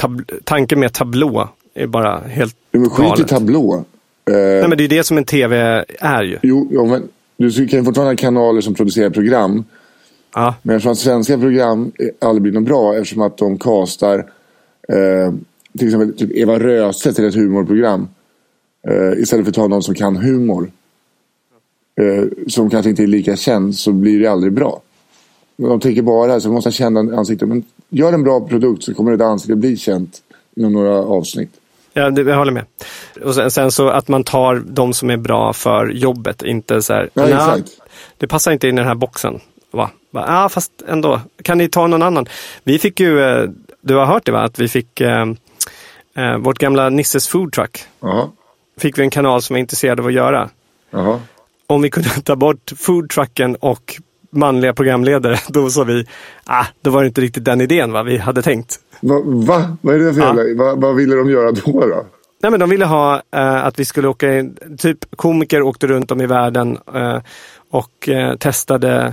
tanken 0.44 0.80
med 0.80 0.92
tablå 0.92 1.48
är 1.74 1.86
bara 1.86 2.18
helt 2.18 2.56
Men 2.72 2.90
skit 2.90 3.20
i 3.20 3.24
tablå. 3.24 3.84
Eh, 4.30 4.34
Nej, 4.34 4.68
men 4.68 4.78
det 4.78 4.84
är 4.84 4.88
det 4.88 5.04
som 5.04 5.18
en 5.18 5.24
tv 5.24 5.84
är 6.00 6.22
ju. 6.22 6.38
jo, 6.42 6.68
ja, 6.70 6.84
men 6.84 7.02
du 7.36 7.68
kan 7.68 7.78
ju 7.78 7.84
fortfarande 7.84 8.12
ha 8.12 8.16
kanaler 8.16 8.60
som 8.60 8.74
producerar 8.74 9.10
program. 9.10 9.64
Ja, 10.34 10.54
Men 10.62 10.76
eftersom 10.76 10.92
att 10.92 10.98
svenska 10.98 11.38
program 11.38 11.92
aldrig 12.20 12.42
blir 12.42 12.52
något 12.52 12.64
bra 12.64 12.94
eftersom 12.96 13.22
att 13.22 13.36
de 13.38 13.58
castar 13.58 14.18
eh, 14.88 15.32
till 15.78 15.88
exempel 15.88 16.18
typ 16.18 16.30
Eva 16.36 16.58
Röse 16.58 17.12
till 17.12 17.24
ett 17.24 17.34
humorprogram. 17.34 18.08
Eh, 18.88 19.18
istället 19.22 19.44
för 19.44 19.50
att 19.50 19.54
ta 19.54 19.66
någon 19.68 19.82
som 19.82 19.94
kan 19.94 20.16
humor. 20.16 20.70
Eh, 22.00 22.24
som 22.48 22.70
kanske 22.70 22.90
inte 22.90 23.02
är 23.02 23.06
lika 23.06 23.36
känd 23.36 23.76
så 23.76 23.92
blir 23.92 24.20
det 24.20 24.26
aldrig 24.26 24.52
bra. 24.52 24.80
De 25.56 25.80
tänker 25.80 26.02
bara 26.02 26.40
så 26.40 26.52
måste 26.52 26.68
ha 26.68 26.72
kända 26.72 27.00
ansikten. 27.00 27.48
Men 27.48 27.64
gör 27.88 28.12
en 28.12 28.22
bra 28.22 28.40
produkt 28.40 28.82
så 28.84 28.94
kommer 28.94 29.10
det 29.10 29.16
där 29.16 29.24
ansiktet 29.24 29.58
bli 29.58 29.76
känt 29.76 30.22
inom 30.56 30.72
några 30.72 30.96
avsnitt. 30.98 31.50
ja 31.92 32.10
det, 32.10 32.22
jag 32.22 32.36
håller 32.36 32.52
med. 32.52 32.64
Och 33.24 33.34
sen, 33.34 33.50
sen 33.50 33.70
så 33.72 33.88
att 33.88 34.08
man 34.08 34.24
tar 34.24 34.62
de 34.66 34.92
som 34.92 35.10
är 35.10 35.16
bra 35.16 35.52
för 35.52 35.86
jobbet, 35.88 36.42
inte 36.42 36.82
så 36.82 36.92
här. 36.92 37.10
Ja, 37.14 37.22
"Nja, 37.22 37.28
exakt. 37.34 37.70
Det 38.18 38.28
passar 38.28 38.52
inte 38.52 38.68
in 38.68 38.74
i 38.74 38.78
den 38.80 38.88
här 38.88 38.94
boxen. 38.94 39.40
Va? 39.70 39.90
Ja, 40.12 40.24
ah, 40.26 40.48
fast 40.48 40.72
ändå. 40.88 41.20
Kan 41.42 41.58
ni 41.58 41.68
ta 41.68 41.86
någon 41.86 42.02
annan? 42.02 42.26
Vi 42.64 42.78
fick 42.78 43.00
ju, 43.00 43.20
eh, 43.20 43.48
du 43.80 43.94
har 43.94 44.06
hört 44.06 44.26
det 44.26 44.32
va? 44.32 44.42
Att 44.42 44.58
vi 44.58 44.68
fick 44.68 45.00
eh, 45.00 45.26
eh, 46.16 46.36
vårt 46.38 46.58
gamla 46.58 46.88
Nisses 46.88 47.28
Food 47.28 47.52
Truck. 47.52 47.84
Jaha. 48.00 48.28
Fick 48.78 48.98
vi 48.98 49.02
en 49.02 49.10
kanal 49.10 49.42
som 49.42 49.54
var 49.54 49.58
intresserad 49.58 50.00
av 50.00 50.06
att 50.06 50.12
göra. 50.12 50.48
Jaha. 50.90 51.20
Om 51.66 51.82
vi 51.82 51.90
kunde 51.90 52.08
ta 52.08 52.36
bort 52.36 52.72
foodtrucken 52.76 53.56
och 53.56 54.00
manliga 54.30 54.72
programledare, 54.74 55.38
då 55.48 55.70
sa 55.70 55.84
vi, 55.84 56.06
ah, 56.44 56.66
då 56.80 56.90
var 56.90 57.00
det 57.02 57.06
inte 57.06 57.20
riktigt 57.20 57.44
den 57.44 57.60
idén 57.60 57.92
va? 57.92 58.02
vi 58.02 58.18
hade 58.18 58.42
tänkt. 58.42 58.80
Va, 59.00 59.22
va? 59.24 59.76
Vad 59.80 59.94
är 59.94 59.98
det 59.98 60.14
för 60.14 60.20
Ja. 60.20 60.26
jävla... 60.26 60.64
Va, 60.64 60.74
vad 60.76 60.96
ville 60.96 61.16
de 61.16 61.30
göra 61.30 61.52
då? 61.52 61.80
då? 61.80 62.06
Nej, 62.42 62.50
men 62.50 62.60
de 62.60 62.70
ville 62.70 62.84
ha 62.84 63.22
eh, 63.30 63.64
att 63.66 63.78
vi 63.78 63.84
skulle 63.84 64.08
åka 64.08 64.38
in, 64.38 64.56
typ 64.78 65.16
komiker 65.16 65.62
åkte 65.62 65.86
runt 65.86 66.10
om 66.10 66.20
i 66.20 66.26
världen 66.26 66.78
eh, 66.94 67.18
och 67.70 68.08
eh, 68.08 68.36
testade 68.36 69.12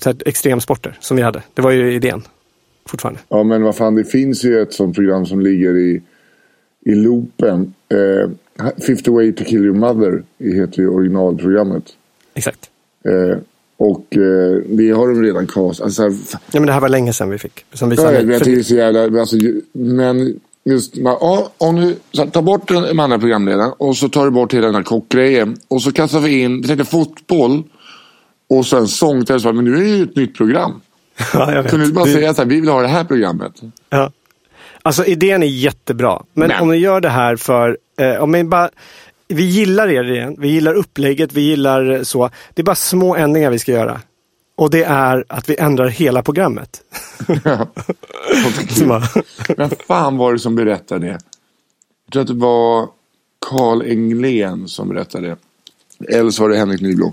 så 0.00 0.08
här, 0.08 0.16
extremsporter 0.26 0.98
som 1.00 1.16
vi 1.16 1.22
hade. 1.22 1.42
Det 1.54 1.62
var 1.62 1.70
ju 1.70 1.94
idén 1.94 2.22
fortfarande. 2.86 3.20
Ja, 3.28 3.42
men 3.42 3.62
vad 3.62 3.76
fan, 3.76 3.94
det 3.94 4.04
finns 4.04 4.44
ju 4.44 4.62
ett 4.62 4.72
sånt 4.72 4.94
program 4.94 5.26
som 5.26 5.40
ligger 5.40 5.76
i, 5.76 6.02
i 6.84 6.94
loopen. 6.94 7.74
Eh, 7.88 8.30
50 8.86 9.10
way 9.10 9.32
to 9.32 9.44
kill 9.44 9.64
your 9.64 9.76
mother 9.76 10.22
heter 10.38 10.82
ju 10.82 10.88
originalprogrammet. 10.88 11.84
Exakt. 12.34 12.70
Eh, 13.04 13.38
och 13.76 14.16
eh, 14.16 14.62
det 14.66 14.90
har 14.90 15.08
de 15.08 15.22
redan 15.22 15.46
cast. 15.46 15.80
Alltså, 15.80 16.10
så 16.10 16.38
Ja, 16.52 16.60
men 16.60 16.66
det 16.66 16.72
här 16.72 16.80
var 16.80 16.88
länge 16.88 17.12
sedan 17.12 17.30
vi 17.30 17.38
fick. 17.38 17.64
Som 17.72 17.88
vi 17.90 17.96
sa 17.96 18.12
jag, 18.12 18.22
vet, 18.22 18.44
det 18.44 18.52
är 18.52 18.62
så 18.62 18.74
jävla... 18.74 19.20
Alltså, 19.20 19.36
men 19.72 20.40
just, 20.64 20.96
man, 20.96 21.16
ja, 21.20 21.52
om 21.58 21.76
du 21.76 21.96
så 22.12 22.22
här, 22.22 22.30
tar 22.30 22.42
bort 22.42 22.68
den 22.68 22.96
manliga 22.96 23.18
programledaren 23.18 23.72
och 23.78 23.96
så 23.96 24.08
tar 24.08 24.24
du 24.24 24.30
bort 24.30 24.54
hela 24.54 24.66
den 24.66 24.74
här 24.74 24.82
kockgrejen. 24.82 25.56
Och 25.68 25.82
så 25.82 25.92
kastar 25.92 26.20
vi 26.20 26.42
in, 26.42 26.60
vi 26.60 26.68
tänkte 26.68 26.84
fotboll. 26.84 27.62
Och 28.50 28.66
sen 28.66 28.88
sångtest. 28.88 29.44
Men 29.44 29.64
nu 29.64 29.74
är 29.76 29.80
det 29.80 29.88
ju 29.88 30.02
ett 30.02 30.16
nytt 30.16 30.34
program. 30.34 30.80
ja, 31.32 31.52
jag 31.52 31.62
vet. 31.62 31.70
Kunde 31.70 31.86
du 31.86 31.92
bara 31.92 32.04
säga 32.04 32.34
så 32.34 32.42
här, 32.42 32.48
vi 32.48 32.60
vill 32.60 32.68
ha 32.68 32.82
det 32.82 32.88
här 32.88 33.04
programmet. 33.04 33.52
Ja. 33.90 34.12
Alltså 34.82 35.04
idén 35.04 35.42
är 35.42 35.46
jättebra. 35.46 36.22
Men, 36.32 36.48
Men- 36.48 36.62
om 36.62 36.68
ni 36.68 36.76
gör 36.76 37.00
det 37.00 37.08
här 37.08 37.36
för, 37.36 37.78
eh, 38.00 38.16
om 38.16 38.32
ni 38.32 38.44
bara, 38.44 38.70
vi 39.28 39.44
gillar 39.44 39.88
er 39.88 40.12
igen, 40.12 40.36
vi 40.38 40.48
gillar 40.48 40.74
upplägget, 40.74 41.32
vi 41.32 41.40
gillar 41.40 41.90
eh, 41.90 42.02
så. 42.02 42.30
Det 42.54 42.62
är 42.62 42.64
bara 42.64 42.74
små 42.74 43.16
ändringar 43.16 43.50
vi 43.50 43.58
ska 43.58 43.72
göra. 43.72 44.00
Och 44.56 44.70
det 44.70 44.84
är 44.84 45.24
att 45.28 45.48
vi 45.48 45.56
ändrar 45.56 45.88
hela 45.88 46.22
programmet. 46.22 46.80
Ja. 47.44 47.66
Vem 49.56 49.70
fan 49.86 50.16
var 50.16 50.32
det 50.32 50.38
som 50.38 50.54
berättade 50.56 51.06
det? 51.06 51.18
Jag 52.06 52.12
tror 52.12 52.22
att 52.22 52.28
det 52.28 52.34
var 52.34 52.88
Carl 53.46 53.82
Englén 53.82 54.68
som 54.68 54.88
berättade 54.88 55.28
det. 55.28 56.16
Eller 56.16 56.30
så 56.30 56.42
var 56.42 56.48
det 56.50 56.56
Henrik 56.56 56.80
Nyblom. 56.80 57.12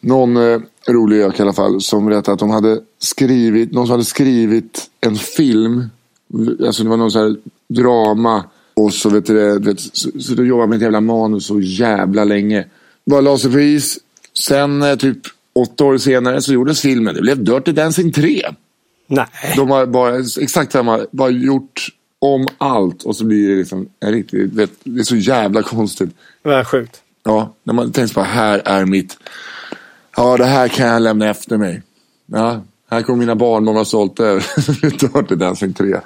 Någon 0.00 0.36
eh, 0.36 0.60
rolig 0.88 1.20
ök 1.20 1.38
i 1.38 1.42
alla 1.42 1.52
fall 1.52 1.80
som 1.80 2.06
berättade 2.06 2.32
att 2.32 2.38
de 2.38 2.50
hade 2.50 2.80
skrivit, 2.98 3.72
någon 3.72 3.86
som 3.86 3.92
hade 3.92 4.04
skrivit 4.04 4.90
en 5.00 5.16
film. 5.16 5.84
Alltså 6.66 6.82
det 6.82 6.88
var 6.88 6.96
någon 6.96 7.10
sån 7.10 7.22
här 7.22 7.36
drama. 7.68 8.44
Och 8.74 8.92
så 8.92 9.08
vet 9.08 9.26
du 9.26 9.34
det, 9.34 9.58
vet, 9.58 9.80
så, 9.80 10.10
så 10.20 10.34
de 10.34 10.46
jobbade 10.46 10.68
med 10.68 10.76
ett 10.76 10.82
jävla 10.82 11.00
manus 11.00 11.46
så 11.46 11.60
jävla 11.60 12.24
länge. 12.24 12.64
Bara 13.06 13.20
la 13.20 13.38
sig 13.38 13.52
på 13.52 13.60
is. 13.60 13.98
Sen 14.38 14.82
eh, 14.82 14.96
typ 14.96 15.18
åtta 15.52 15.84
år 15.84 15.98
senare 15.98 16.42
så 16.42 16.52
gjordes 16.52 16.80
filmen. 16.80 17.14
Det 17.14 17.22
blev 17.22 17.44
Dirty 17.44 17.72
Dancing 17.72 18.12
3. 18.12 18.42
nej. 19.06 19.26
De 19.56 19.70
har 19.70 19.86
bara 19.86 20.18
exakt 20.40 20.72
samma, 20.72 21.06
bara 21.10 21.30
gjort 21.30 21.88
om 22.18 22.48
allt 22.58 23.02
och 23.02 23.16
så 23.16 23.24
blir 23.24 23.48
det 23.48 23.56
liksom 23.56 23.88
en 24.00 24.12
riktigt, 24.12 24.52
vet, 24.52 24.70
det 24.84 25.00
är 25.00 25.04
så 25.04 25.16
jävla 25.16 25.62
konstigt. 25.62 26.10
Vad 26.42 26.66
sjukt. 26.66 27.02
Ja, 27.24 27.54
när 27.62 27.74
man 27.74 27.92
tänker 27.92 28.14
på 28.14 28.22
här 28.22 28.62
är 28.64 28.84
mitt, 28.84 29.18
ja 30.20 30.36
det 30.36 30.44
här 30.44 30.68
kan 30.68 30.86
jag 30.86 31.02
lämna 31.02 31.30
efter 31.30 31.56
mig. 31.56 31.82
Ja, 32.26 32.60
här 32.90 33.02
kommer 33.02 33.18
mina 33.18 33.34
barnbarn 33.34 33.86
stolta 33.86 34.24
över. 34.24 34.44
Dirty 35.22 35.34
Dancing 35.34 35.72
3. 35.72 36.00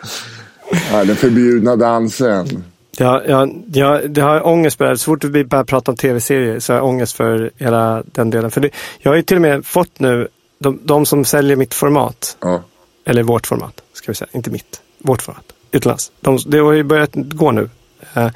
Ja, 0.93 1.05
den 1.05 1.17
förbjudna 1.17 1.77
dansen. 1.77 2.65
Ja, 2.99 3.23
ja, 3.29 3.49
ja, 3.73 4.01
det 4.09 4.21
har 4.21 4.47
ångest 4.47 4.79
på 4.79 4.85
det. 4.85 4.99
Så 4.99 5.05
fort 5.05 5.25
vi 5.25 5.45
börjar 5.45 5.65
prata 5.65 5.91
om 5.91 5.97
tv-serier 5.97 6.59
så 6.61 6.73
har 6.73 6.79
jag 6.79 6.87
ångest 6.89 7.17
för 7.17 7.51
hela 7.57 8.03
den 8.13 8.31
delen. 8.31 8.51
För 8.51 8.61
det, 8.61 8.71
jag 8.99 9.11
har 9.11 9.17
ju 9.17 9.23
till 9.23 9.37
och 9.37 9.43
med 9.43 9.67
fått 9.67 10.01
nu, 10.01 10.29
de, 10.59 10.81
de 10.85 11.07
som 11.07 11.25
säljer 11.25 11.57
mitt 11.57 11.75
format, 11.75 12.37
Ja. 12.41 12.63
eller 13.07 13.23
vårt 13.23 13.47
format, 13.47 13.81
ska 13.93 14.13
vi 14.13 14.15
säga, 14.15 14.29
inte 14.33 14.51
mitt, 14.51 14.81
vårt 14.99 15.23
format, 15.23 15.45
utomlands. 15.73 16.13
De, 16.21 16.39
det 16.47 16.59
har 16.59 16.73
ju 16.73 16.83
börjat 16.83 17.11
gå 17.15 17.51
nu. 17.53 17.71
Eh, 18.15 18.31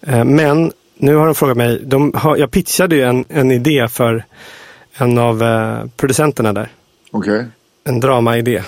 eh, 0.00 0.24
men 0.24 0.72
nu 0.98 1.14
har 1.14 1.26
de 1.26 1.34
frågat 1.34 1.56
mig, 1.56 1.82
de 1.84 2.12
har, 2.14 2.36
jag 2.36 2.50
pitchade 2.50 2.96
ju 2.96 3.02
en, 3.02 3.24
en 3.28 3.50
idé 3.50 3.88
för 3.88 4.24
en 4.96 5.18
av 5.18 5.42
eh, 5.42 5.84
producenterna 5.96 6.52
där. 6.52 6.68
Okej. 7.10 7.46
En 7.84 8.00
dramaidé 8.00 8.62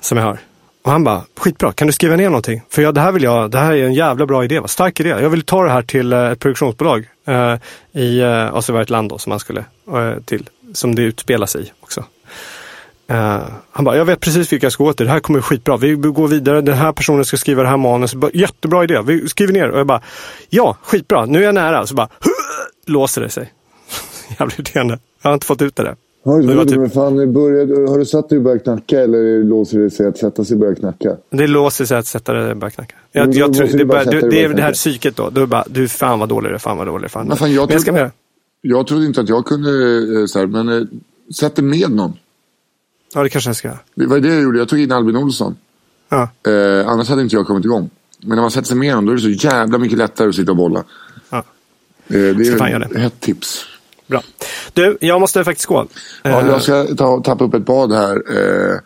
som 0.00 0.18
jag 0.18 0.24
har. 0.24 0.38
Och 0.82 0.92
han 0.92 1.04
bara, 1.04 1.22
skitbra, 1.36 1.72
kan 1.72 1.86
du 1.86 1.92
skriva 1.92 2.16
ner 2.16 2.28
någonting? 2.28 2.62
För 2.68 2.82
ja, 2.82 2.92
det 2.92 3.00
här 3.00 3.12
vill 3.12 3.22
jag, 3.22 3.50
det 3.50 3.58
här 3.58 3.72
är 3.72 3.84
en 3.84 3.94
jävla 3.94 4.26
bra 4.26 4.44
idé, 4.44 4.60
va? 4.60 4.68
stark 4.68 5.00
idé. 5.00 5.08
Jag 5.08 5.30
vill 5.30 5.42
ta 5.42 5.64
det 5.64 5.70
här 5.70 5.82
till 5.82 6.12
eh, 6.12 6.24
ett 6.24 6.38
produktionsbolag 6.38 7.08
eh, 7.26 7.54
i, 7.92 8.20
eh, 8.20 8.54
alltså 8.54 8.72
det 8.72 8.74
var 8.74 8.82
ett 8.82 8.90
land 8.90 9.08
då 9.08 9.18
som 9.18 9.30
han 9.30 9.40
skulle 9.40 9.64
eh, 9.92 10.22
till, 10.24 10.48
som 10.72 10.94
det 10.94 11.02
utspelar 11.02 11.46
sig 11.46 11.62
i 11.62 11.72
också. 11.80 12.04
Eh, 13.08 13.42
han 13.70 13.84
bara, 13.84 13.96
jag 13.96 14.04
vet 14.04 14.20
precis 14.20 14.52
vilka 14.52 14.66
jag 14.66 14.72
ska 14.72 14.84
gå 14.84 14.92
till, 14.92 15.06
det 15.06 15.12
här 15.12 15.20
kommer 15.20 15.38
bli 15.38 15.42
skitbra, 15.42 15.76
vi 15.76 15.94
går 15.94 16.28
vidare, 16.28 16.60
den 16.60 16.74
här 16.74 16.92
personen 16.92 17.24
ska 17.24 17.36
skriva 17.36 17.62
det 17.62 17.68
här 17.68 18.16
Bara, 18.16 18.30
jättebra 18.34 18.84
idé, 18.84 19.02
vi 19.06 19.28
skriver 19.28 19.52
ner. 19.52 19.68
Och 19.68 19.78
jag 19.78 19.86
bara, 19.86 20.02
ja, 20.48 20.76
skitbra, 20.82 21.26
nu 21.26 21.38
är 21.38 21.42
jag 21.42 21.54
nära. 21.54 21.86
Så 21.86 21.94
bara, 21.94 22.08
låser 22.86 23.20
det 23.20 23.30
sig. 23.30 23.52
Jävligt 24.38 24.58
irriterande. 24.58 24.98
Jag 25.22 25.30
har 25.30 25.34
inte 25.34 25.46
fått 25.46 25.62
ut 25.62 25.76
det 25.76 25.82
där. 25.82 25.96
Har, 26.24 26.42
var 26.42 26.54
du, 26.54 26.70
typ- 26.70 26.78
men 26.78 26.90
fan, 26.90 27.32
började, 27.32 27.90
har 27.90 27.98
du 27.98 28.04
satt 28.04 28.28
dig 28.28 28.38
och 28.38 28.44
börjat 28.44 28.62
knacka 28.62 29.00
eller 29.00 29.44
låser 29.44 29.78
det 29.78 29.90
sig 29.90 30.06
att 30.06 30.18
sätta 30.18 30.44
sig 30.44 30.54
och 30.54 30.60
börja 30.60 30.74
knacka? 30.74 31.16
Det 31.30 31.46
låser 31.46 31.84
sig 31.84 31.98
att 31.98 32.06
sätta 32.06 32.32
det 32.32 32.54
bara 32.54 32.70
knacka. 32.70 32.96
Jag, 33.12 33.34
jag 33.34 33.54
tror, 33.54 33.66
det, 33.66 33.78
du 33.78 33.84
bara 33.84 34.04
sätta 34.04 34.16
det, 34.20 34.30
dig 34.30 34.44
är 34.44 34.48
det 34.48 34.62
här 34.62 34.72
psyket 34.72 35.16
då. 35.16 35.30
Du 35.30 35.46
bara, 35.46 35.64
du 35.68 35.88
fan 35.88 36.18
vad 36.18 36.28
dålig 36.28 36.50
du 36.50 36.54
är, 36.54 36.58
fan 36.58 36.78
vad 36.78 36.86
dålig 36.86 37.02
du 37.02 37.04
är, 37.04 37.08
fan. 37.08 37.28
Men 37.28 37.36
fan, 37.36 37.52
jag 37.52 37.68
Men 37.68 37.76
jag 37.76 37.84
trodde-. 37.84 38.10
Jag 38.60 38.86
trodde 38.86 39.06
inte 39.06 39.20
att 39.20 39.28
jag 39.28 39.46
kunde, 39.46 39.70
eh, 40.20 40.26
så 40.26 40.38
här, 40.38 40.46
men 40.46 40.68
eh, 40.68 40.82
sätt 41.40 41.56
dig 41.56 41.64
med 41.64 41.90
någon. 41.90 42.12
Ja, 43.14 43.22
det 43.22 43.28
kanske 43.28 43.48
jag 43.48 43.56
ska. 43.56 43.70
Det 43.94 44.06
var 44.06 44.20
det 44.20 44.28
jag 44.28 44.42
gjorde, 44.42 44.58
jag 44.58 44.68
tog 44.68 44.80
in 44.80 44.92
Albin 44.92 45.16
Olsson. 45.16 45.56
Ja, 46.08 46.28
Eh, 46.46 46.88
annars 46.88 47.08
hade 47.08 47.22
inte 47.22 47.36
jag 47.36 47.46
kommit 47.46 47.64
igång. 47.64 47.90
Men 48.20 48.36
när 48.36 48.42
man 48.42 48.50
sätter 48.50 48.68
sig 48.68 48.76
med 48.76 48.90
honom 48.94 49.06
då 49.06 49.12
är 49.12 49.16
det 49.16 49.22
så 49.22 49.46
jävla 49.46 49.78
mycket 49.78 49.98
lättare 49.98 50.28
att 50.28 50.34
sitta 50.34 50.50
och 50.50 50.56
bolla. 50.56 50.84
ja. 51.30 51.36
Eh, 51.38 51.44
det 52.08 52.18
är 52.48 52.80
ett 52.80 52.96
hett 52.96 53.20
tips. 53.20 53.64
Bra. 54.08 54.22
Du, 54.72 54.98
jag 55.00 55.20
måste 55.20 55.44
faktiskt 55.44 55.66
gå. 55.66 55.86
Ja, 56.22 56.40
Eh, 56.40 56.46
jag 56.48 56.62
ska 56.62 56.84
ta, 56.84 57.20
tappa 57.22 57.44
upp 57.44 57.54
ett 57.54 57.66
bad 57.66 57.92
här. 57.92 58.14
Eh, 58.16 58.76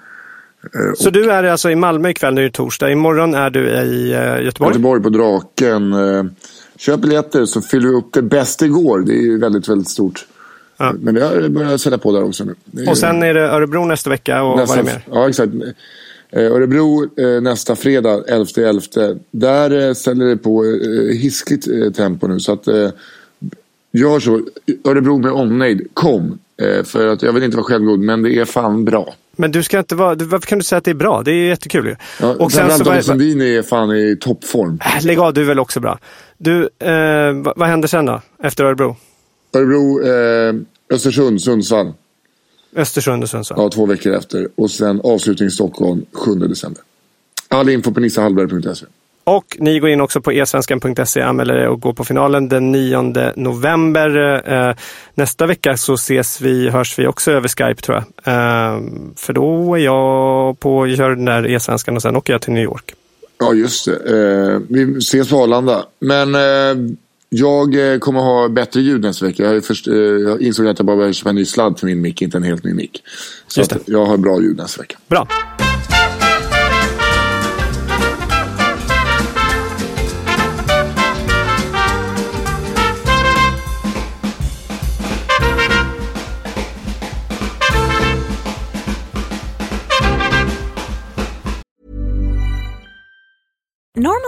Så 0.94 1.10
du 1.10 1.30
är 1.30 1.44
alltså 1.44 1.70
i 1.70 1.76
Malmö 1.76 2.08
ikväll, 2.10 2.34
nu 2.34 2.40
är 2.40 2.44
det 2.44 2.50
torsdag. 2.50 2.90
Imorgon 2.90 3.34
är 3.34 3.50
du 3.50 3.68
i 3.70 4.12
eh, 4.12 4.44
Göteborg. 4.44 4.70
Göteborg 4.70 5.02
på 5.02 5.08
Draken. 5.08 5.92
Eh, 5.92 6.24
köp 6.78 7.00
biljetter 7.00 7.44
så 7.44 7.60
fyller 7.62 7.88
vi 7.88 7.94
upp 7.94 8.12
det 8.12 8.22
bäst 8.22 8.62
igår. 8.62 9.00
Det 9.00 9.12
är 9.12 9.22
ju 9.22 9.38
väldigt, 9.38 9.68
väldigt 9.68 9.88
stort. 9.88 10.26
Ja. 10.76 10.92
Men 11.00 11.14
det 11.14 11.24
har 11.24 11.48
börjat 11.48 11.80
sätta 11.80 11.98
på 11.98 12.12
där 12.12 12.24
också 12.24 12.44
nu. 12.44 12.54
Och 12.88 12.98
sen 12.98 13.22
är 13.22 13.34
det 13.34 13.48
Örebro 13.48 13.84
nästa 13.84 14.10
vecka 14.10 14.42
och 14.42 14.58
vad 14.58 14.70
är 14.70 14.76
det 14.76 14.82
mer? 14.82 15.04
Ja, 15.10 15.28
exakt. 15.28 15.52
Eh, 16.32 16.52
Örebro 16.52 17.04
eh, 17.20 17.40
nästa 17.42 17.76
fredag, 17.76 18.20
11.11. 18.28 19.20
Där 19.30 19.88
eh, 19.88 19.94
ställer 19.94 20.26
det 20.26 20.36
på 20.36 20.64
eh, 20.64 21.16
hiskligt 21.16 21.68
eh, 21.68 21.90
tempo 21.92 22.26
nu. 22.26 22.40
Så 22.40 22.52
att 22.52 22.68
eh, 22.68 22.88
gör 23.92 24.20
så. 24.20 24.40
Örebro 24.84 25.18
med 25.18 25.32
omnejd, 25.32 25.88
kom. 25.94 26.38
Eh, 26.62 26.84
för 26.84 27.06
att 27.06 27.22
jag 27.22 27.32
vill 27.32 27.42
inte 27.42 27.56
vara 27.56 27.64
självgod, 27.66 28.00
men 28.00 28.22
det 28.22 28.38
är 28.38 28.44
fan 28.44 28.84
bra. 28.84 29.14
Men 29.36 29.52
du 29.52 29.62
ska 29.62 29.78
inte 29.78 29.94
vara, 29.94 30.14
varför 30.14 30.46
kan 30.46 30.58
du 30.58 30.64
säga 30.64 30.78
att 30.78 30.84
det 30.84 30.90
är 30.90 30.94
bra? 30.94 31.22
Det 31.22 31.30
är 31.32 31.48
jättekul 31.48 31.86
ju. 31.86 31.96
Ja, 32.20 32.34
och 32.38 32.52
sen 32.52 32.70
så, 32.70 32.84
vad- 32.84 33.04
Sundin 33.04 33.40
är 33.40 33.62
fan 33.62 33.96
i 33.96 34.16
toppform. 34.20 34.78
Äh, 34.98 35.04
lägg 35.06 35.18
av, 35.18 35.34
du 35.34 35.40
är 35.40 35.44
väl 35.44 35.58
också 35.58 35.80
bra. 35.80 35.98
Du, 36.38 36.68
eh, 36.78 37.32
vad, 37.44 37.52
vad 37.56 37.68
händer 37.68 37.88
sen 37.88 38.06
då? 38.06 38.20
Efter 38.42 38.64
Örebro? 38.64 38.96
Örebro, 39.56 40.00
eh, 40.06 40.54
Östersund, 40.94 41.42
Sundsvall. 41.42 41.92
Östersund 42.76 43.22
och 43.22 43.28
Sundsvall. 43.30 43.58
Ja, 43.62 43.68
två 43.70 43.86
veckor 43.86 44.12
efter. 44.12 44.48
Och 44.54 44.70
sen 44.70 45.00
avslutning 45.04 45.50
Stockholm 45.50 46.04
7 46.12 46.34
december. 46.34 46.82
All 47.48 47.68
info 47.68 47.92
på 47.92 48.00
nissahallberg.se. 48.00 48.86
Och 49.24 49.56
ni 49.58 49.78
går 49.78 49.90
in 49.90 50.00
också 50.00 50.20
på 50.20 50.30
esvenskan.se, 50.30 51.20
anmäler 51.20 51.54
er 51.54 51.68
och 51.68 51.80
går 51.80 51.92
på 51.92 52.04
finalen 52.04 52.48
den 52.48 52.72
9 52.72 53.32
november. 53.36 54.42
Eh, 54.52 54.74
nästa 55.14 55.46
vecka 55.46 55.76
så 55.76 55.94
ses 55.94 56.40
vi, 56.40 56.68
hörs 56.68 56.98
vi 56.98 57.06
också 57.06 57.30
över 57.30 57.48
Skype 57.48 57.82
tror 57.82 57.96
jag. 57.96 58.34
Eh, 58.34 58.80
för 59.16 59.32
då 59.32 59.74
är 59.74 59.78
jag 59.78 60.60
på, 60.60 60.86
gör 60.86 61.10
den 61.10 61.24
där 61.24 61.54
esvenskan 61.54 61.96
och 61.96 62.02
sen 62.02 62.16
åker 62.16 62.32
jag 62.32 62.42
till 62.42 62.52
New 62.52 62.64
York. 62.64 62.94
Ja, 63.38 63.54
just 63.54 63.84
det. 63.84 63.92
Eh, 63.92 64.60
vi 64.68 64.98
ses 64.98 65.30
på 65.30 65.42
Arlanda. 65.42 65.84
Men 65.98 66.36
jag 67.28 68.00
kommer 68.00 68.20
ha 68.20 68.48
bättre 68.48 68.80
ljud 68.80 69.02
nästa 69.02 69.26
vecka. 69.26 69.42
Jag, 69.42 69.64
först, 69.64 69.86
jag 69.86 70.42
insåg 70.42 70.66
att 70.66 70.78
jag 70.78 70.86
bara 70.86 70.96
behöver 70.96 71.12
köpa 71.12 71.30
en 71.30 71.36
ny 71.36 71.44
sladd 71.44 71.78
för 71.78 71.86
min 71.86 72.00
mick, 72.00 72.22
inte 72.22 72.36
en 72.36 72.42
helt 72.42 72.64
ny 72.64 72.74
mick. 72.74 73.02
Så 73.46 73.62
jag 73.86 74.04
har 74.04 74.16
bra 74.16 74.40
ljud 74.40 74.56
nästa 74.56 74.82
vecka. 74.82 74.96
Bra. 75.08 75.28